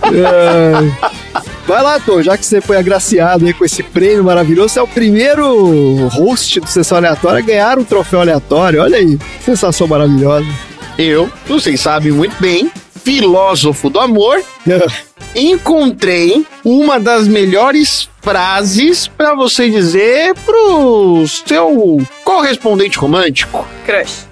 [0.04, 1.10] Ai.
[1.66, 4.82] Vai lá, Tom, já que você foi agraciado aí com esse prêmio maravilhoso, você é
[4.82, 8.82] o primeiro host do Sessão Aleatória a ganhar um troféu aleatório.
[8.82, 10.48] Olha aí, sensação maravilhosa.
[10.98, 12.72] Eu, vocês sabem muito bem,
[13.04, 14.42] filósofo do amor,
[15.36, 23.68] encontrei uma das melhores frases pra você dizer pro seu correspondente romântico.
[23.86, 24.28] Crush.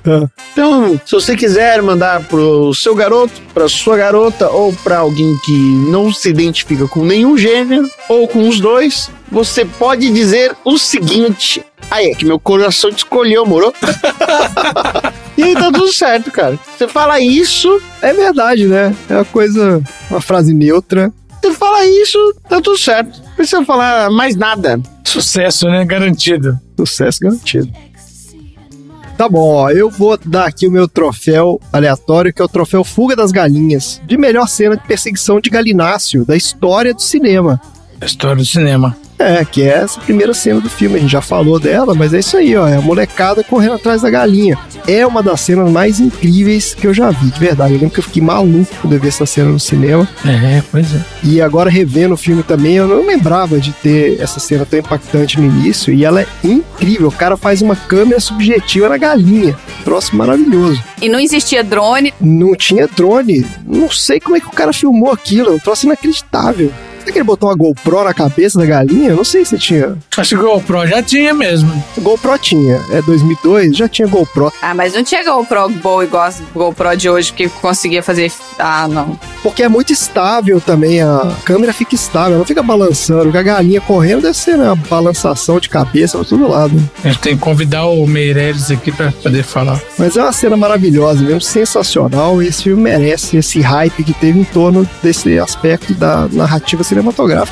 [0.52, 5.52] Então, se você quiser mandar pro seu garoto, pra sua garota ou pra alguém que
[5.52, 11.64] não se identifica com nenhum gênero ou com os dois, você pode dizer o seguinte:
[11.90, 13.74] Aí é que meu coração te escolheu, moro?
[15.38, 16.60] e aí tá tudo certo, cara.
[16.78, 18.96] Você fala isso, É verdade, né?
[19.10, 21.12] É uma coisa, uma frase neutra.
[21.42, 22.18] você fala isso,
[22.50, 23.22] tá tudo certo.
[23.24, 24.80] Não precisa falar mais nada.
[25.04, 25.86] Sucesso, né?
[25.86, 26.60] Garantido.
[26.78, 27.72] Sucesso garantido.
[29.18, 32.84] Tá bom, ó, eu vou dar aqui o meu troféu aleatório, que é o troféu
[32.84, 37.60] Fuga das Galinhas, de melhor cena de perseguição de galináceo da história do cinema.
[38.02, 38.96] História do cinema.
[39.20, 42.20] É, que é essa primeira cena do filme, a gente já falou dela, mas é
[42.20, 44.58] isso aí, ó, é a molecada correndo atrás da galinha.
[44.88, 47.74] É uma das cenas mais incríveis que eu já vi, de verdade.
[47.74, 50.08] Eu lembro que eu fiquei maluco quando eu vi essa cena no cinema.
[50.24, 51.02] É, pois é.
[51.24, 55.40] E agora revendo o filme também, eu não lembrava de ter essa cena tão impactante
[55.40, 55.92] no início.
[55.92, 57.08] E ela é incrível.
[57.08, 59.58] O cara faz uma câmera subjetiva na galinha.
[59.84, 60.82] Troço maravilhoso.
[61.02, 62.14] E não existia drone.
[62.22, 63.46] Não tinha drone.
[63.66, 65.56] Não sei como é que o cara filmou aquilo.
[65.56, 66.72] Um troço inacreditável.
[67.08, 69.12] Será que ele botou uma GoPro na cabeça da galinha?
[69.12, 69.98] Eu não sei se tinha.
[70.18, 71.72] Acho que GoPro já tinha mesmo.
[72.00, 72.82] GoPro tinha.
[72.92, 74.52] É 2002, já tinha GoPro.
[74.62, 78.30] Ah, mas não tinha GoPro boa igual a GoPro de hoje que conseguia fazer.
[78.60, 79.18] Ah, não.
[79.42, 81.02] Porque é muito estável também.
[81.02, 83.38] A câmera fica estável, ela não fica balançando.
[83.38, 86.78] A galinha correndo deve ser né, uma balançação de cabeça pra todo lado.
[87.06, 89.80] A gente tem que convidar o Meirelles aqui pra poder falar.
[89.98, 92.44] Mas é uma cena maravilhosa mesmo, sensacional.
[92.44, 96.97] E esse filme merece esse hype que teve em torno desse aspecto da narrativa cinematográfica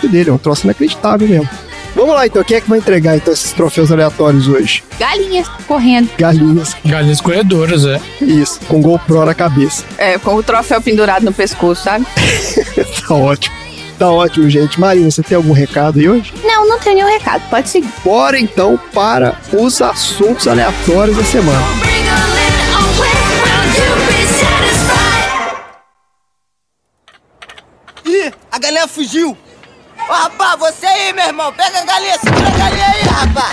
[0.08, 0.30] dele.
[0.30, 1.50] É um troço inacreditável mesmo.
[1.96, 4.84] Vamos lá então, quem é que vai entregar então esses troféus aleatórios hoje?
[5.00, 6.10] Galinhas correndo.
[6.18, 8.02] Galinhas, Galinhas corredoras, é.
[8.22, 9.86] isso, com GoPro na cabeça.
[9.98, 12.06] É, com o troféu pendurado no pescoço, sabe?
[13.08, 13.56] tá ótimo.
[13.98, 14.78] Tá ótimo, gente.
[14.78, 16.34] Marina, você tem algum recado aí hoje?
[16.44, 17.50] Não, não tenho nenhum recado.
[17.50, 17.90] Pode seguir.
[18.04, 21.85] Bora então para os assuntos aleatórios da semana.
[28.56, 29.38] A galinha fugiu.
[30.08, 31.52] Ô, rapaz, você aí, meu irmão.
[31.52, 33.52] Pega a galinha, segura a galinha aí, rapaz.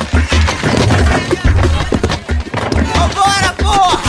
[2.95, 4.03] Vambora, porra!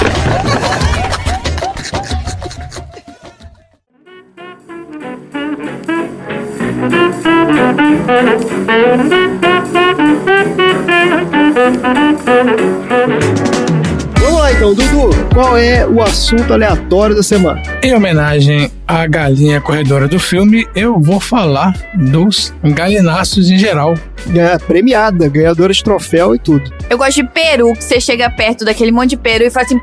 [14.19, 17.63] Vamos lá então, Dudu, qual é o assunto aleatório da semana?
[17.81, 23.95] Em homenagem à galinha corredora do filme, eu vou falar dos galináceos em geral.
[24.35, 26.71] É, premiada, ganhadora de troféu e tudo.
[26.89, 29.79] Eu gosto de peru, que você chega perto daquele monte de peru e fala assim.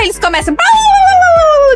[0.00, 0.54] Eles começam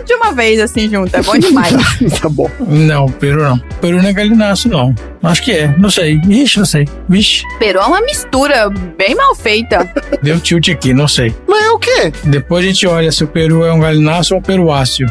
[0.04, 1.14] de uma vez, assim, junto.
[1.14, 1.74] É bom demais.
[2.20, 2.50] tá bom.
[2.60, 3.58] Não, peru não.
[3.80, 4.94] Peru não é galináceo, não.
[5.22, 6.20] Acho que é, não sei.
[6.28, 6.86] Ixi, não sei.
[7.08, 9.90] Vixe, peru é uma mistura bem mal feita.
[10.22, 11.34] deu tilt aqui, não sei.
[11.46, 12.12] Mas é o quê?
[12.24, 15.06] Depois a gente olha se o peru é um galináceo ou um peruáceo.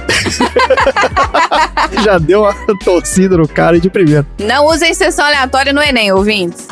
[2.03, 4.25] Já deu uma torcida no cara de primeiro.
[4.39, 6.67] Não usem sessão aleatória no Enem, ouvintes.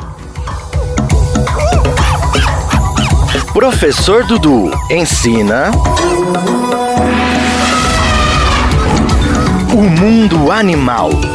[3.53, 5.71] Professor Dudu ensina.
[9.75, 11.34] O mundo animal.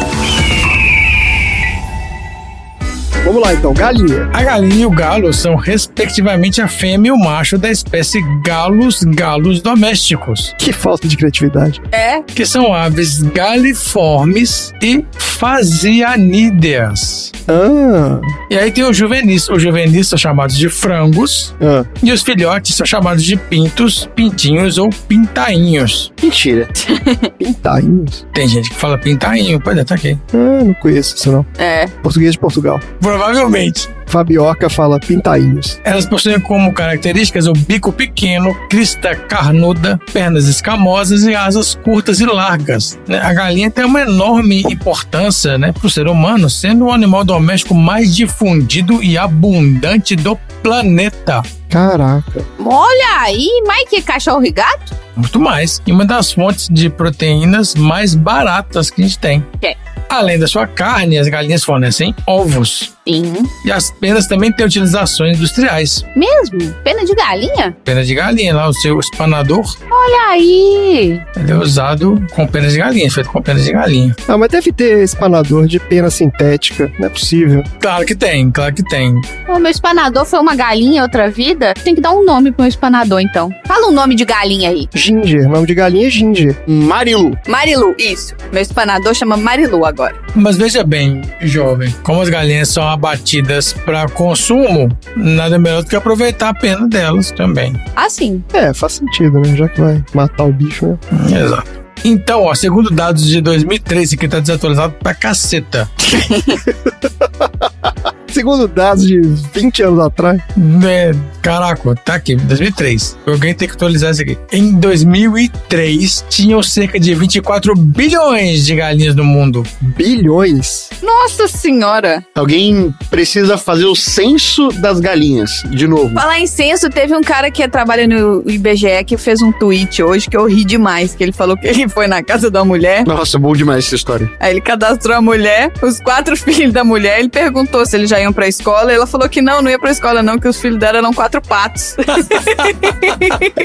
[3.24, 4.28] Vamos lá então, galinha.
[4.32, 9.02] A galinha e o galo são, respectivamente, a fêmea e o macho da espécie galos
[9.04, 11.80] galos domésticos, Que falta de criatividade.
[11.92, 12.22] É.
[12.22, 15.04] que são aves galiformes e
[15.40, 17.30] fasianídeas.
[17.48, 19.48] Ah, E aí tem os juvenis.
[19.48, 21.84] Os juvenis são chamados de frangos ah.
[22.02, 26.12] e os filhotes são chamados de pintos, pintinhos ou pintainhos.
[26.22, 26.68] Mentira.
[27.38, 28.26] Pintainhos.
[28.32, 30.18] Tem gente que fala pintainho, pode até aqui.
[30.34, 31.44] Ah, não conheço isso não.
[31.58, 31.86] É.
[32.02, 32.78] Português de Portugal.
[33.10, 33.88] Provavelmente.
[34.06, 35.80] Fabioca fala pintainhos.
[35.82, 42.24] Elas possuem como características o bico pequeno, crista carnuda, pernas escamosas e asas curtas e
[42.24, 43.00] largas.
[43.08, 43.20] né?
[43.20, 47.74] A galinha tem uma enorme importância né, para o ser humano, sendo o animal doméstico
[47.74, 51.42] mais difundido e abundante do planeta.
[51.68, 52.44] Caraca.
[52.64, 54.94] Olha aí, mais que cachorro e gato?
[55.16, 55.82] Muito mais.
[55.84, 59.44] E uma das fontes de proteínas mais baratas que a gente tem.
[59.62, 59.76] É.
[60.08, 62.92] Além da sua carne, as galinhas fornecem ovos.
[63.08, 63.32] Sim.
[63.64, 66.04] E as penas também têm utilizações industriais.
[66.14, 66.72] Mesmo?
[66.84, 67.76] Pena de galinha?
[67.84, 71.20] Pena de galinha, lá o seu espanador, Olha aí.
[71.36, 74.14] ele é usado com penas de galinha, feito com penas de galinha.
[74.28, 76.90] Ah, mas deve ter espanador de pena sintética.
[76.98, 77.62] Não é possível.
[77.80, 79.20] Claro que tem, claro que tem.
[79.48, 81.74] O meu espanador foi uma galinha outra vida.
[81.74, 83.50] Tem que dar um nome pro meu espanador, então.
[83.66, 84.88] Fala um nome de galinha aí.
[84.94, 85.48] Ginger.
[85.48, 86.56] Nome de galinha é Ginger.
[86.66, 87.36] Marilu.
[87.48, 88.34] Marilu, isso.
[88.52, 90.14] Meu espanador chama Marilu agora.
[90.34, 95.96] Mas veja bem, jovem, como as galinhas são abatidas para consumo, nada melhor do que
[95.96, 97.80] aproveitar a pena delas também.
[97.96, 98.42] Assim.
[98.52, 99.56] É, faz sentido, né?
[99.56, 101.36] Já que vai matar o bicho mesmo.
[101.36, 101.80] Exato.
[102.04, 105.88] Então, ó, segundo dados de 2013, que tá desatualizado pra caceta.
[108.32, 110.40] Segundo dados de 20 anos atrás.
[110.86, 111.12] É,
[111.42, 113.16] caraca, tá aqui, 2003.
[113.26, 114.38] Alguém tem que atualizar isso aqui.
[114.52, 119.64] Em 2003, tinham cerca de 24 bilhões de galinhas no mundo.
[119.80, 120.90] Bilhões?
[121.02, 122.24] Nossa senhora.
[122.34, 126.14] Alguém precisa fazer o censo das galinhas, de novo.
[126.14, 130.28] Falar em censo, teve um cara que trabalha no IBGE que fez um tweet hoje
[130.28, 133.38] que eu ri demais, que ele falou que ele foi na casa da mulher, Nossa,
[133.38, 134.30] bom demais essa história.
[134.38, 138.19] aí ele cadastrou a mulher, os quatro filhos da mulher, ele perguntou se eles já
[138.20, 140.60] iam pra escola, e ela falou que não, não ia pra escola não, que os
[140.60, 141.96] filhos dela eram quatro patos.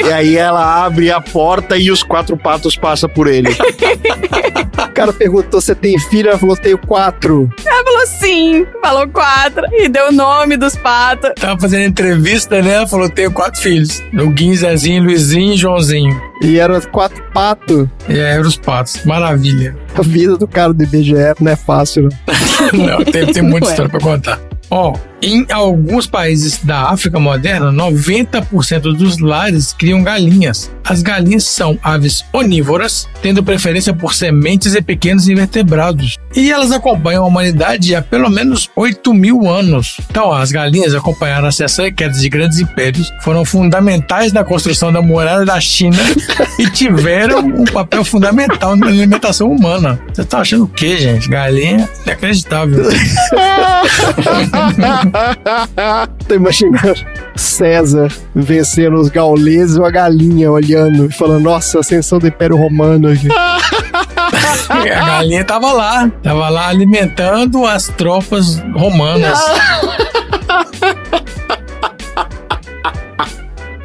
[0.04, 3.50] E aí ela abre a porta e os quatro patos passam por ele.
[3.52, 7.50] O cara perguntou se tem filho, ela falou, tenho quatro.
[7.66, 11.32] Ela falou sim, falou quatro, e deu o nome dos patos.
[11.40, 12.74] Tava fazendo entrevista, né?
[12.76, 14.02] Ela falou: tenho quatro filhos.
[14.14, 16.22] Luguinho, Zezinho, Luizinho e Joãozinho.
[16.42, 17.88] E eram quatro patos.
[18.10, 19.04] E aí eram os patos.
[19.06, 19.76] Maravilha.
[19.98, 22.86] A vida do cara do IBGE não é fácil, não.
[22.86, 23.72] Não, tem, tem muita Ué.
[23.72, 24.40] história pra contar.
[24.70, 24.94] Ó,
[25.26, 30.72] em alguns países da África moderna, 90% dos lares criam galinhas.
[30.84, 36.20] As galinhas são aves onívoras, tendo preferência por sementes e pequenos invertebrados.
[36.36, 39.98] E elas acompanham a humanidade há pelo menos 8 mil anos.
[40.12, 44.94] Então, as galinhas acompanharam a ascensão e queda de grandes impérios, foram fundamentais na construção
[44.94, 45.98] da muralha da China
[46.60, 50.00] e tiveram um papel fundamental na alimentação humana.
[50.14, 51.28] Você tá achando o quê, gente?
[51.28, 51.90] Galinha?
[52.06, 52.86] Inacreditável.
[56.28, 56.94] Tô imaginando
[57.36, 63.10] César vencendo os gauleses e uma galinha olhando e falando, nossa, ascensão do Império Romano.
[64.70, 69.40] A galinha tava lá, tava lá alimentando as tropas romanas.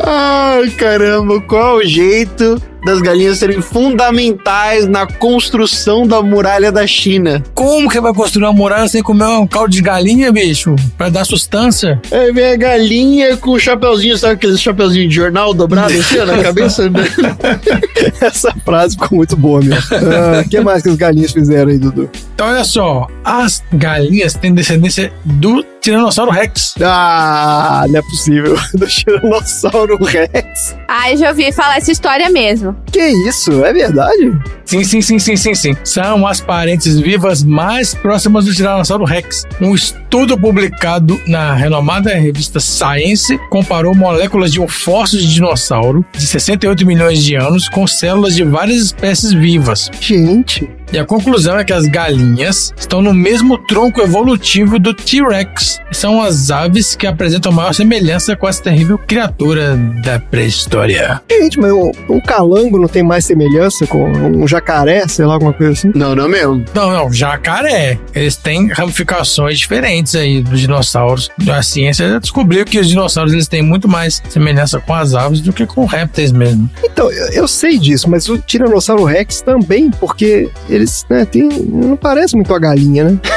[0.05, 7.43] Ai, caramba, qual o jeito das galinhas serem fundamentais na construção da muralha da China.
[7.55, 10.75] Como que vai construir uma muralha sem comer um caldo de galinha, bicho?
[10.97, 12.01] Pra dar sustância?
[12.11, 16.27] Aí vem a galinha com o chapeuzinho, sabe aqueles chapeuzinho de jornal dobrado assim ó,
[16.27, 16.91] na cabeça?
[18.21, 19.97] Essa frase ficou muito boa mesmo.
[20.45, 22.11] O que mais que os galinhas fizeram aí, Dudu?
[22.35, 26.75] Então, olha só, as galinhas têm descendência do Tiranossauro Rex.
[26.83, 28.57] Ah, não é possível.
[28.75, 30.77] Do Tiranossauro Rex.
[30.87, 32.70] Ah, eu já ouvi falar essa história mesmo.
[32.91, 33.65] Que isso?
[33.65, 34.33] É verdade?
[34.65, 35.77] Sim, sim, sim, sim, sim, sim.
[35.85, 39.47] São as parentes vivas mais próximas do Tiranossauro Rex.
[39.61, 46.27] Um estudo publicado na renomada revista Science comparou moléculas de um fóssil de dinossauro de
[46.27, 49.91] 68 milhões de anos com células de várias espécies vivas.
[50.01, 50.69] Gente.
[50.93, 55.81] E a conclusão é que as galinhas estão no mesmo tronco evolutivo do T-Rex.
[55.93, 61.23] São as aves que apresentam maior semelhança com essa terrível criatura da pré-história.
[61.31, 65.53] Gente, mas um, um calango não tem mais semelhança com um jacaré, sei lá, alguma
[65.53, 65.93] coisa assim?
[65.95, 66.65] Não, não mesmo.
[66.75, 67.99] Não, não, jacaré.
[68.13, 71.31] Eles têm ramificações diferentes aí dos dinossauros.
[71.49, 75.41] A ciência já descobriu que os dinossauros eles têm muito mais semelhança com as aves
[75.41, 76.69] do que com répteis mesmo.
[76.83, 80.51] Então, eu, eu sei disso, mas o Tiranossauro Rex também, porque
[80.81, 83.19] eles, né, tem, não parece muito a galinha, né?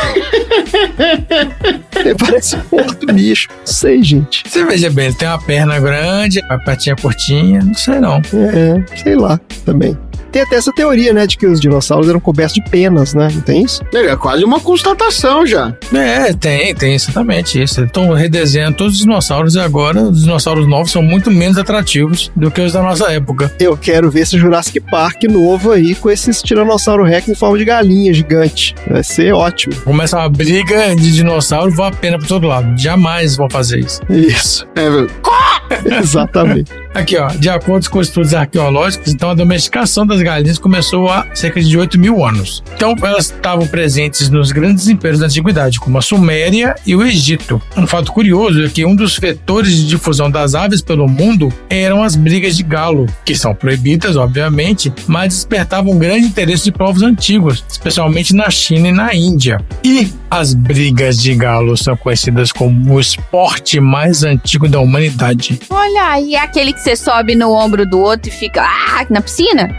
[1.95, 3.47] Ele parece um outro bicho.
[3.49, 4.43] Não sei, gente.
[4.45, 8.17] Você veja bem, ele tem uma perna grande, a patinha curtinha, não sei não.
[8.17, 9.97] É, sei lá, também.
[10.33, 13.27] Tem até essa teoria, né, de que os dinossauros eram cobertos de penas, né?
[13.31, 13.83] Não tem isso?
[13.93, 15.71] É quase uma constatação já.
[15.93, 17.83] É, tem, tem exatamente isso.
[17.83, 22.49] Estão redesenhando todos os dinossauros e agora os dinossauros novos são muito menos atrativos do
[22.49, 23.53] que os da nossa época.
[23.59, 27.65] Eu quero ver esse Jurassic Park novo aí com esses Tiranossauro Rex em forma de
[27.65, 28.73] galinha gigante.
[28.89, 29.75] Vai ser ótimo.
[29.83, 32.75] Começa uma briga de dinossauro e vai a pena pra todo lado.
[32.75, 34.01] Jamais vão fazer isso.
[34.09, 34.65] Isso.
[34.75, 35.93] É?
[35.99, 36.82] Exatamente.
[36.93, 41.59] Aqui, ó, de acordo com estudos arqueológicos, então a domesticação das galinhas começou há cerca
[41.59, 42.63] de 8 mil anos.
[42.75, 47.59] Então elas estavam presentes nos grandes impérios da antiguidade, como a Suméria e o Egito.
[47.75, 52.03] Um fato curioso é que um dos vetores de difusão das aves pelo mundo eram
[52.03, 57.65] as brigas de galo, que são proibidas, obviamente, mas despertavam grande interesse de povos antigos,
[57.67, 59.59] especialmente na China e na Índia.
[59.83, 65.59] E as brigas de galo são conhecidas como o esporte mais antigo da humanidade.
[65.69, 69.73] Olha é aquele que você sobe no ombro do outro e fica ah, na piscina?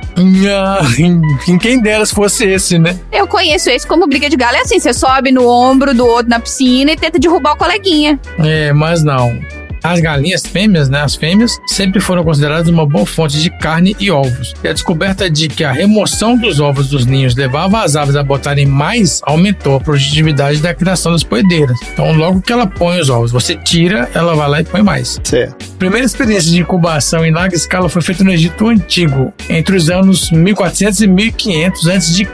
[1.47, 2.99] Em quem dera se fosse esse, né?
[3.13, 4.57] Eu conheço esse como briga de galo.
[4.57, 8.19] É assim, você sobe no ombro do outro na piscina e tenta derrubar o coleguinha.
[8.39, 9.39] É, mas não.
[9.85, 14.11] As galinhas fêmeas, né, as fêmeas, sempre foram consideradas uma boa fonte de carne e
[14.11, 14.55] ovos.
[14.65, 18.23] E a descoberta de que a remoção dos ovos dos ninhos levava as aves a
[18.23, 21.79] botarem mais aumentou a produtividade da criação das poedeiras.
[21.93, 25.21] Então, logo que ela põe os ovos, você tira, ela vai lá e põe mais.
[25.23, 25.75] Certo.
[25.79, 30.31] Primeira experiência de incubação em larga escala foi feita no Egito Antigo, entre os anos
[30.31, 32.25] 1400 e 1500 a.C.,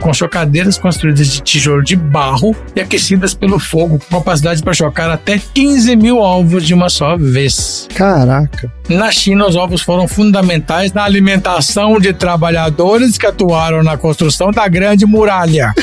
[0.00, 5.10] com chocadeiras construídas de tijolo de barro e aquecidas pelo fogo, com capacidade para chocar
[5.10, 7.88] até 15 mil ovos de uma só vez.
[7.94, 8.72] Caraca.
[8.88, 14.66] Na China, os ovos foram fundamentais na alimentação de trabalhadores que atuaram na construção da
[14.66, 15.74] Grande Muralha.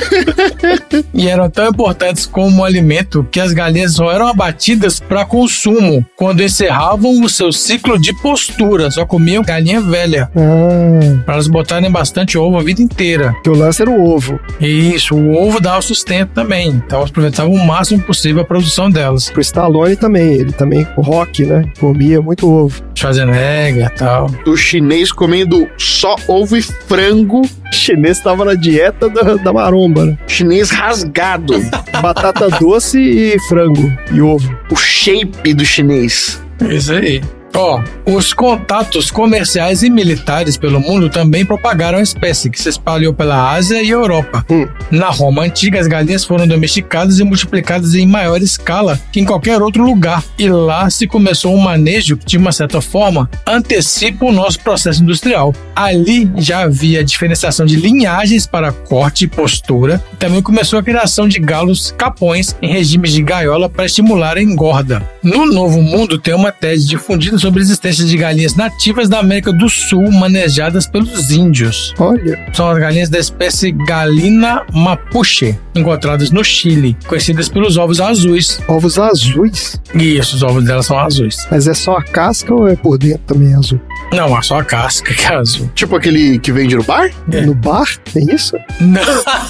[1.13, 6.41] e eram tão importantes como alimento que as galinhas só eram abatidas para consumo quando
[6.41, 8.89] encerravam o seu ciclo de postura.
[8.89, 10.29] Só comiam galinha velha.
[10.35, 13.35] Ah, Para elas botarem bastante ovo a vida inteira.
[13.43, 14.39] que o lance era o ovo.
[14.59, 16.69] Isso, o ovo dá o sustento também.
[16.69, 19.29] Então elas aproveitavam o máximo possível a produção delas.
[19.29, 20.33] Pro Stallone também.
[20.33, 21.63] Ele também, Rock, né?
[21.79, 22.81] Comia muito ovo.
[22.95, 24.29] Schwarzenegger e tal.
[24.45, 27.41] O chinês comendo só ovo e frango.
[27.41, 30.17] O chinês tava na dieta da, da maromba, né?
[30.27, 31.53] Chinês rasgado.
[32.01, 34.55] Batata doce e frango e ovo.
[34.71, 36.41] o shape do chinês.
[36.69, 37.21] Isso aí.
[37.55, 43.13] Ó, os contatos comerciais e militares pelo mundo também propagaram a espécie, que se espalhou
[43.13, 44.45] pela Ásia e Europa.
[44.49, 44.67] Hum.
[44.91, 49.61] Na Roma antiga, as galinhas foram domesticadas e multiplicadas em maior escala que em qualquer
[49.61, 50.23] outro lugar.
[50.37, 55.01] E lá se começou um manejo que, de uma certa forma, antecipa o nosso processo
[55.01, 55.53] industrial.
[55.75, 60.03] Ali já havia diferenciação de linhagens para corte e postura.
[60.19, 65.07] Também começou a criação de galos capões em regimes de gaiola para estimular a engorda.
[65.23, 69.53] No Novo Mundo tem uma tese difundida sobre a existência de galinhas nativas da América
[69.53, 71.93] do Sul manejadas pelos índios.
[71.99, 72.43] Olha.
[72.51, 78.59] São as galinhas da espécie Galina mapuche, encontradas no Chile, conhecidas pelos ovos azuis.
[78.67, 79.79] Ovos azuis.
[79.93, 81.37] Isso, os ovos delas são azuis.
[81.51, 83.79] Mas é só a casca ou é por dentro também azul?
[84.13, 85.69] Não, só a casca que é azul.
[85.75, 87.09] Tipo aquele que vende no bar?
[87.27, 87.85] No bar?
[88.13, 88.57] Tem isso?
[88.79, 89.01] Não.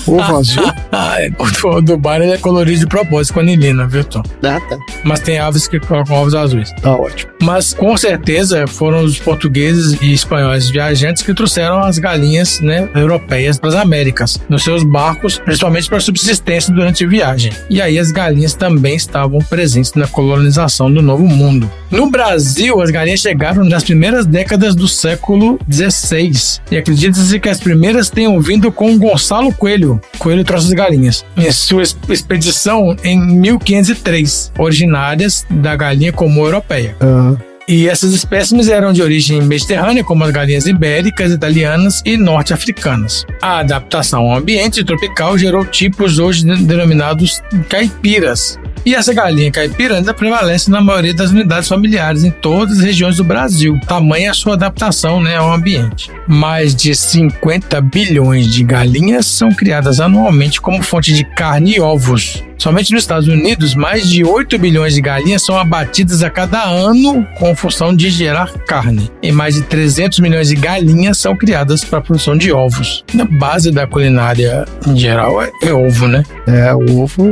[0.08, 0.66] Ovo azul?
[0.98, 1.30] Ah, é.
[1.38, 4.24] o do bar ele é colorido de propósito com anilina, viu, Tom?
[4.44, 4.78] Ah, tá.
[5.04, 6.72] Mas tem aves que colocam ovos azuis.
[6.82, 7.34] Tá ótimo.
[7.42, 13.60] Mas com certeza foram os portugueses e espanhóis viajantes que trouxeram as galinhas né, europeias
[13.60, 17.52] para as Américas, nos seus barcos, principalmente para subsistência durante a viagem.
[17.70, 21.70] E aí as galinhas também estavam presentes na colonização do Novo Mundo.
[21.92, 24.45] No Brasil, as galinhas chegaram nas primeiras décadas
[24.76, 26.32] do século XVI.
[26.72, 30.00] E acredita-se que as primeiras tenham vindo com Gonçalo Coelho.
[30.20, 31.26] Coelho trouxe as galinhas.
[31.36, 36.96] Em sua expedição em 1503, originárias da galinha comum europeia.
[37.00, 37.36] Ah,
[37.68, 43.26] E essas espécimes eram de origem mediterrânea, como as galinhas ibéricas, italianas e norte-africanas.
[43.42, 48.60] A adaptação ao ambiente tropical gerou tipos hoje denominados caipiras.
[48.86, 53.18] E essa galinha caipira ainda prevalece na maioria das unidades familiares em todas as regiões
[53.18, 53.80] do Brasil.
[53.88, 56.12] Tamanha a sua adaptação né, ao ambiente.
[56.28, 62.44] Mais de 50 bilhões de galinhas são criadas anualmente como fonte de carne e ovos.
[62.58, 67.28] Somente nos Estados Unidos, mais de 8 bilhões de galinhas são abatidas a cada ano
[67.38, 69.12] com função de gerar carne.
[69.22, 73.04] E mais de 300 milhões de galinhas são criadas para a produção de ovos.
[73.20, 76.24] A base da culinária em geral é, é ovo, né?
[76.48, 77.28] é, ovo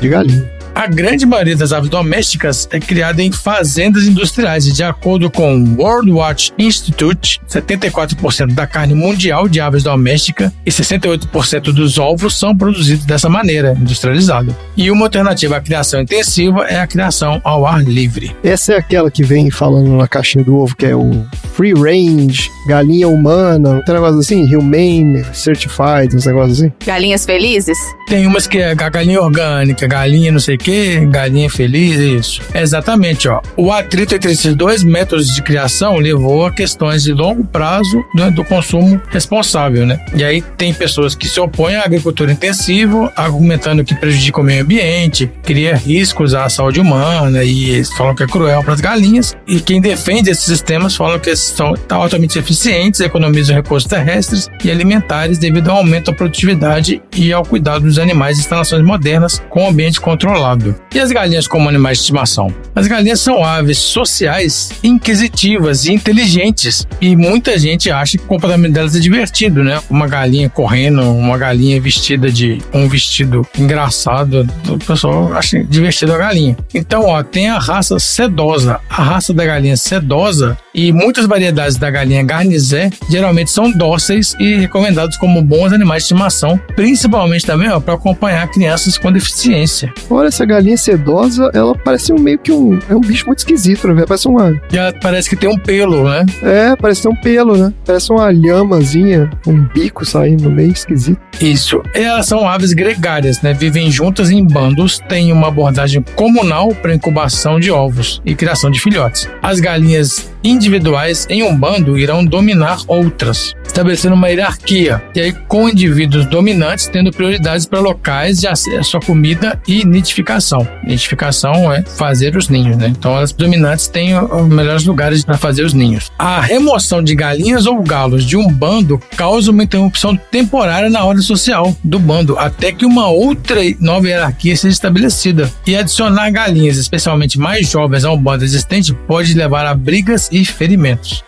[0.00, 0.59] de galinha.
[0.74, 5.56] A grande maioria das aves domésticas é criada em fazendas industriais e, de acordo com
[5.56, 12.38] o World Watch Institute, 74% da carne mundial de aves domésticas e 68% dos ovos
[12.38, 14.56] são produzidos dessa maneira, industrializada.
[14.76, 18.34] E uma alternativa à criação intensiva é a criação ao ar livre.
[18.42, 22.50] Essa é aquela que vem falando na caixinha do ovo, que é o free range,
[22.66, 24.56] galinha humana, tem negócio assim?
[24.56, 26.72] Humane, certified, uns negócios assim?
[26.86, 27.78] Galinhas felizes?
[28.06, 32.42] Tem umas que é galinha orgânica, galinha não sei o que, galinha feliz, isso.
[32.54, 33.40] Exatamente, ó.
[33.56, 38.30] O atrito entre esses dois métodos de criação levou a questões de longo prazo né,
[38.30, 39.98] do consumo responsável, né?
[40.14, 44.62] E aí tem pessoas que se opõem à agricultura intensiva, argumentando que prejudica o meio
[44.62, 49.34] ambiente, cria riscos à saúde humana e eles falam que é cruel para as galinhas.
[49.46, 55.38] E quem defende esses sistemas falam que são altamente eficientes, economizam recursos terrestres e alimentares
[55.38, 60.00] devido ao aumento da produtividade e ao cuidado dos animais em instalações modernas com ambiente
[60.00, 60.49] controlado.
[60.94, 62.52] E as galinhas como animais de estimação?
[62.74, 66.86] As galinhas são aves sociais, inquisitivas e inteligentes.
[67.00, 69.80] E muita gente acha que o comportamento delas é divertido, né?
[69.88, 74.48] Uma galinha correndo, uma galinha vestida de um vestido engraçado.
[74.68, 76.56] O pessoal acha divertido a galinha.
[76.74, 78.80] Então, ó, tem a raça sedosa.
[78.88, 84.56] A raça da galinha sedosa e muitas variedades da galinha garnizé geralmente são dóceis e
[84.56, 89.92] recomendados como bons animais de estimação, principalmente também para acompanhar crianças com deficiência.
[90.08, 92.78] Olha, essa galinha sedosa, ela parece um meio que um.
[92.88, 94.04] É um bicho muito esquisito, né?
[94.06, 94.60] Parece uma.
[94.72, 96.24] E ela parece que tem um pelo, né?
[96.42, 97.72] É, parece ter um pelo, né?
[97.84, 101.20] Parece uma lhamazinha, um bico saindo meio esquisito.
[101.40, 101.82] Isso.
[101.94, 103.52] Elas são aves gregárias, né?
[103.52, 108.80] Vivem juntas em bandos, têm uma abordagem comunal para incubação de ovos e criação de
[108.80, 109.28] filhotes.
[109.42, 115.02] As galinhas individuais em um bando irão dominar outras, estabelecendo uma hierarquia.
[115.14, 120.66] E aí, com indivíduos dominantes tendo prioridades para locais de acesso à comida e nidificação.
[120.84, 122.88] Nidificação é fazer os ninhos, né?
[122.88, 126.10] Então, as dominantes têm os melhores lugares para fazer os ninhos.
[126.18, 131.22] A remoção de galinhas ou galos de um bando causa uma interrupção temporária na ordem
[131.22, 135.50] social do bando, até que uma outra nova hierarquia seja estabelecida.
[135.66, 140.44] E adicionar galinhas, especialmente mais jovens, a um bando existente pode levar a brigas e
[140.44, 141.24] ferimentos.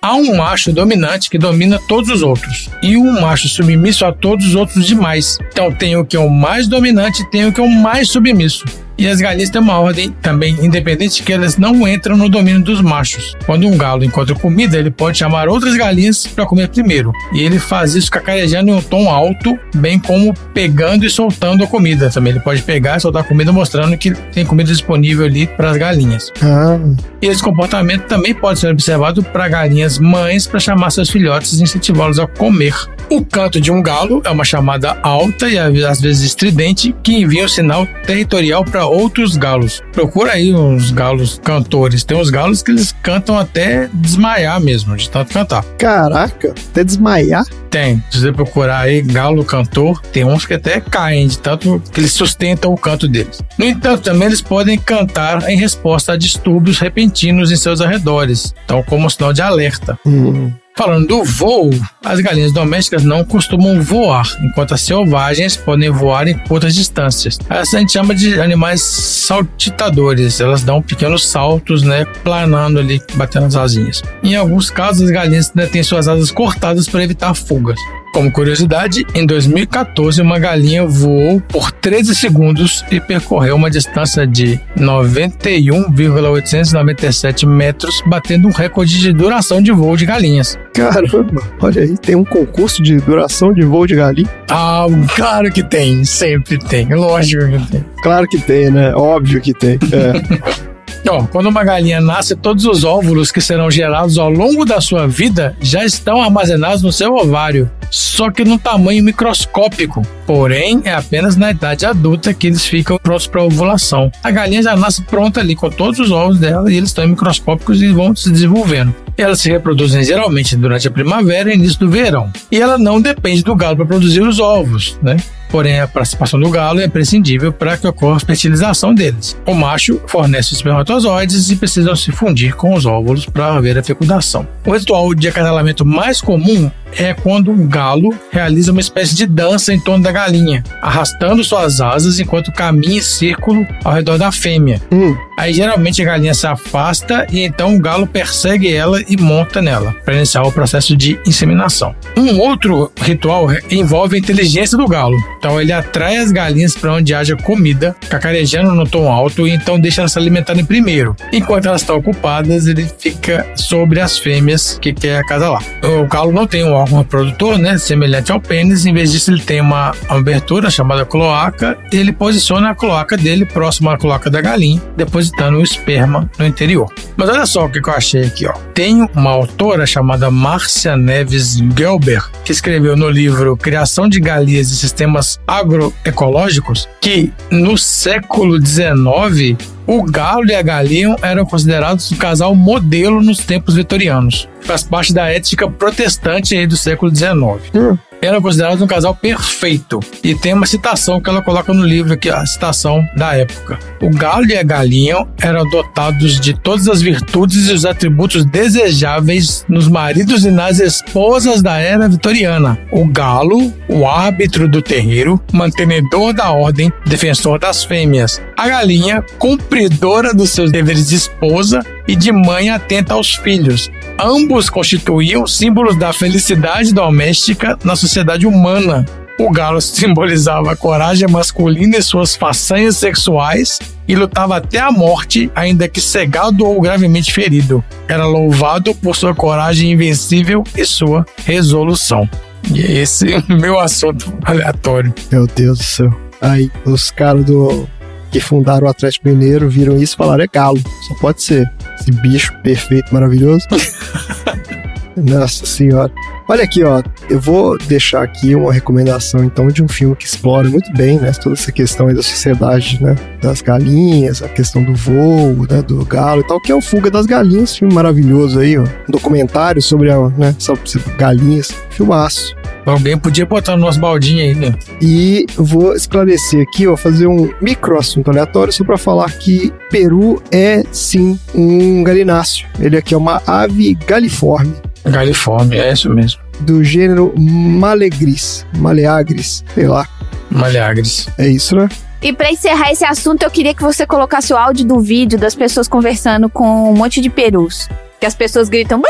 [0.00, 4.46] Há um macho dominante que domina todos os outros e um macho submisso a todos
[4.46, 5.38] os outros demais.
[5.50, 8.08] Então tem o que é o mais dominante e tem o que é o mais
[8.08, 8.64] submisso.
[8.98, 12.80] E as galinhas têm uma ordem também independente que elas não entram no domínio dos
[12.80, 13.36] machos.
[13.46, 17.12] Quando um galo encontra comida, ele pode chamar outras galinhas para comer primeiro.
[17.32, 21.66] E ele faz isso cacarejando em um tom alto, bem como pegando e soltando a
[21.66, 22.32] comida também.
[22.32, 25.76] Ele pode pegar e soltar a comida mostrando que tem comida disponível ali para as
[25.76, 26.32] galinhas.
[26.42, 26.78] Ah,
[27.22, 31.62] E esse comportamento também pode ser observado para galinhas mães para chamar seus filhotes e
[31.62, 32.74] incentivá-los a comer.
[33.10, 37.44] O canto de um galo é uma chamada alta e às vezes estridente que envia
[37.44, 39.82] um sinal territorial para outros galos.
[39.92, 42.04] Procura aí uns galos cantores.
[42.04, 45.64] Tem uns galos que eles cantam até desmaiar mesmo, de tanto cantar.
[45.78, 47.44] caraca, até desmaiar.
[47.70, 48.02] Tem.
[48.10, 52.12] Se você procurar aí galo cantor, tem uns que até caem de tanto que eles
[52.12, 53.42] sustentam o canto deles.
[53.58, 58.82] No entanto, também eles podem cantar em resposta a distúrbios repentinos em seus arredores, então
[58.82, 59.98] como um sinal de alerta.
[60.06, 60.50] Hum.
[60.78, 61.70] Falando do voo,
[62.04, 67.36] as galinhas domésticas não costumam voar, enquanto as selvagens podem voar em curtas distâncias.
[67.50, 70.40] Essa a gente chama de animais saltitadores.
[70.40, 74.04] Elas dão pequenos saltos, né, planando ali, batendo as asinhas.
[74.22, 77.80] Em alguns casos, as galinhas ainda têm suas asas cortadas para evitar fugas.
[78.12, 84.58] Como curiosidade, em 2014, uma galinha voou por 13 segundos e percorreu uma distância de
[84.76, 90.56] 91,897 metros, batendo um recorde de duração de voo de galinhas.
[90.78, 94.28] Caramba, olha aí, tem um concurso de duração de voo de galinha.
[94.50, 97.84] Ah, claro que tem, sempre tem, lógico que tem.
[98.02, 98.94] Claro que tem, né?
[98.94, 99.78] Óbvio que tem.
[99.92, 100.68] É.
[101.06, 105.06] Ó, quando uma galinha nasce, todos os óvulos que serão gerados ao longo da sua
[105.06, 110.02] vida já estão armazenados no seu ovário, só que num tamanho microscópico.
[110.26, 114.10] Porém, é apenas na idade adulta que eles ficam prontos para ovulação.
[114.22, 117.80] A galinha já nasce pronta ali com todos os ovos dela e eles estão microscópicos
[117.80, 118.94] e vão se desenvolvendo.
[119.16, 122.30] Elas se reproduzem geralmente durante a primavera e início do verão.
[122.52, 125.16] E ela não depende do galo para produzir os ovos, né?
[125.48, 129.36] Porém, a participação do galo é imprescindível para que ocorra a fertilização deles.
[129.46, 133.82] O macho fornece os espermatozoides e precisam se fundir com os óvulos para haver a
[133.82, 134.46] fecundação.
[134.66, 139.72] O ritual de acasalamento mais comum é quando o galo realiza uma espécie de dança
[139.72, 144.80] em torno da galinha, arrastando suas asas enquanto caminha em círculo ao redor da fêmea.
[144.92, 145.16] Hum.
[145.38, 149.94] Aí geralmente a galinha se afasta e então o galo persegue ela e monta nela
[150.04, 151.94] para iniciar o processo de inseminação.
[152.16, 155.16] Um outro ritual envolve a inteligência do galo.
[155.38, 159.78] Então ele atrai as galinhas para onde haja comida, cacarejando no tom alto e então
[159.78, 161.14] deixa elas se alimentarem primeiro.
[161.32, 165.62] Enquanto elas estão ocupadas, ele fica sobre as fêmeas que quer acasalar.
[165.84, 169.42] O galo não tem um órgão reprodutor, né, semelhante ao pênis, em vez disso ele
[169.42, 174.82] tem uma abertura chamada cloaca ele posiciona a cloaca dele próximo à cloaca da galinha,
[174.96, 176.92] depositando o esperma no interior.
[177.16, 178.52] Mas olha só o que eu achei aqui, ó.
[178.74, 184.76] Tem uma autora chamada Márcia Neves Gelber, que escreveu no livro Criação de Galinhas e
[184.76, 189.56] Sistemas Agroecológicos, que no século XIX
[189.88, 194.46] o galo e a galinha eram considerados um casal modelo nos tempos vitorianos.
[194.60, 197.98] Faz parte da ética protestante do século XIX.
[198.20, 200.00] Eram considerados um casal perfeito.
[200.24, 203.78] E tem uma citação que ela coloca no livro aqui, a citação da época.
[204.02, 209.64] O galo e a galinha eram dotados de todas as virtudes e os atributos desejáveis
[209.68, 212.78] nos maridos e nas esposas da era vitoriana.
[212.90, 218.40] O galo, o árbitro do terreiro, mantenedor da ordem, defensor das fêmeas.
[218.56, 223.90] A galinha, cumpridora dos seus deveres de esposa e de mãe atenta aos filhos.
[224.20, 229.06] Ambos constituíam símbolos da felicidade doméstica na sociedade humana.
[229.38, 235.50] O galo simbolizava a coragem masculina e suas façanhas sexuais e lutava até a morte,
[235.54, 237.84] ainda que cegado ou gravemente ferido.
[238.08, 242.28] Era louvado por sua coragem invencível e sua resolução.
[242.74, 245.14] E esse é meu assunto aleatório.
[245.30, 246.20] Meu Deus do céu.
[246.40, 247.88] Aí, os caras do
[248.32, 251.70] que fundaram o Atlético Mineiro viram isso e falaram: é galo, só pode ser.
[252.00, 253.66] Esse bicho perfeito, maravilhoso.
[255.16, 256.12] Nossa senhora.
[256.48, 257.02] Olha aqui, ó.
[257.28, 261.32] Eu vou deixar aqui uma recomendação, então, de um filme que explora muito bem, né?
[261.32, 263.16] Toda essa questão aí da sociedade, né?
[263.42, 265.82] Das galinhas, a questão do voo, né?
[265.82, 267.76] Do galo e tal, que é o Fuga das Galinhas.
[267.76, 268.82] Filme maravilhoso aí, ó.
[268.82, 270.54] Um documentário sobre, a, né?
[270.58, 270.82] Sobre
[271.18, 271.70] galinhas.
[271.90, 272.57] Filmaço.
[272.88, 274.74] Alguém podia botar no nosso baldinho aí, né?
[275.00, 280.42] E vou esclarecer aqui, ó, fazer um micro assunto aleatório só para falar que Peru
[280.50, 282.66] é sim um galináceo.
[282.80, 284.74] Ele aqui é uma ave galiforme.
[285.04, 286.40] Galiforme, é isso mesmo.
[286.60, 290.08] Do gênero Malegris, Maleagris, sei lá.
[290.50, 291.28] Maleagris.
[291.38, 291.88] É isso, né?
[292.20, 295.54] E para encerrar esse assunto, eu queria que você colocasse o áudio do vídeo das
[295.54, 297.88] pessoas conversando com um monte de perus.
[298.20, 299.00] Que as pessoas gritam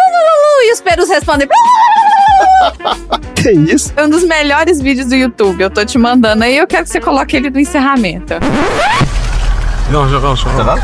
[0.63, 1.49] e os perus respondem.
[3.35, 3.93] Que isso?
[3.97, 5.63] É um dos melhores vídeos do YouTube.
[5.63, 8.35] Eu tô te mandando aí, eu quero que você coloque ele no encerramento.
[9.91, 10.51] Não, já não, só.
[10.51, 10.77] Tá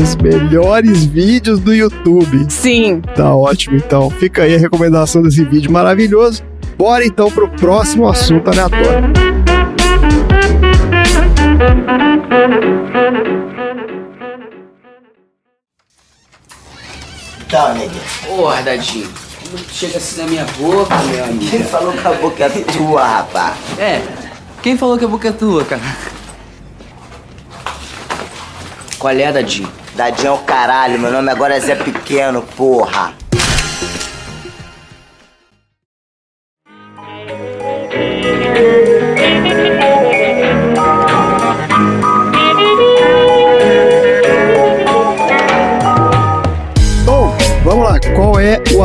[0.00, 2.46] dos melhores vídeos do YouTube.
[2.48, 3.02] Sim.
[3.14, 4.08] Tá ótimo, então.
[4.08, 6.42] Fica aí a recomendação desse vídeo maravilhoso.
[6.78, 9.12] Bora então pro próximo assunto aleatório.
[17.46, 18.00] Então, neguinho.
[18.26, 19.08] Porra, Dadinho.
[19.44, 21.50] Como chega assim na minha boca, meu amigo?
[21.50, 23.56] Quem falou que a boca é tua, rapaz?
[23.78, 24.00] É,
[24.62, 25.82] quem falou que a boca é tua, cara?
[28.98, 29.79] Qual é, Dadinho?
[29.94, 33.19] Dadinho é o caralho, meu nome agora é Zé Pequeno, porra.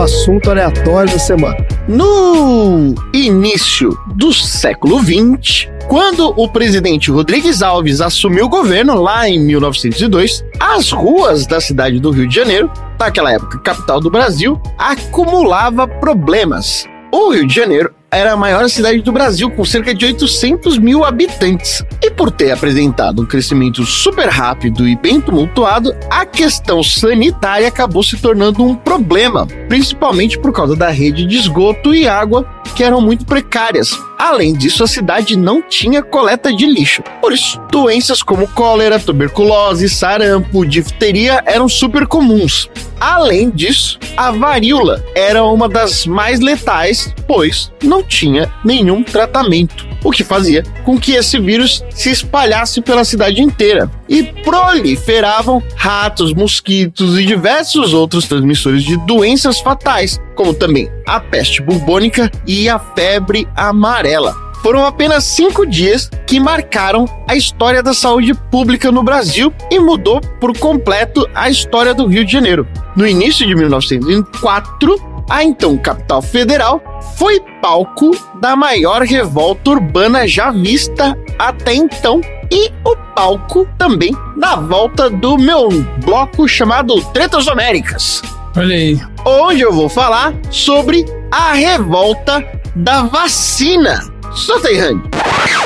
[0.06, 1.58] Assunto aleatório da semana?
[1.88, 9.39] No início do século XX, quando o presidente Rodrigues Alves assumiu o governo lá em
[9.39, 15.88] 1902, as ruas da cidade do Rio de Janeiro, naquela época capital do Brasil, acumulava
[15.88, 16.86] problemas.
[17.12, 21.03] O Rio de Janeiro era a maior cidade do Brasil, com cerca de 800 mil
[21.03, 21.84] habitantes.
[22.16, 28.18] Por ter apresentado um crescimento super rápido e bem tumultuado, a questão sanitária acabou se
[28.18, 33.26] tornando um problema, principalmente por causa da rede de esgoto e água que eram muito
[33.26, 33.91] precárias.
[34.18, 37.03] Além disso, a cidade não tinha coleta de lixo.
[37.22, 42.70] Por isso, doenças como cólera, tuberculose, sarampo, difteria eram super comuns.
[42.99, 50.12] Além disso, a varíola era uma das mais letais, pois não tinha nenhum tratamento, o
[50.12, 57.18] que fazia com que esse vírus se espalhasse pela cidade inteira e proliferavam ratos, mosquitos
[57.18, 63.47] e diversos outros transmissores de doenças fatais, como também a peste bubônica e a febre
[63.56, 64.45] amarela.
[64.62, 70.20] Foram apenas cinco dias que marcaram a história da saúde pública no Brasil e mudou
[70.39, 72.68] por completo a história do Rio de Janeiro.
[72.95, 76.82] No início de 1904, a então capital federal
[77.17, 82.21] foi palco da maior revolta urbana já vista até então
[82.51, 85.69] e o palco também da volta do meu
[86.03, 88.21] bloco chamado Tretas Américas.
[88.55, 89.01] Olha aí.
[89.26, 92.43] Onde eu vou falar sobre a revolta
[92.76, 93.99] da vacina.
[94.34, 95.24] Solta aí.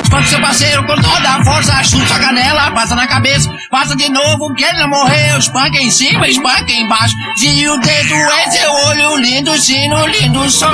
[0.10, 4.10] Quando seu parceiro com toda a força chuta a canela, passa na cabeça, passa de
[4.10, 7.16] novo, que ele não morreu, espanca em cima, espanca embaixo.
[7.38, 10.68] Se o dedo é seu olho, lindo sino, lindo som.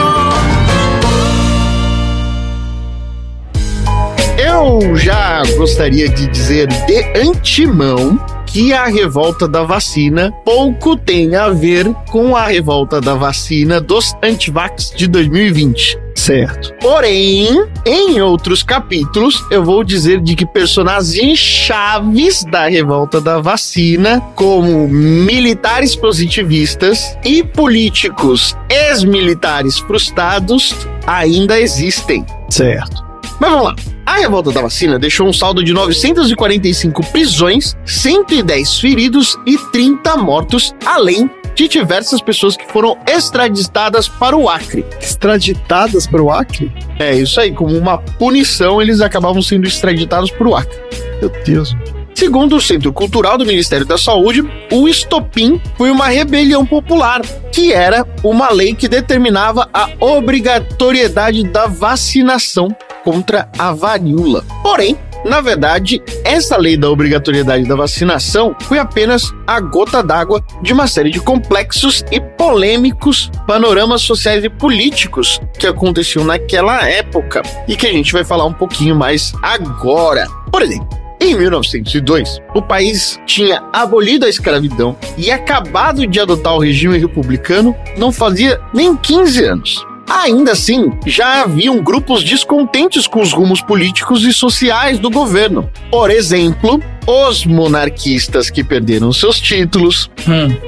[4.38, 8.20] Eu já gostaria de dizer de antemão
[8.56, 14.16] que a revolta da vacina pouco tem a ver com a revolta da vacina dos
[14.24, 16.00] antivax de 2020.
[16.16, 16.74] Certo.
[16.80, 17.50] Porém,
[17.86, 24.88] em outros capítulos, eu vou dizer de que personagens chaves da revolta da vacina, como
[24.88, 30.74] militares positivistas e políticos ex-militares frustrados,
[31.06, 32.26] ainda existem.
[32.50, 33.04] Certo.
[33.40, 33.76] Mas vamos lá.
[34.06, 40.74] A revolta da vacina deixou um saldo de 945 prisões, 110 feridos e 30 mortos,
[40.86, 44.86] além de diversas pessoas que foram extraditadas para o Acre.
[45.02, 46.72] Extraditadas para o Acre?
[47.00, 50.78] É isso aí, como uma punição, eles acabavam sendo extraditados para o Acre.
[51.22, 51.76] Meu Deus.
[52.16, 54.42] Segundo o Centro Cultural do Ministério da Saúde,
[54.72, 61.68] o estopim foi uma rebelião popular, que era uma lei que determinava a obrigatoriedade da
[61.68, 62.70] vacinação
[63.04, 64.46] contra a varíola.
[64.64, 70.72] Porém, na verdade, essa lei da obrigatoriedade da vacinação foi apenas a gota d'água de
[70.72, 77.76] uma série de complexos e polêmicos panoramas sociais e políticos que aconteciam naquela época e
[77.76, 80.28] que a gente vai falar um pouquinho mais agora.
[80.50, 86.60] Por exemplo, em 1902, o país tinha abolido a escravidão e acabado de adotar o
[86.60, 89.86] regime republicano não fazia nem 15 anos.
[90.08, 95.70] Ainda assim, já haviam grupos descontentes com os rumos políticos e sociais do governo.
[95.90, 100.10] Por exemplo, os monarquistas que perderam seus títulos,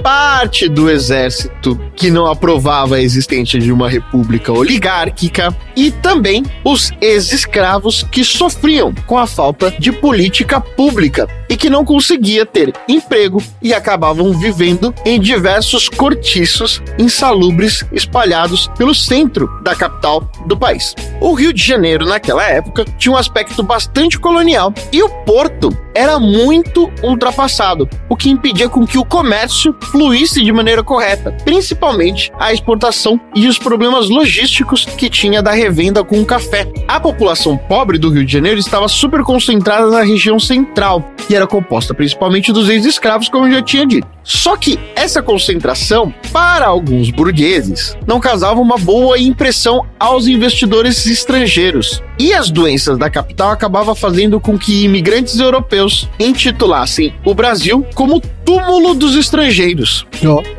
[0.03, 6.91] parte do exército que não aprovava a existência de uma república oligárquica e também os
[7.01, 13.41] ex-escravos que sofriam com a falta de política pública e que não conseguia ter emprego
[13.61, 20.93] e acabavam vivendo em diversos cortiços insalubres espalhados pelo centro da capital do país.
[21.19, 26.19] O Rio de Janeiro naquela época tinha um aspecto bastante colonial e o porto era
[26.27, 32.51] muito ultrapassado, o que impedia com que o comércio fluísse de maneira correta, principalmente a
[32.51, 36.67] exportação e os problemas logísticos que tinha da revenda com o café.
[36.87, 41.47] A população pobre do Rio de Janeiro estava super concentrada na região central e era
[41.47, 44.07] composta principalmente dos ex-escravos, como eu já tinha dito.
[44.23, 52.03] Só que essa concentração, para alguns burgueses, não causava uma boa impressão aos investidores estrangeiros.
[52.19, 58.21] E as doenças da capital acabavam fazendo com que imigrantes europeus intitulassem o Brasil como
[58.43, 60.05] túmulo dos estrangeiros.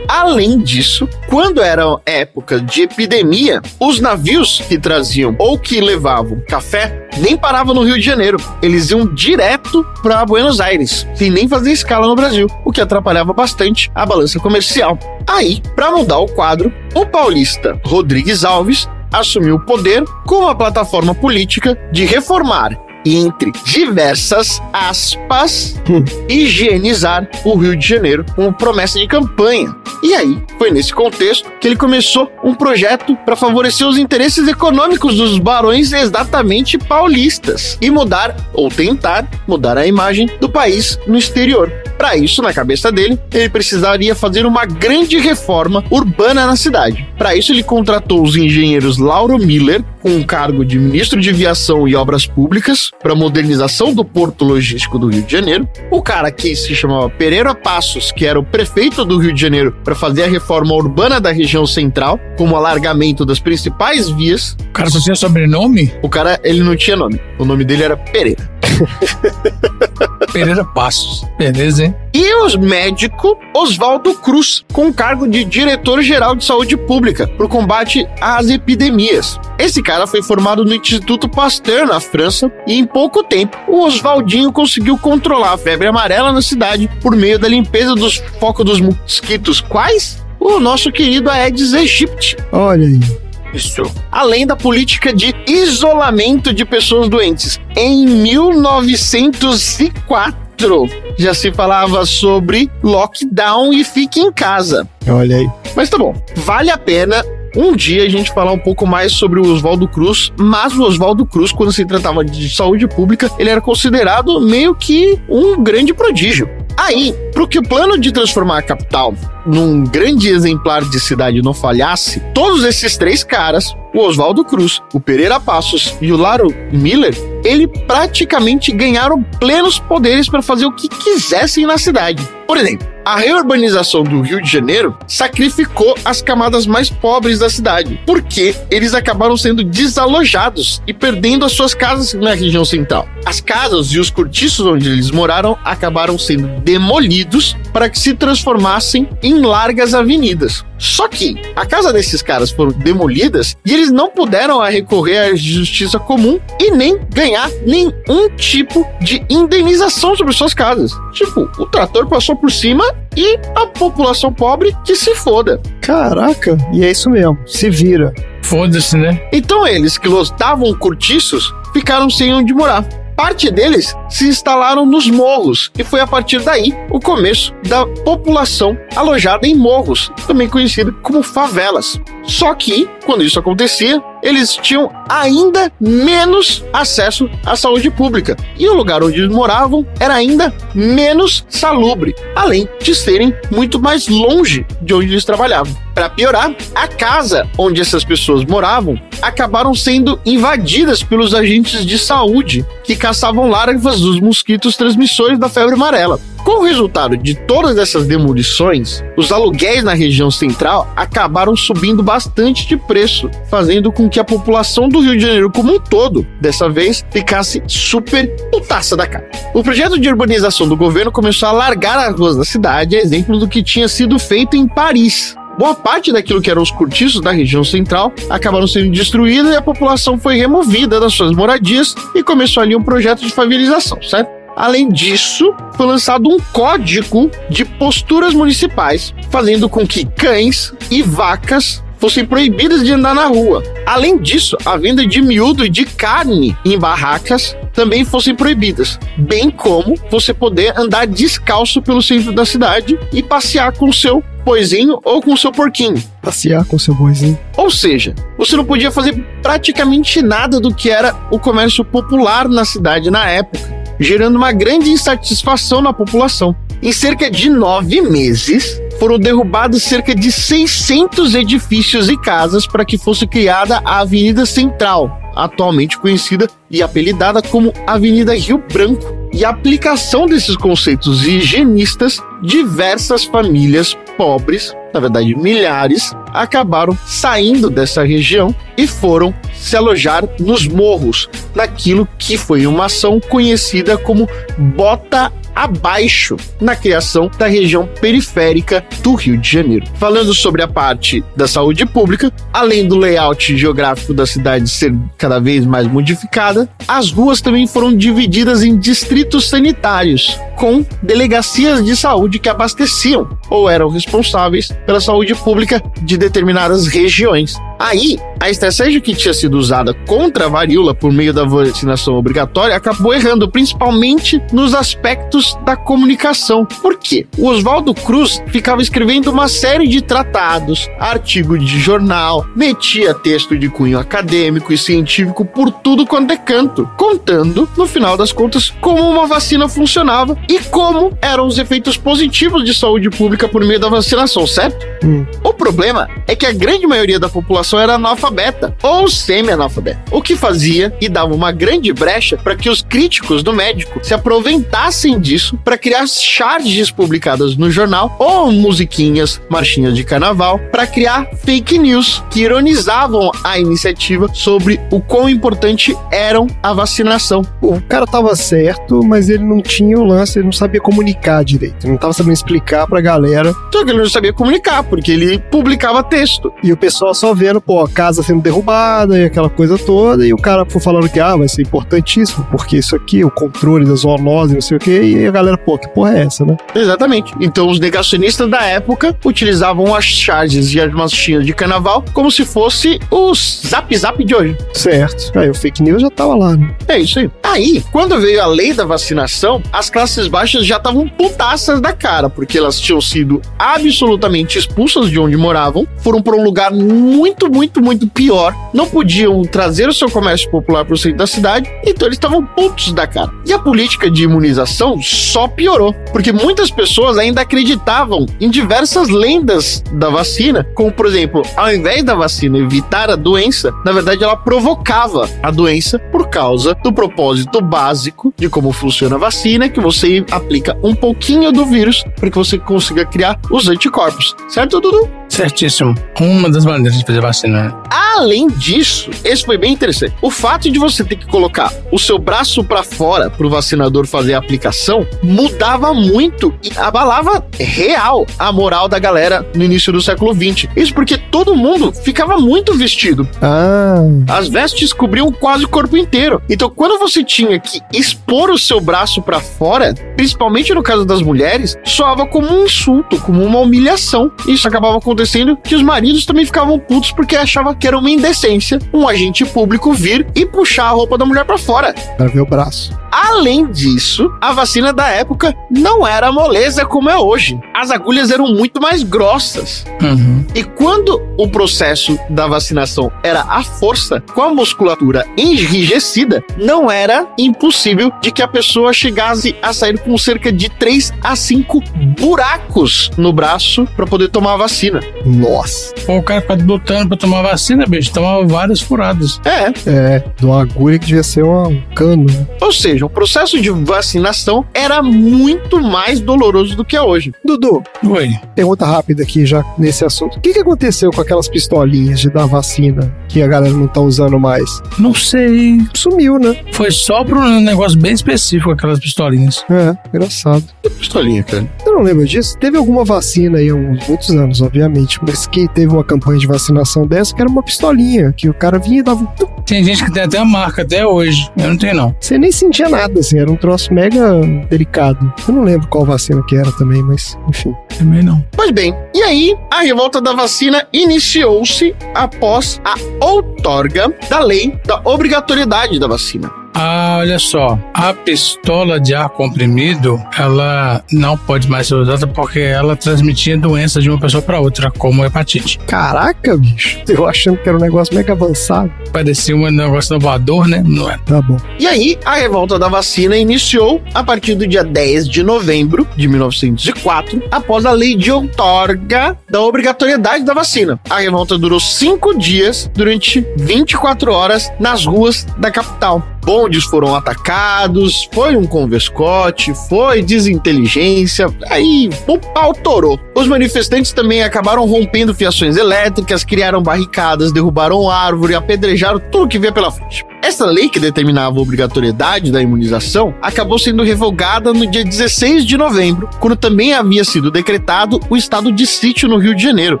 [0.06, 7.08] Além disso, quando era época de epidemia, os navios que traziam ou que levavam café
[7.18, 8.38] nem paravam no Rio de Janeiro.
[8.62, 13.32] Eles iam direto para Buenos Aires, sem nem fazer escala no Brasil, o que atrapalhava
[13.32, 14.98] bastante a balança comercial.
[15.26, 21.14] Aí, para mudar o quadro, o paulista Rodrigues Alves assumiu o poder com uma plataforma
[21.14, 25.80] política de reformar entre diversas aspas,
[26.28, 29.74] higienizar o Rio de Janeiro como promessa de campanha.
[30.02, 35.16] E aí, foi nesse contexto que ele começou um projeto para favorecer os interesses econômicos
[35.16, 41.72] dos barões exatamente paulistas e mudar ou tentar mudar a imagem do país no exterior.
[41.96, 47.06] Para isso, na cabeça dele, ele precisaria fazer uma grande reforma urbana na cidade.
[47.18, 51.88] Para isso, ele contratou os engenheiros Lauro Miller, com o cargo de ministro de Viação
[51.88, 55.68] e Obras Públicas, para modernização do porto logístico do Rio de Janeiro.
[55.90, 59.76] O cara que se chamava Pereira Passos, que era o prefeito do Rio de Janeiro,
[59.84, 64.56] para fazer a reforma urbana da região central, como alargamento das principais vias.
[64.70, 65.92] O cara só tinha sobrenome?
[66.02, 67.20] O cara, ele não tinha nome.
[67.38, 68.57] O nome dele era Pereira.
[70.32, 71.26] Pereira Passos.
[71.38, 71.94] Beleza, hein?
[72.12, 77.48] E os médico Oswaldo Cruz, com o cargo de diretor-geral de saúde pública para o
[77.48, 79.38] combate às epidemias.
[79.58, 84.52] Esse cara foi formado no Instituto Pasteur, na França, e em pouco tempo o Oswaldinho
[84.52, 89.60] conseguiu controlar a febre amarela na cidade por meio da limpeza dos focos dos mosquitos.
[89.60, 90.22] Quais?
[90.40, 92.36] O nosso querido Aedes aegypti.
[92.52, 93.27] Olha aí.
[93.52, 93.82] Isso.
[94.10, 97.60] Além da política de isolamento de pessoas doentes.
[97.76, 104.88] Em 1904, já se falava sobre lockdown e fique em casa.
[105.08, 105.48] Olha aí.
[105.76, 107.24] Mas tá bom, vale a pena
[107.56, 111.24] um dia a gente falar um pouco mais sobre o Oswaldo Cruz, mas o Oswaldo
[111.24, 116.48] Cruz, quando se tratava de saúde pública, ele era considerado meio que um grande prodígio.
[116.78, 119.12] Aí, para que o plano de transformar a capital
[119.44, 125.00] num grande exemplar de cidade não falhasse, todos esses três caras, o Oswaldo Cruz, o
[125.00, 130.88] Pereira Passos e o Laro Miller, ele praticamente ganharam plenos poderes para fazer o que
[130.88, 132.22] quisessem na cidade.
[132.48, 138.00] Por exemplo, a reurbanização do Rio de Janeiro sacrificou as camadas mais pobres da cidade,
[138.06, 143.06] porque eles acabaram sendo desalojados e perdendo as suas casas na região central.
[143.26, 149.06] As casas e os cortiços onde eles moraram acabaram sendo demolidos para que se transformassem
[149.22, 150.64] em largas avenidas.
[150.78, 155.98] Só que a casa desses caras foram demolidas e eles não puderam recorrer à justiça
[155.98, 160.92] comum e nem ganhar nenhum tipo de indenização sobre suas casas.
[161.12, 162.84] Tipo, o trator passou por cima
[163.16, 165.60] e a população pobre que se foda.
[165.80, 167.38] Caraca, e é isso mesmo.
[167.46, 168.12] Se vira.
[168.42, 169.20] Foda-se, né?
[169.32, 172.82] Então eles que lotavam cortiços ficaram sem onde morar.
[173.16, 178.78] Parte deles se instalaram nos morros e foi a partir daí o começo da população
[178.94, 182.00] alojada em morros, também conhecida como favelas.
[182.28, 188.74] Só que, quando isso acontecia, eles tinham ainda menos acesso à saúde pública e o
[188.74, 194.92] lugar onde eles moravam era ainda menos salubre, além de serem muito mais longe de
[194.92, 195.74] onde eles trabalhavam.
[195.94, 202.64] Para piorar, a casa onde essas pessoas moravam acabaram sendo invadidas pelos agentes de saúde
[202.84, 206.20] que caçavam larvas dos mosquitos transmissores da febre amarela.
[206.44, 212.66] Com o resultado de todas essas demolições, os aluguéis na região central acabaram subindo bastante
[212.66, 216.68] de preço, fazendo com que a população do Rio de Janeiro como um todo, dessa
[216.68, 219.28] vez, ficasse super putaça da cara.
[219.52, 223.48] O projeto de urbanização do governo começou a largar as ruas da cidade, exemplo do
[223.48, 227.64] que tinha sido feito em Paris, Boa parte daquilo que eram os cortiços da região
[227.64, 232.76] central acabaram sendo destruídos e a população foi removida das suas moradias e começou ali
[232.76, 234.37] um projeto de favelização, certo?
[234.58, 241.80] Além disso, foi lançado um código de posturas municipais, fazendo com que cães e vacas
[241.96, 243.62] fossem proibidas de andar na rua.
[243.86, 249.48] Além disso, a venda de miúdo e de carne em barracas também fossem proibidas, bem
[249.48, 255.22] como você poder andar descalço pelo centro da cidade e passear com seu boizinho ou
[255.22, 256.02] com seu porquinho.
[256.20, 257.38] Passear com seu boizinho.
[257.56, 262.64] Ou seja, você não podia fazer praticamente nada do que era o comércio popular na
[262.64, 266.54] cidade na época, gerando uma grande insatisfação na população.
[266.80, 272.96] Em cerca de nove meses, foram derrubados cerca de 600 edifícios e casas para que
[272.96, 279.16] fosse criada a Avenida Central, atualmente conhecida e apelidada como Avenida Rio Branco.
[279.32, 288.04] E a aplicação desses conceitos higienistas, diversas famílias pobres, na verdade milhares, acabaram saindo dessa
[288.04, 294.28] região e foram se alojar nos morros, naquilo que foi uma ação conhecida como
[294.58, 299.86] Bota abaixo na criação da região periférica do Rio de Janeiro.
[299.94, 305.40] Falando sobre a parte da saúde pública, além do layout geográfico da cidade ser cada
[305.40, 312.38] vez mais modificada, as ruas também foram divididas em distritos sanitários, com delegacias de saúde
[312.38, 317.54] que abasteciam ou eram responsáveis pela saúde pública de determinadas regiões.
[317.78, 322.74] Aí, a estratégia que tinha sido usada contra a varíola por meio da vacinação obrigatória
[322.74, 326.64] acabou errando, principalmente nos aspectos da comunicação.
[326.64, 327.26] Por quê?
[327.36, 333.68] O Oswaldo Cruz ficava escrevendo uma série de tratados, artigos de jornal, metia texto de
[333.68, 339.08] cunho acadêmico e científico por tudo quanto é canto, contando, no final das contas, como
[339.08, 343.88] uma vacina funcionava e como eram os efeitos positivos de saúde pública por meio da
[343.88, 344.86] vacinação, certo?
[345.04, 345.24] Hum.
[345.44, 350.36] O problema é que a grande maioria da população era analfabeta ou semi-analfabeta, o que
[350.36, 355.58] fazia e dava uma grande brecha para que os críticos do médico se aproveitassem disso
[355.64, 362.22] para criar charges publicadas no jornal ou musiquinhas, marchinhas de carnaval, para criar fake news
[362.30, 367.42] que ironizavam a iniciativa sobre o quão importante eram a vacinação.
[367.60, 371.84] O cara tava certo, mas ele não tinha o lance, ele não sabia comunicar direito.
[371.84, 373.52] Ele não tava sabendo explicar pra galera.
[373.72, 376.52] Só que ele não sabia comunicar, porque ele publicava texto.
[376.62, 380.32] E o pessoal só vendo, pô, a casa sendo derrubada e aquela coisa toda, e
[380.32, 383.94] o cara foi falando que, ah, vai ser importantíssimo, porque isso aqui, o controle da
[383.94, 386.56] zoonose, não sei o quê, e a galera, pô, que porra é essa, né?
[386.74, 387.32] Exatamente.
[387.40, 392.44] Então os negacionistas da época utilizavam as charges e as marchinhas de carnaval como se
[392.44, 394.56] fosse o zap zap de hoje.
[394.72, 395.38] Certo.
[395.38, 396.74] Aí o fake news já tava lá, né?
[396.86, 397.30] É isso aí.
[397.42, 402.28] Aí, quando veio a lei da vacinação, as classes baixas já estavam putaças da cara,
[402.28, 407.80] porque elas tinham sido absolutamente expulsas de onde moravam, foram para um lugar muito, muito,
[407.80, 412.06] muito pior, não podiam trazer o seu comércio popular para o centro da cidade, então
[412.06, 413.30] eles estavam putos da cara.
[413.46, 419.82] E a política de imunização só piorou, porque muitas pessoas ainda acreditavam em diversas lendas
[419.92, 424.36] da vacina, como por exemplo, ao invés da vacina evitar a doença, na verdade ela
[424.36, 430.24] provocava a doença por causa do propósito básico de como funciona a vacina, que você
[430.30, 434.34] aplica um pouquinho do vírus para que você consiga criar os anticorpos.
[434.48, 435.08] Certo, Dudu?
[435.28, 435.94] Certíssimo.
[436.20, 437.37] Uma das maneiras de fazer vacina.
[437.46, 437.72] Né?
[437.90, 440.14] Além disso, esse foi bem interessante.
[440.20, 444.34] O fato de você ter que colocar o seu braço para fora pro vacinador fazer
[444.34, 450.34] a aplicação mudava muito e abalava real a moral da galera no início do século
[450.34, 450.68] XX.
[450.76, 453.28] Isso porque todo mundo ficava muito vestido.
[453.40, 454.02] Ah.
[454.28, 456.42] As vestes cobriam quase o corpo inteiro.
[456.48, 461.22] Então, quando você tinha que expor o seu braço para fora, principalmente no caso das
[461.22, 464.30] mulheres, soava como um insulto, como uma humilhação.
[464.46, 468.78] Isso acabava acontecendo que os maridos também ficavam putos porque achavam que era uma indecência
[468.94, 471.92] um agente público vir e puxar a roupa da mulher para fora.
[472.16, 472.96] Pra ver o braço.
[473.10, 477.58] Além disso, a vacina da época não era moleza como é hoje.
[477.74, 479.84] As agulhas eram muito mais grossas.
[480.00, 480.46] Uhum.
[480.54, 487.26] E quando o processo da vacinação era à força, com a musculatura enrijecida, não era
[487.38, 491.82] impossível de que a pessoa chegasse a sair com cerca de 3 a 5
[492.18, 495.00] buracos no braço para poder tomar a vacina.
[495.24, 495.94] Nossa.
[496.06, 496.62] Pô, o cara ficava
[497.08, 498.12] pra tomar vacina, bicho.
[498.12, 499.40] Tomava várias furadas.
[499.44, 499.68] É.
[499.90, 502.46] É, de uma agulha que devia ser um cano, né?
[502.60, 507.32] Ou seja, o processo de vacinação era muito mais doloroso do que é hoje.
[507.44, 508.30] Dudu, Oi.
[508.54, 510.38] pergunta rápida aqui já nesse assunto.
[510.38, 514.00] O que, que aconteceu com aquelas pistolinhas de dar vacina que a galera não tá
[514.00, 514.80] usando mais?
[514.98, 515.78] Não sei.
[515.94, 516.56] Sumiu, né?
[516.72, 519.64] Foi só pra um negócio bem específico, aquelas pistolinhas.
[519.70, 520.64] É, engraçado.
[520.82, 521.66] Que pistolinha, cara.
[521.86, 522.56] Eu não lembro disso.
[522.58, 526.46] Teve alguma vacina aí há uns muitos anos, obviamente, mas que teve uma campanha de
[526.46, 529.48] vacinação dessa que era uma pistolinha, que o cara vinha e dava um.
[529.64, 531.50] Tem gente que tem até a marca até hoje.
[531.56, 532.16] Eu não tenho, não.
[532.18, 535.32] Você nem sentia nada, assim, era um troço mega delicado.
[535.46, 537.74] Eu não lembro qual vacina que era também, mas enfim.
[537.98, 538.42] Também não.
[538.52, 542.94] Pois bem, e aí a revolta da vacina iniciou-se após a
[543.24, 546.50] outorga da lei da obrigatoriedade da vacina.
[546.80, 547.76] Ah, olha só.
[547.92, 554.00] A pistola de ar comprimido, ela não pode mais ser usada porque ela transmitia doença
[554.00, 555.76] de uma pessoa para outra, como hepatite.
[555.88, 557.00] Caraca, bicho.
[557.08, 558.92] Eu achando que era um negócio mega avançado.
[559.12, 560.80] Parecia um negócio inovador, né?
[560.86, 561.18] Não é.
[561.26, 561.56] Tá bom.
[561.80, 566.28] E aí, a revolta da vacina iniciou a partir do dia 10 de novembro de
[566.28, 571.00] 1904, após a lei de outorga da obrigatoriedade da vacina.
[571.10, 576.22] A revolta durou cinco dias, durante 24 horas, nas ruas da capital.
[576.44, 583.18] Bondes foram atacados, foi um converscote, foi desinteligência, aí o pau torou.
[583.34, 589.72] Os manifestantes também acabaram rompendo fiações elétricas, criaram barricadas, derrubaram árvore, apedrejaram tudo que via
[589.72, 590.24] pela frente.
[590.40, 595.76] Essa lei que determinava a obrigatoriedade da imunização acabou sendo revogada no dia 16 de
[595.76, 600.00] novembro, quando também havia sido decretado o estado de sítio no Rio de Janeiro.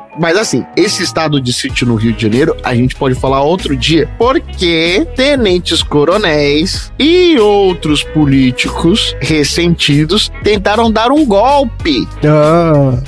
[0.18, 3.76] Mas assim, esse estado de sítio no Rio de Janeiro a gente pode falar outro
[3.76, 12.06] dia, porque tenentes coronéis e outros políticos ressentidos tentaram dar um golpe.
[12.24, 12.98] Ah.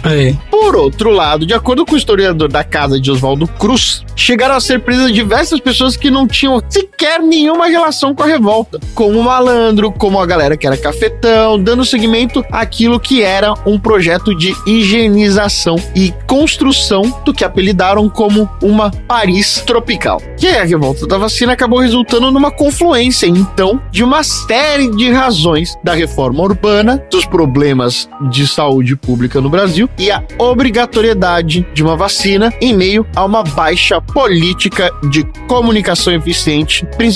[0.51, 4.61] Por outro lado, de acordo com o historiador da casa de Oswaldo Cruz, chegaram a
[4.61, 9.25] ser presas diversas pessoas que não tinham sequer nenhuma relação com a revolta, como o
[9.25, 14.55] malandro, como a galera que era cafetão, dando seguimento àquilo que era um projeto de
[14.67, 20.21] higienização e construção do que apelidaram como uma Paris tropical.
[20.41, 25.11] E aí a revolta da vacina acabou resultando numa confluência, então, de uma série de
[25.11, 31.83] razões da reforma urbana, dos problemas de saúde pública no Brasil e a obrigatoriedade de
[31.83, 37.10] uma vacina em meio a uma baixa política de comunicação eficiente, principalmente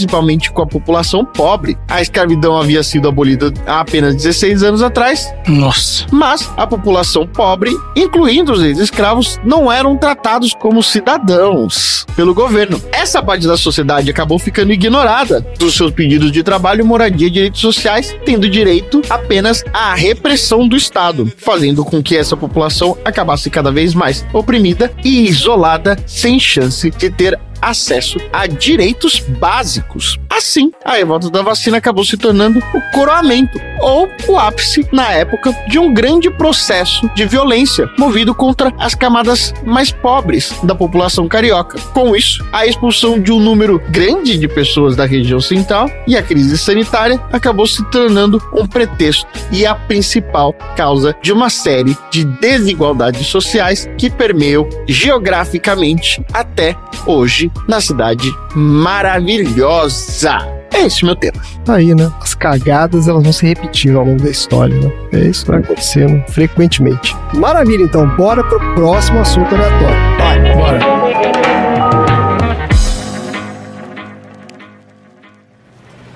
[0.52, 1.76] com a população pobre.
[1.88, 5.32] A escravidão havia sido abolida há apenas 16 anos atrás.
[5.46, 6.06] Nossa.
[6.10, 12.80] Mas a população pobre, incluindo os ex-escravos, não eram tratados como cidadãos pelo governo.
[12.92, 17.60] Essa parte da sociedade acabou ficando ignorada dos seus pedidos de trabalho, moradia e direitos
[17.60, 23.70] sociais, tendo direito apenas à repressão do Estado, fazendo com que essa população acabasse cada
[23.70, 30.18] vez mais oprimida e isolada, sem chance de ter acesso a direitos básicos.
[30.30, 35.52] Assim, a revolta da vacina acabou se tornando o coroamento, ou o ápice, na época,
[35.68, 41.78] de um grande processo de violência movido contra as camadas mais pobres da população carioca.
[41.92, 46.22] Com isso, a expulsão de um número grande de pessoas da região central e a
[46.22, 52.24] crise sanitária acabou se tornando um pretexto e a principal causa de uma série de
[52.24, 56.76] desigualdades sociais que permeiam geograficamente até
[57.06, 60.39] hoje na cidade maravilhosa.
[60.72, 61.40] É esse meu tema.
[61.64, 62.10] Tá aí, né?
[62.20, 64.93] As cagadas elas vão se repetindo ao longo da história, né?
[65.12, 67.16] É isso que vai acontecendo frequentemente.
[67.35, 69.97] Maravilha, então, bora pro próximo assunto aleatório.
[70.18, 70.78] Vai, bora.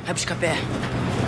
[0.04, 0.56] Vai buscar pé.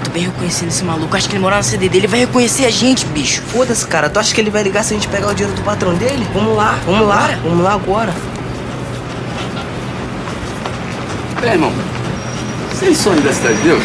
[0.05, 1.15] Tô bem reconhecendo esse maluco.
[1.17, 3.43] Acho que ele morar na CD dele vai reconhecer a gente, bicho.
[3.43, 4.11] Foda-se, cara.
[4.11, 6.27] Tu acha que ele vai ligar se a gente pegar o dinheiro do patrão dele?
[6.35, 7.39] Vamos lá, vamos lá, Bora.
[7.45, 8.40] vamos lá agora.
[11.43, 11.73] É, irmão.
[12.71, 13.83] Vocês são da Cidade de Deus?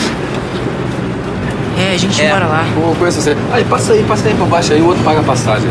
[1.77, 2.65] É, a gente mora lá.
[2.75, 3.35] Pô, conheço você.
[3.51, 5.69] Aí, passa aí, passa aí por baixo aí, o outro paga a passagem.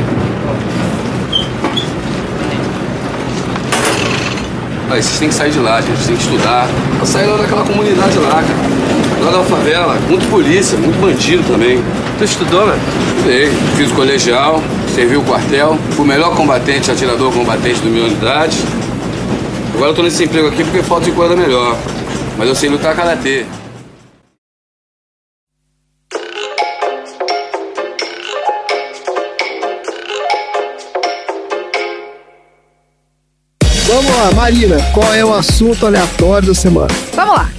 [4.91, 5.97] Aí, vocês têm que sair de lá, gente.
[5.97, 6.69] Vocês têm que estudar.
[6.97, 9.25] Pra sair lá daquela comunidade lá, cara.
[9.25, 9.99] Lá da favela.
[10.09, 11.83] Muito polícia, muito bandido também.
[12.19, 12.79] Tu estudou, né?
[13.17, 13.51] Estudei.
[13.77, 14.63] Fiz o colegial,
[14.95, 15.79] servi o quartel.
[15.91, 18.59] Fui o melhor combatente, atirador combatente da minha unidade.
[19.75, 21.77] Agora eu tô nesse emprego aqui porque falta de coisa melhor.
[22.39, 23.45] Mas eu sei lutar karatê.
[33.87, 36.89] Vamos lá, Marina, qual é o assunto aleatório da semana?
[37.15, 37.54] Vamos lá.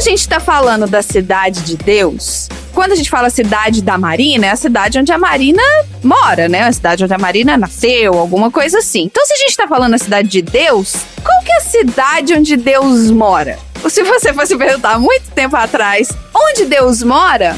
[0.00, 4.46] A gente tá falando da cidade de Deus, quando a gente fala cidade da Marina,
[4.46, 5.62] é a cidade onde a Marina
[6.02, 6.62] mora, né?
[6.62, 9.02] A cidade onde a Marina nasceu, alguma coisa assim.
[9.02, 12.32] Então, se a gente tá falando da cidade de Deus, qual que é a cidade
[12.32, 13.58] onde Deus mora?
[13.84, 17.54] Ou se você fosse perguntar muito tempo atrás onde Deus mora,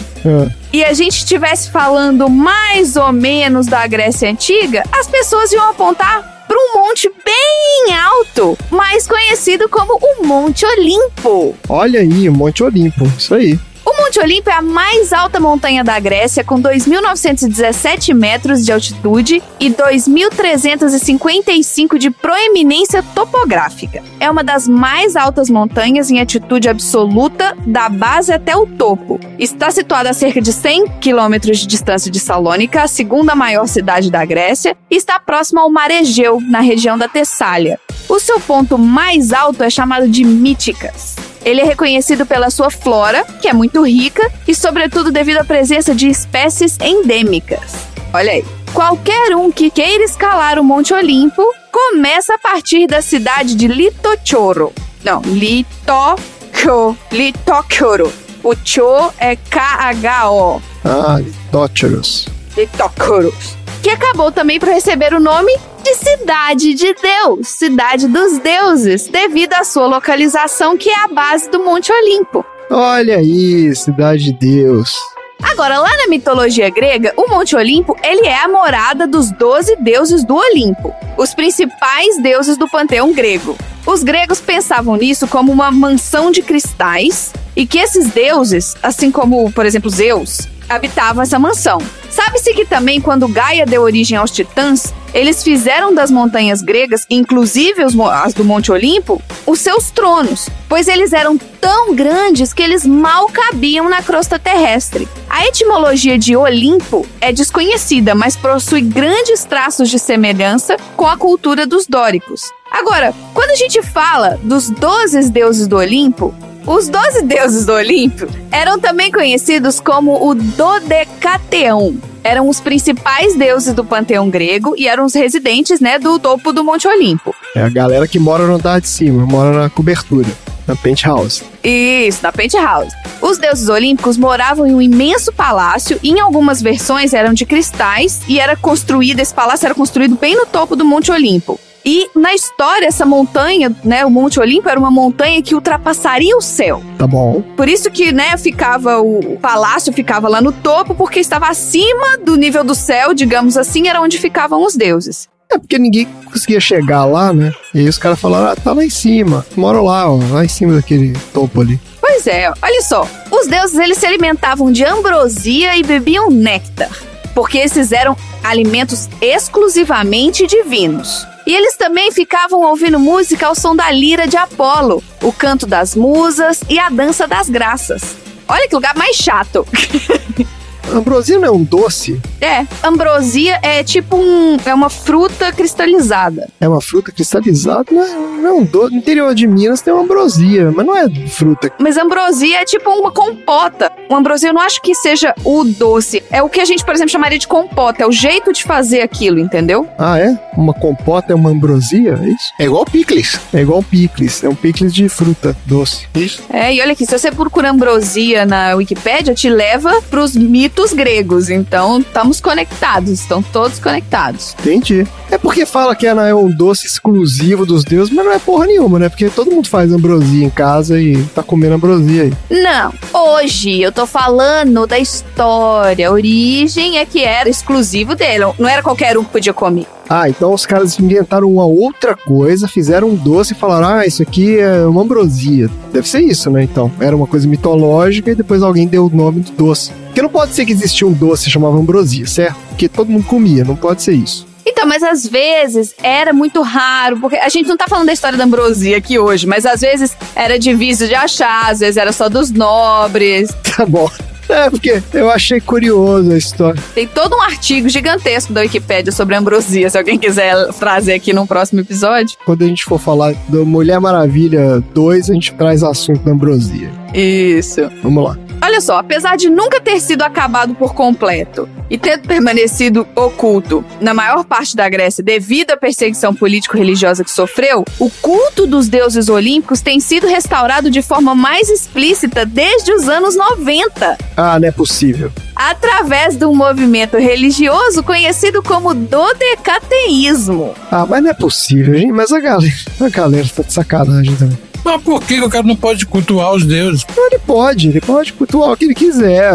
[0.73, 6.42] e a gente estivesse falando mais ou menos da Grécia Antiga, as pessoas iam apontar
[6.75, 11.55] um monte bem alto, mais conhecido como o Monte Olimpo.
[11.69, 13.59] Olha aí, Monte Olimpo, isso aí.
[13.85, 19.43] O Monte Olimpo é a mais alta montanha da Grécia, com 2.917 metros de altitude
[19.59, 24.01] e 2.355 de proeminência topográfica.
[24.21, 29.19] É uma das mais altas montanhas em altitude absoluta, da base até o topo.
[29.39, 34.13] Está situada a cerca de 100 quilômetros de distância de Salônica, a segunda maior cidade
[34.13, 37.81] da Grécia, e está próxima ao Mar Egeu, na região da Tessália.
[38.09, 41.12] O seu ponto mais alto é chamado de Míticas.
[41.45, 45.95] Ele é reconhecido pela sua flora, que é muito rica, e sobretudo devido à presença
[45.95, 47.73] de espécies endêmicas.
[48.13, 48.45] Olha aí.
[48.73, 54.73] Qualquer um que queira escalar o Monte Olimpo começa a partir da cidade de Litochoro.
[55.05, 58.13] Não, Litocho, Litochoro.
[58.43, 60.61] O Cho é K-H-O.
[60.85, 62.29] Ah, Litócheros.
[62.57, 63.57] Litochoros.
[63.83, 65.53] Que acabou também por receber o nome
[65.83, 71.51] de Cidade de Deus, Cidade dos Deuses, devido à sua localização, que é a base
[71.51, 72.45] do Monte Olimpo.
[72.71, 74.95] Olha aí, Cidade de Deus.
[75.43, 80.25] Agora, lá na mitologia grega, o Monte Olimpo, ele é a morada dos doze deuses
[80.25, 83.59] do Olimpo, os principais deuses do panteão grego.
[83.85, 89.51] Os gregos pensavam nisso como uma mansão de cristais e que esses deuses, assim como,
[89.53, 91.79] por exemplo, Zeus, habitavam essa mansão.
[92.09, 97.83] Sabe-se que também, quando Gaia deu origem aos titãs, eles fizeram das montanhas gregas, inclusive
[97.83, 103.27] as do Monte Olimpo, os seus tronos, pois eles eram tão grandes que eles mal
[103.27, 105.09] cabiam na crosta terrestre.
[105.29, 111.67] A etimologia de Olimpo é desconhecida, mas possui grandes traços de semelhança com a cultura
[111.67, 112.51] dos dóricos.
[112.73, 116.35] Agora, quando a gente fala dos 12 deuses do Olimpo,
[116.67, 121.95] os 12 deuses do Olimpo eram também conhecidos como o Dodecateão.
[122.25, 126.65] Eram os principais deuses do panteão grego e eram os residentes, né, do topo do
[126.65, 127.35] Monte Olimpo.
[127.55, 130.29] É a galera que mora no andar de cima, mora na cobertura,
[130.67, 131.43] na penthouse.
[131.63, 132.95] Isso, na penthouse.
[133.21, 138.23] Os deuses olímpicos moravam em um imenso palácio e em algumas versões eram de cristais
[138.29, 141.61] e era construído, esse palácio era construído bem no topo do Monte Olimpo.
[141.85, 146.41] E na história, essa montanha, né, o Monte Olimpo era uma montanha que ultrapassaria o
[146.41, 146.83] céu.
[146.97, 147.43] Tá bom.
[147.57, 152.19] Por isso que, né, ficava o, o palácio ficava lá no topo, porque estava acima
[152.19, 155.29] do nível do céu, digamos assim, era onde ficavam os deuses.
[155.51, 157.53] É porque ninguém conseguia chegar lá, né?
[157.75, 160.49] E aí os caras falaram, ah, tá lá em cima, mora lá, ó, lá em
[160.49, 161.79] cima daquele topo ali.
[162.01, 163.07] Pois é, olha só.
[163.31, 166.91] Os deuses eles se alimentavam de ambrosia e bebiam néctar,
[167.35, 171.27] porque esses eram alimentos exclusivamente divinos.
[171.47, 175.97] E eles também ficavam ouvindo música ao som da lira de Apolo, o canto das
[175.97, 178.17] musas e a dança das graças.
[178.47, 179.67] Olha que lugar mais chato.
[180.91, 182.21] Ambrosia não é um doce?
[182.41, 186.49] É, ambrosia é tipo um, é uma fruta cristalizada.
[186.61, 187.87] É uma fruta cristalizada?
[187.91, 188.93] Não é, não é um doce.
[188.93, 191.73] No interior de Minas tem uma ambrosia, mas não é fruta.
[191.79, 193.93] Mas ambrosia é tipo uma compota.
[194.09, 196.23] O ambrosia eu não acho que seja o doce.
[196.31, 198.03] É o que a gente, por exemplo, chamaria de compota.
[198.03, 199.89] É o jeito de fazer aquilo, entendeu?
[199.99, 200.39] Ah, é?
[200.57, 202.19] Uma compota é uma ambrosia?
[202.23, 202.53] É isso?
[202.59, 203.41] É igual picles.
[203.55, 204.43] É igual picles.
[204.45, 206.07] É um picles de fruta doce.
[206.15, 206.43] Isso.
[206.51, 211.51] É, e olha aqui, se você procura ambrosia na Wikipédia, te leva pros mitos gregos.
[211.51, 214.55] Então, estamos conectados, estão todos conectados.
[214.61, 215.07] Entendi.
[215.31, 218.99] É porque fala que é um doce exclusivo dos deuses, mas não é porra nenhuma,
[218.99, 219.09] né?
[219.09, 222.33] Porque todo mundo faz ambrosia em casa e tá comendo ambrosia aí.
[222.51, 226.09] Não, hoje eu tô falando da história.
[226.09, 229.87] A origem é que era exclusivo dele, não era qualquer um que podia comer.
[230.09, 234.23] Ah, então os caras inventaram uma outra coisa, fizeram um doce e falaram: ah, isso
[234.23, 235.71] aqui é uma ambrosia.
[235.93, 236.63] Deve ser isso, né?
[236.63, 239.93] Então, era uma coisa mitológica e depois alguém deu o nome do doce.
[240.13, 242.55] Porque não pode ser que existia um doce que chamava ambrosia, certo?
[242.69, 244.47] Porque todo mundo comia, não pode ser isso.
[244.67, 248.37] Então, mas às vezes era muito raro, porque a gente não tá falando da história
[248.37, 252.29] da ambrosia aqui hoje, mas às vezes era difícil de achar, às vezes era só
[252.29, 253.51] dos nobres.
[253.75, 254.11] Tá bom.
[254.51, 256.83] É, porque eu achei curioso a história.
[256.95, 261.47] Tem todo um artigo gigantesco da Wikipédia sobre ambrosia, se alguém quiser trazer aqui num
[261.47, 262.37] próximo episódio.
[262.45, 266.91] Quando a gente for falar do Mulher Maravilha 2, a gente traz assunto da ambrosia.
[267.15, 267.81] Isso.
[268.03, 268.52] Vamos lá.
[268.65, 274.15] Olha só, apesar de nunca ter sido acabado por completo e ter permanecido oculto na
[274.15, 279.81] maior parte da Grécia devido à perseguição político-religiosa que sofreu, o culto dos deuses olímpicos
[279.81, 285.33] tem sido restaurado de forma mais explícita desde os anos 90 Ah, não é possível.
[285.57, 290.73] através de um movimento religioso conhecido como dodecateísmo.
[290.91, 292.13] Ah, mas não é possível, gente.
[292.13, 294.59] Mas a galera, a galera tá de sacanagem também.
[294.85, 297.07] Mas por que o cara não pode cultuar os deuses?
[297.17, 299.53] Ele pode, ele pode cultuar o que ele quiser.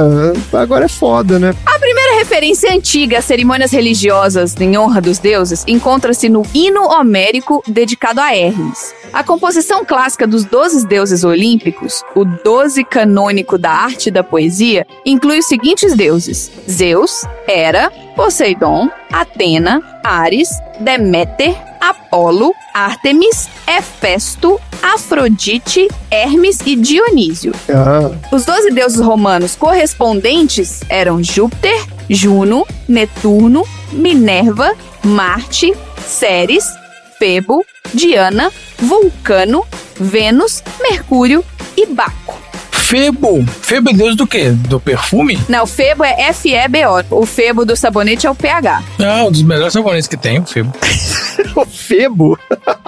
[0.53, 1.53] Agora é foda, né?
[1.65, 7.61] A primeira referência antiga a cerimônias religiosas em honra dos deuses encontra-se no hino homérico
[7.67, 8.93] dedicado a Hermes.
[9.13, 14.85] A composição clássica dos doze deuses olímpicos, o doze canônico da arte e da poesia,
[15.05, 20.49] inclui os seguintes deuses: Zeus, Hera, Poseidon, Atena, Ares,
[20.79, 21.55] Deméter,
[21.87, 27.53] Apolo, Ártemis, Hefesto, Afrodite, Hermes e Dionísio.
[27.69, 35.73] Ah, Os 12 deuses romanos correspondentes eram Júpiter, Juno, Netuno, Minerva, Marte,
[36.05, 36.65] Ceres,
[37.17, 39.65] Febo, Diana, Vulcano,
[39.95, 41.43] Vênus, Mercúrio
[41.77, 42.46] e Baco.
[42.87, 43.43] Febo.
[43.61, 44.49] Febo é deus do quê?
[44.51, 45.37] Do perfume?
[45.49, 47.03] Não, Febo é F-E-B-O.
[47.21, 48.81] O Febo do sabonete é o pH.
[48.97, 50.71] Ah, um dos melhores sabonetes que tem, o Febo.
[51.53, 52.39] o Febo?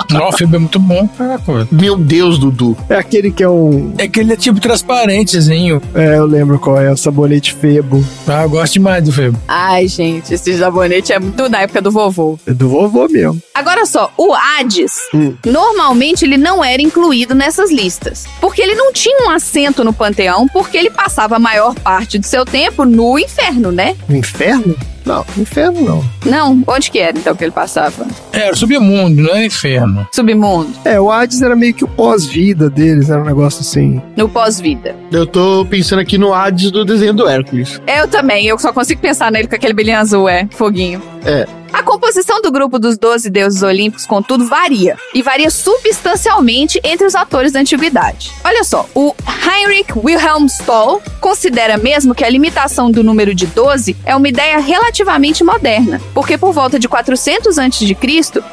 [0.09, 1.05] Não, o Febo é muito bom.
[1.09, 1.67] Caraca.
[1.69, 2.77] Meu Deus, Dudu.
[2.89, 3.93] É aquele que é um.
[3.97, 5.81] É que ele é tipo transparentezinho.
[5.93, 8.01] É, eu lembro qual é, o sabonete Febo.
[8.25, 9.37] Ah, eu gosto demais do Febo.
[9.49, 12.39] Ai, gente, esse sabonete é muito da época do vovô.
[12.47, 13.41] É do vovô mesmo.
[13.53, 15.35] Agora só, o Hades, Hum.
[15.45, 20.47] normalmente ele não era incluído nessas listas, porque ele não tinha um assento no panteão,
[20.47, 23.95] porque ele passava a maior parte do seu tempo no inferno, né?
[24.07, 24.75] O inferno?
[25.05, 26.05] Não, inferno não.
[26.23, 26.63] Não?
[26.67, 28.05] Onde que era então que ele passava?
[28.31, 30.07] Era o submundo, não era inferno.
[30.13, 30.71] Submundo.
[30.85, 33.99] É, o Hades era meio que o pós-vida deles, era um negócio assim.
[34.15, 34.95] No pós-vida.
[35.11, 37.81] Eu tô pensando aqui no Hades do desenho do Hércules.
[37.87, 41.01] Eu também, eu só consigo pensar nele com aquele brilhinho azul, é, foguinho.
[41.25, 41.47] É.
[41.79, 44.97] A composição do grupo dos 12 deuses olímpicos, contudo, varia.
[45.13, 48.33] E varia substancialmente entre os atores da antiguidade.
[48.43, 53.95] Olha só, o Heinrich Wilhelm Stoll considera mesmo que a limitação do número de 12
[54.05, 57.95] é uma ideia relativamente moderna, porque por volta de 400 a.C.,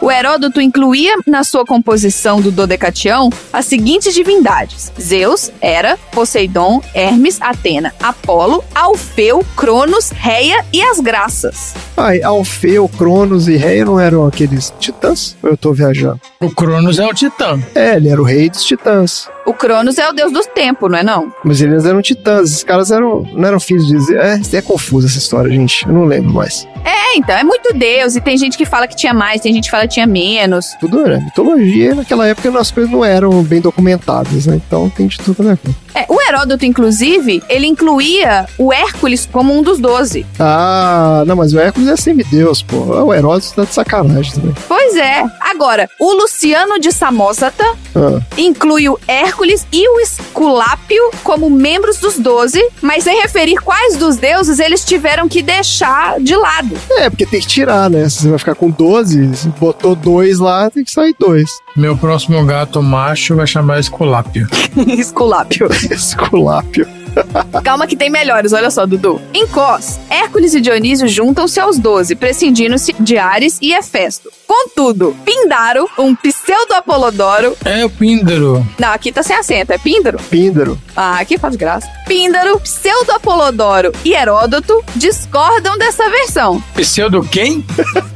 [0.00, 7.42] o Heródoto incluía na sua composição do Dodecatião as seguintes divindades: Zeus, Hera, Poseidon, Hermes,
[7.42, 11.74] Atena, Apolo, Alfeu, Cronos, Reia e as Graças.
[11.96, 13.15] Ai, Alfeu, Cronos
[13.48, 15.36] e Rei não eram aqueles titãs?
[15.42, 16.20] Ou eu tô viajando?
[16.40, 17.58] O Cronos é o titã.
[17.74, 19.28] É, ele era o rei dos titãs.
[19.46, 21.32] O Cronos é o deus do tempo, não é não?
[21.44, 24.52] Mas eles eram titãs, esses caras eram, não eram filhos de Zeus.
[24.52, 25.86] É, é confusa essa história, gente.
[25.86, 26.66] Eu não lembro mais.
[26.84, 29.64] É, então, é muito deus, e tem gente que fala que tinha mais, tem gente
[29.64, 30.74] que fala que tinha menos.
[30.78, 34.60] Tudo era mitologia, e naquela época as coisas não eram bem documentadas, né?
[34.66, 35.58] Então tem de tudo, né?
[35.94, 40.26] É, o Heródoto, inclusive, ele incluía o Hércules como um dos doze.
[40.38, 43.05] Ah, não, mas o Hércules é semideus, pô.
[43.06, 44.54] O Heródoto tá de sacanagem também.
[44.66, 45.22] Pois é.
[45.40, 47.64] Agora, o Luciano de Samosata
[47.94, 48.20] Ah.
[48.36, 54.16] inclui o Hércules e o Esculápio como membros dos doze, mas sem referir quais dos
[54.16, 56.76] deuses eles tiveram que deixar de lado.
[56.90, 58.08] É, porque tem que tirar, né?
[58.08, 61.50] Se você vai ficar com 12, se botou dois lá, tem que sair dois.
[61.76, 64.48] Meu próximo gato macho vai chamar Esculápio.
[64.98, 65.68] Esculápio.
[65.90, 66.86] Esculápio.
[67.62, 69.20] Calma que tem melhores, olha só, Dudu.
[69.32, 74.30] Em Cos, Hércules e Dionísio juntam-se aos doze, prescindindo-se de Ares e Hefesto.
[74.46, 77.56] Contudo, Pindaro, um pseudo-Apolodoro...
[77.64, 78.66] É o Píndaro.
[78.78, 80.18] Não, aqui tá sem acento, é Píndaro?
[80.30, 80.78] Píndaro.
[80.96, 81.88] Ah, aqui faz graça.
[82.06, 86.62] Píndaro, pseudo-Apolodoro e Heródoto discordam dessa versão.
[86.74, 87.64] Pseudo quem?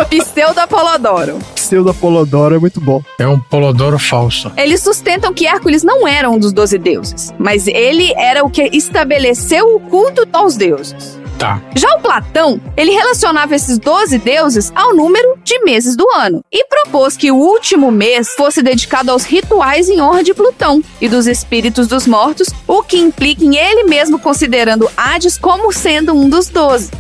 [0.08, 1.38] Pseudo-Apolodoro.
[1.70, 3.00] Pseudo-Apolodoro é muito bom.
[3.16, 4.50] É um Polodoro falso.
[4.56, 8.68] Eles sustentam que Hércules não era um dos doze deuses, mas ele era o que
[8.76, 11.19] estabeleceu o culto aos deuses.
[11.40, 11.58] Tá.
[11.74, 16.66] Já o Platão, ele relacionava esses 12 deuses ao número de meses do ano e
[16.66, 21.26] propôs que o último mês fosse dedicado aos rituais em honra de Plutão e dos
[21.26, 26.48] espíritos dos mortos, o que implica em ele mesmo considerando Hades como sendo um dos
[26.48, 26.90] 12.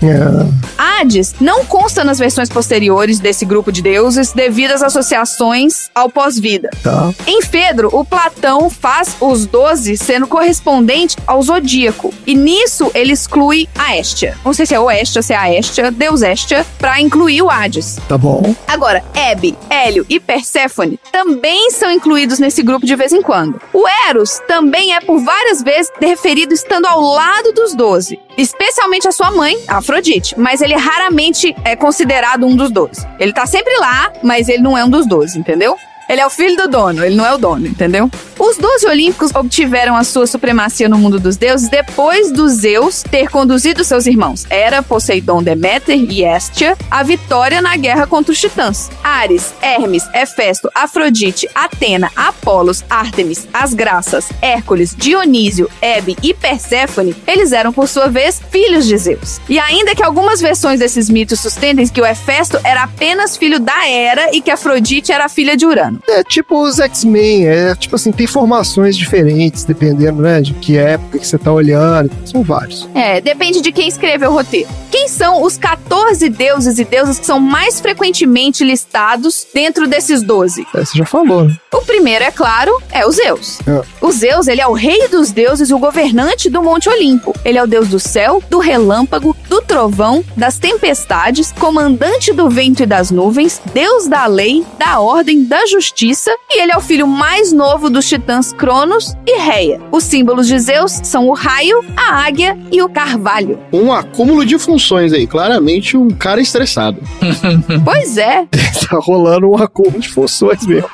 [0.78, 6.70] Hades não consta nas versões posteriores desse grupo de deuses devido às associações ao pós-vida.
[6.82, 7.12] Tá.
[7.26, 12.14] Em Fedro, o Platão faz os 12 sendo correspondente ao zodíaco.
[12.26, 14.29] E nisso ele exclui a Estia.
[14.44, 17.42] Não sei se é o Estia ou se é a Estia, Deus Estia, pra incluir
[17.42, 17.98] o Hades.
[18.08, 18.54] Tá bom.
[18.66, 23.60] Agora, Hebe, Hélio e Perséfone também são incluídos nesse grupo de vez em quando.
[23.72, 28.18] O Eros também é por várias vezes referido estando ao lado dos 12.
[28.36, 33.06] Especialmente a sua mãe, Afrodite, mas ele raramente é considerado um dos 12.
[33.18, 35.76] Ele tá sempre lá, mas ele não é um dos 12, entendeu?
[36.08, 38.10] Ele é o filho do dono, ele não é o dono, entendeu?
[38.40, 43.28] Os 12 olímpicos obtiveram a sua supremacia no mundo dos deuses depois do Zeus ter
[43.28, 48.90] conduzido seus irmãos Hera, Poseidon, Deméter e Hestia à vitória na guerra contra os titãs.
[49.04, 57.52] Ares, Hermes, Hefesto, Afrodite, Atena, Apolos, Ártemis, as Graças, Hércules, Dionísio, Hebe e Perséfone, eles
[57.52, 59.38] eram por sua vez filhos de Zeus.
[59.50, 63.86] E ainda que algumas versões desses mitos sustentem que o Hefesto era apenas filho da
[63.86, 66.02] Hera e que Afrodite era filha de Urano.
[66.08, 71.18] É tipo os X-Men, é tipo assim, tem formações diferentes, dependendo, né, de que época
[71.18, 72.10] que você tá olhando.
[72.24, 72.88] São vários.
[72.94, 74.68] É, depende de quem escreveu o roteiro.
[74.90, 80.66] Quem são os 14 deuses e deusas que são mais frequentemente listados dentro desses 12?
[80.74, 81.56] É, você já falou, né?
[81.72, 83.60] O primeiro, é claro, é o Zeus.
[83.66, 83.82] É.
[84.00, 87.34] O Zeus, ele é o rei dos deuses e o governante do Monte Olimpo.
[87.44, 92.82] Ele é o deus do céu, do relâmpago, do trovão, das tempestades, comandante do vento
[92.82, 97.06] e das nuvens, deus da lei, da ordem, da justiça, e ele é o filho
[97.06, 99.80] mais novo dos titãs Cronos e Reia.
[99.90, 103.58] Os símbolos de Zeus são o raio, a águia e o carvalho.
[103.72, 105.26] Um acúmulo de funções aí.
[105.26, 107.00] Claramente um cara estressado.
[107.84, 108.46] Pois é.
[108.88, 110.90] tá rolando um acúmulo de funções mesmo.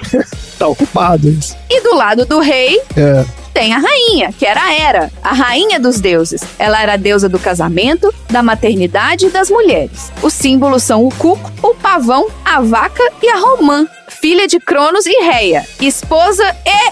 [0.58, 1.56] tá ocupado isso.
[1.68, 3.24] E do lado do rei, É.
[3.52, 6.42] tem a rainha, que era a Hera, a rainha dos deuses.
[6.58, 10.12] Ela era a deusa do casamento, da maternidade e das mulheres.
[10.22, 13.86] Os símbolos são o cuco, o pavão, a vaca e a romã,
[14.20, 16.44] filha de Cronos e Reia, esposa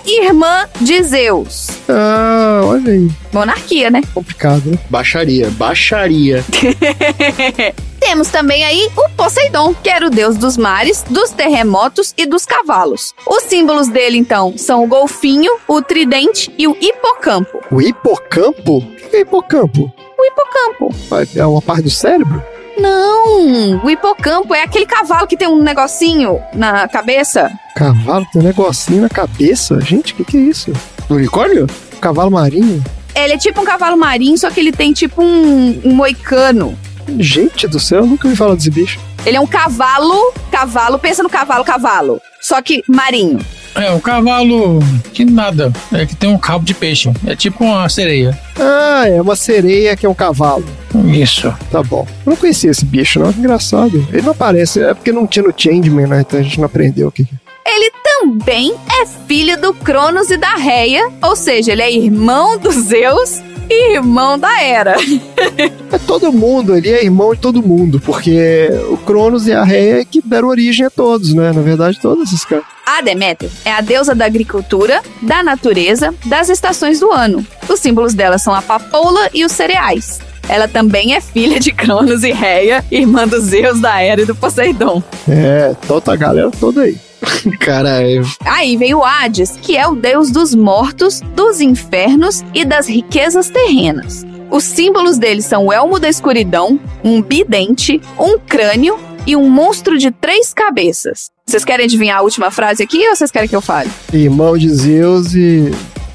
[0.04, 1.68] e irmã de Zeus.
[1.88, 3.10] Ah, olha aí.
[3.32, 4.00] Monarquia, né?
[4.14, 4.78] Complicado, né?
[4.88, 6.44] Baixaria, baixaria.
[8.00, 12.46] Temos também aí o Poseidon, que era o deus dos mares, dos terremotos e dos
[12.46, 13.12] cavalos.
[13.26, 17.60] Os símbolos dele, então, são o golfinho, o tridente e o hipocampo.
[17.70, 18.78] O hipocampo?
[18.78, 19.92] O que é hipocampo?
[20.18, 20.94] O hipocampo.
[21.36, 22.42] É uma parte do cérebro?
[22.78, 23.84] Não!
[23.84, 27.50] O hipocampo é aquele cavalo que tem um negocinho na cabeça.
[27.74, 29.80] Cavalo tem um negocinho na cabeça?
[29.80, 30.72] Gente, o que, que é isso?
[31.10, 31.66] Unicórnio?
[32.00, 32.82] Cavalo marinho?
[33.14, 36.78] Ele é tipo um cavalo marinho, só que ele tem tipo um, um moicano.
[37.18, 39.00] Gente do céu, eu nunca ouvi falar desse bicho.
[39.26, 42.20] Ele é um cavalo, cavalo, pensa no cavalo, cavalo.
[42.40, 43.40] Só que marinho.
[43.78, 44.80] É, um cavalo
[45.12, 45.72] que nada.
[45.92, 47.10] É que tem um cabo de peixe.
[47.26, 48.38] É tipo uma sereia.
[48.58, 50.64] Ah, é uma sereia que é um cavalo.
[51.06, 51.52] Isso.
[51.70, 52.06] Tá bom.
[52.26, 53.32] Eu não conhecia esse bicho, não.
[53.32, 54.06] Que engraçado.
[54.12, 54.82] Ele não aparece.
[54.82, 56.20] É porque não tinha no Changeman, né?
[56.20, 57.26] Então a gente não aprendeu o que.
[57.66, 62.74] Ele também é filho do Cronos e da Reia, ou seja, ele é irmão dos
[62.74, 64.96] Zeus irmão da Hera.
[65.90, 70.02] É todo mundo, ele é irmão de todo mundo, porque o Cronos e a Reia
[70.02, 71.50] é que deram origem a todos, né?
[71.50, 72.66] Na verdade, todos esses caras.
[72.84, 77.44] A Deméter é a deusa da agricultura, da natureza, das estações do ano.
[77.68, 80.20] Os símbolos dela são a papoula e os cereais.
[80.48, 84.34] Ela também é filha de Cronos e Reia, irmã dos Zeus, da Hera e do
[84.34, 85.02] Poseidon.
[85.28, 86.96] É, toda a galera toda aí.
[87.60, 88.26] Caralho.
[88.44, 93.50] Aí vem o Hades, que é o deus dos mortos, dos infernos e das riquezas
[93.50, 94.24] terrenas.
[94.50, 99.98] Os símbolos dele são o elmo da escuridão, um bidente, um crânio e um monstro
[99.98, 101.30] de três cabeças.
[101.46, 103.90] Vocês querem adivinhar a última frase aqui ou vocês querem que eu fale?
[104.12, 105.70] Irmão de Zeus e.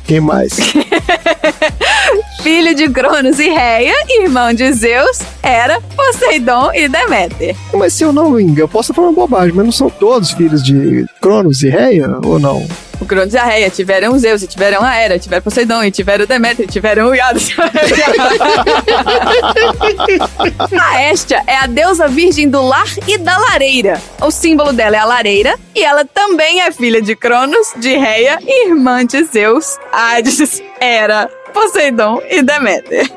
[0.05, 0.57] Quem mais?
[2.43, 7.55] Filho de Cronos e Reia, irmão de Zeus, era Poseidon e Deméter.
[7.73, 10.31] Mas se eu não me engano, eu posso falar uma bobagem, mas não são todos
[10.31, 12.67] filhos de Cronos e Reia, ou não?
[12.99, 16.25] O Cronos e a Reia tiveram Zeus, e tiveram a Hera, tiveram Poseidon, e tiveram
[16.25, 17.55] Deméter, e tiveram o Hades.
[20.77, 24.01] a Hestia é a deusa virgem do lar e da lareira.
[24.19, 28.37] O símbolo dela é a lareira, e ela também é filha de Cronos, de Reia
[28.41, 33.09] e irmã de Zeus, Hades, Hera, Poseidon e Deméter.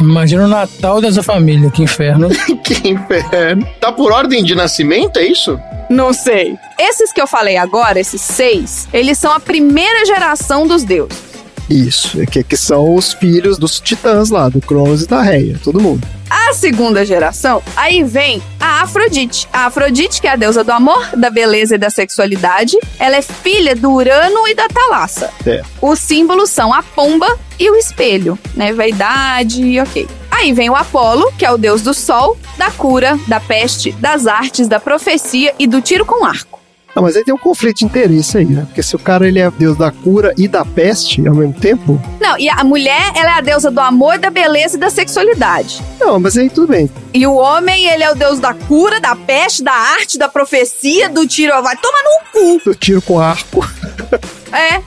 [0.00, 2.28] Imagina o Natal dessa família, que inferno.
[2.64, 3.66] que inferno.
[3.78, 5.60] Tá por ordem de nascimento, é isso?
[5.90, 6.56] Não sei.
[6.78, 11.31] Esses que eu falei agora, esses seis, eles são a primeira geração dos deuses.
[11.72, 15.58] Isso, é que, que são os filhos dos titãs lá, do Cronos e da Reia,
[15.64, 16.06] todo mundo.
[16.28, 19.48] A segunda geração, aí vem a Afrodite.
[19.50, 23.22] A Afrodite, que é a deusa do amor, da beleza e da sexualidade, ela é
[23.22, 25.30] filha do Urano e da Talassa.
[25.46, 25.62] É.
[25.80, 28.72] Os símbolos são a pomba e o espelho, né?
[28.74, 30.06] Vaidade, ok.
[30.30, 34.26] Aí vem o Apolo, que é o deus do sol, da cura, da peste, das
[34.26, 36.61] artes, da profecia e do tiro com arco.
[36.94, 38.64] Ah, mas aí tem um conflito de interesse aí, né?
[38.66, 42.00] Porque se o cara ele é deus da cura e da peste ao mesmo tempo.
[42.20, 45.82] Não, e a mulher, ela é a deusa do amor, da beleza e da sexualidade.
[45.98, 46.90] Não, mas aí tudo bem.
[47.14, 51.08] E o homem, ele é o deus da cura, da peste, da arte, da profecia,
[51.08, 51.52] do tiro.
[51.62, 52.64] Vai toma no cu!
[52.64, 53.66] Do tiro com arco.
[54.52, 54.74] É.
[54.74, 54.82] É.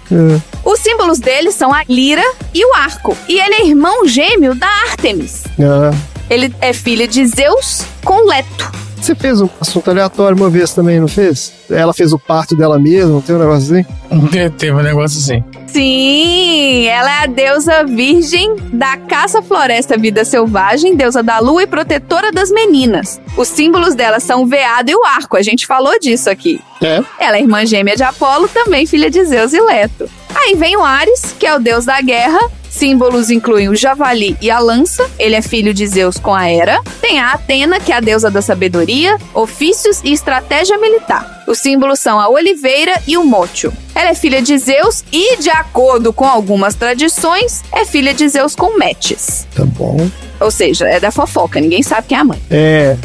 [0.63, 2.21] Os símbolos dele são a lira
[2.53, 3.17] e o arco.
[3.27, 5.43] E ele é irmão gêmeo da Ártemis.
[5.59, 5.91] Ah.
[6.29, 8.84] Ele é filho de Zeus com Leto.
[9.05, 11.53] Você fez um assunto aleatório uma vez também, não fez?
[11.69, 13.85] Ela fez o parto dela mesma, não tem um negócio assim?
[14.57, 15.43] Teve um negócio assim.
[15.67, 21.67] Sim, ela é a deusa virgem da caça floresta vida selvagem, deusa da lua e
[21.67, 23.21] protetora das meninas.
[23.37, 26.59] Os símbolos dela são o veado e o arco, a gente falou disso aqui.
[26.81, 27.03] É.
[27.19, 30.09] Ela é irmã gêmea de Apolo, também filha de Zeus e Leto.
[30.33, 32.39] Aí vem o Ares, que é o deus da guerra.
[32.75, 35.09] Símbolos incluem o javali e a lança.
[35.17, 36.81] Ele é filho de Zeus com a Hera.
[36.99, 41.45] Tem a Atena, que é a deusa da sabedoria, ofícios e estratégia militar.
[41.47, 43.71] Os símbolos são a oliveira e o mocho.
[43.95, 48.57] Ela é filha de Zeus e, de acordo com algumas tradições, é filha de Zeus
[48.57, 49.47] com Metis.
[49.55, 50.11] Tá bom.
[50.41, 52.41] Ou seja, é da fofoca, ninguém sabe quem é a mãe.
[52.51, 52.97] É,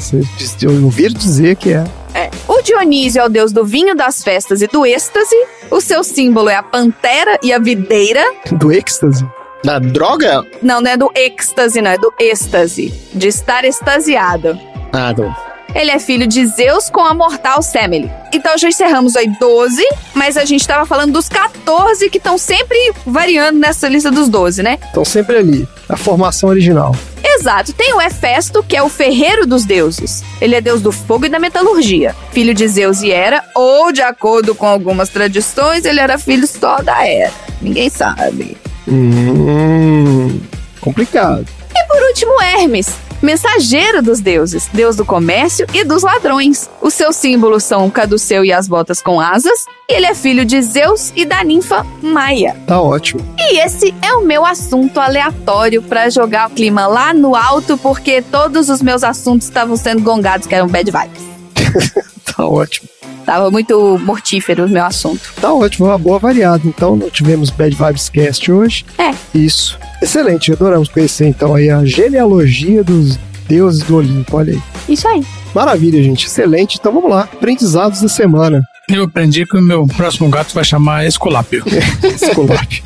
[0.61, 1.85] eu ouvi dizer que é.
[2.13, 2.29] É.
[2.49, 5.37] O Dionísio é o deus do vinho, das festas e do êxtase.
[5.71, 8.25] O seu símbolo é a pantera e a videira.
[8.51, 9.25] Do êxtase.
[9.62, 10.45] Da droga?
[10.62, 12.93] Não, não é do êxtase, não, é do êxtase.
[13.12, 14.59] De estar extasiado.
[14.93, 15.35] Ah, não.
[15.74, 18.11] Ele é filho de Zeus com a mortal Semele.
[18.32, 19.82] Então já encerramos aí 12,
[20.15, 24.62] mas a gente tava falando dos 14 que estão sempre variando nessa lista dos 12,
[24.62, 24.78] né?
[24.87, 25.69] Estão sempre ali.
[25.89, 26.95] A formação original.
[27.23, 27.73] Exato.
[27.73, 30.24] Tem o Hefesto, que é o ferreiro dos deuses.
[30.41, 32.16] Ele é deus do fogo e da metalurgia.
[32.32, 36.82] Filho de Zeus e Hera, ou, de acordo com algumas tradições, ele era filho só
[36.82, 37.32] da Hera.
[37.62, 38.57] Ninguém sabe.
[38.91, 40.41] Hum.
[40.81, 41.47] Complicado.
[41.75, 42.89] E por último, Hermes,
[43.23, 46.69] mensageiro dos deuses, deus do comércio e dos ladrões.
[46.81, 50.45] Os seus símbolos são o caduceu e as botas com asas, e ele é filho
[50.45, 52.57] de Zeus e da ninfa Maia.
[52.67, 53.21] Tá ótimo.
[53.39, 58.23] E esse é o meu assunto aleatório pra jogar o clima lá no alto, porque
[58.23, 62.11] todos os meus assuntos estavam sendo gongados, que eram bad vibes.
[62.36, 62.89] Tá ótimo.
[63.24, 65.20] Tava muito mortífero o meu assunto.
[65.40, 66.62] Tá ótimo, uma boa variada.
[66.65, 68.85] Então, não tivemos Bad Vibes Cast hoje.
[68.98, 69.12] É.
[69.36, 69.78] Isso.
[70.02, 74.62] Excelente, adoramos conhecer então aí a genealogia dos Deuses do Olimpo, olha aí.
[74.89, 75.24] Isso aí.
[75.52, 76.27] Maravilha, gente.
[76.27, 76.78] Excelente.
[76.78, 77.23] Então vamos lá.
[77.23, 78.62] Aprendizados da semana.
[78.89, 81.65] Eu aprendi que o meu próximo gato vai chamar Esculápio.
[82.02, 82.82] Esculápio.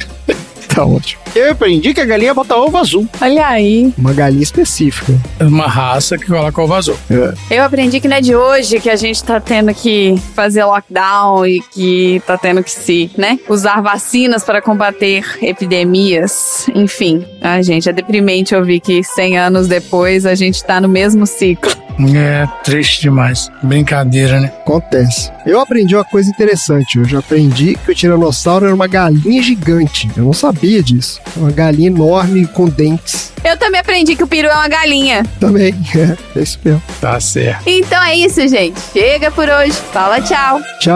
[0.69, 1.24] tá ótimo.
[1.35, 3.09] Eu aprendi que a galinha bota ovo azul.
[3.21, 3.93] Olha aí.
[3.99, 5.13] Uma galinha específica.
[5.39, 6.97] É uma raça que coloca ovo azul.
[7.11, 7.57] É.
[7.59, 11.47] Eu aprendi que não é de hoje que a gente tá tendo que fazer lockdown
[11.47, 16.67] e que tá tendo que se, né, usar vacinas para combater epidemias.
[16.75, 21.27] Enfim, a gente, é deprimente ouvir que 100 anos depois a gente tá no mesmo
[21.27, 21.73] ciclo.
[22.17, 23.51] É triste demais.
[23.63, 24.53] Brincadeira, né?
[24.61, 25.31] Acontece.
[25.47, 26.99] Eu aprendi uma coisa interessante.
[26.99, 30.11] Eu já aprendi que o tiranossauro era uma galinha gigante.
[30.17, 31.21] Eu não sabia disso.
[31.37, 33.33] Uma galinha enorme com dentes.
[33.45, 35.23] Eu também aprendi que o peru é uma galinha.
[35.41, 35.75] Também.
[35.95, 36.83] É, é isso mesmo.
[37.01, 37.63] Tá certo.
[37.67, 38.81] Então é isso, gente.
[38.93, 39.73] Chega por hoje.
[39.93, 40.61] Fala tchau.
[40.81, 40.95] Tchau.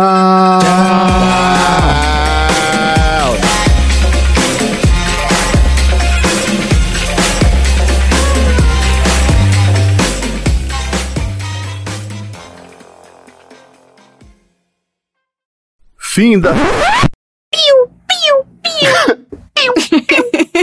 [16.19, 16.53] Fim da.
[16.53, 19.39] Piu, piu, piu.
[19.59, 20.03] Piu, piu,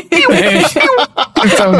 [0.09, 0.29] piu,
[1.43, 1.71] Então,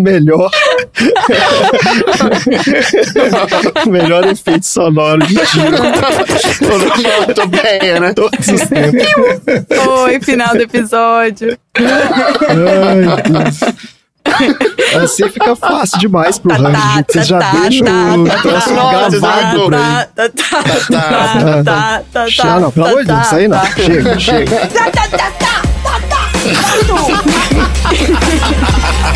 [0.00, 0.50] Melhor.
[3.86, 5.76] Melhor efeito sonoro de tiro.
[7.34, 8.12] Tô bem, né?
[8.14, 9.06] Todos os tempos.
[10.02, 11.58] Oi, final do episódio.
[11.76, 13.60] Ai, Deus.
[15.02, 17.12] Assim fica fácil demais pro range, gente.
[17.12, 20.32] Vocês já deixam o troço gravado pra ele.
[21.64, 23.64] tá, tá, Ah, não, pelo amor de Deus, isso aí não.
[23.66, 24.56] Chega, chega.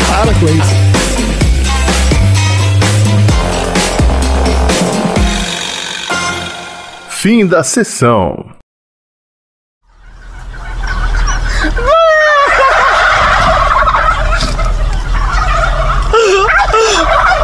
[0.07, 0.91] Para com isso.
[7.09, 8.60] Fim da sessão.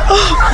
[0.10, 0.48] Oh,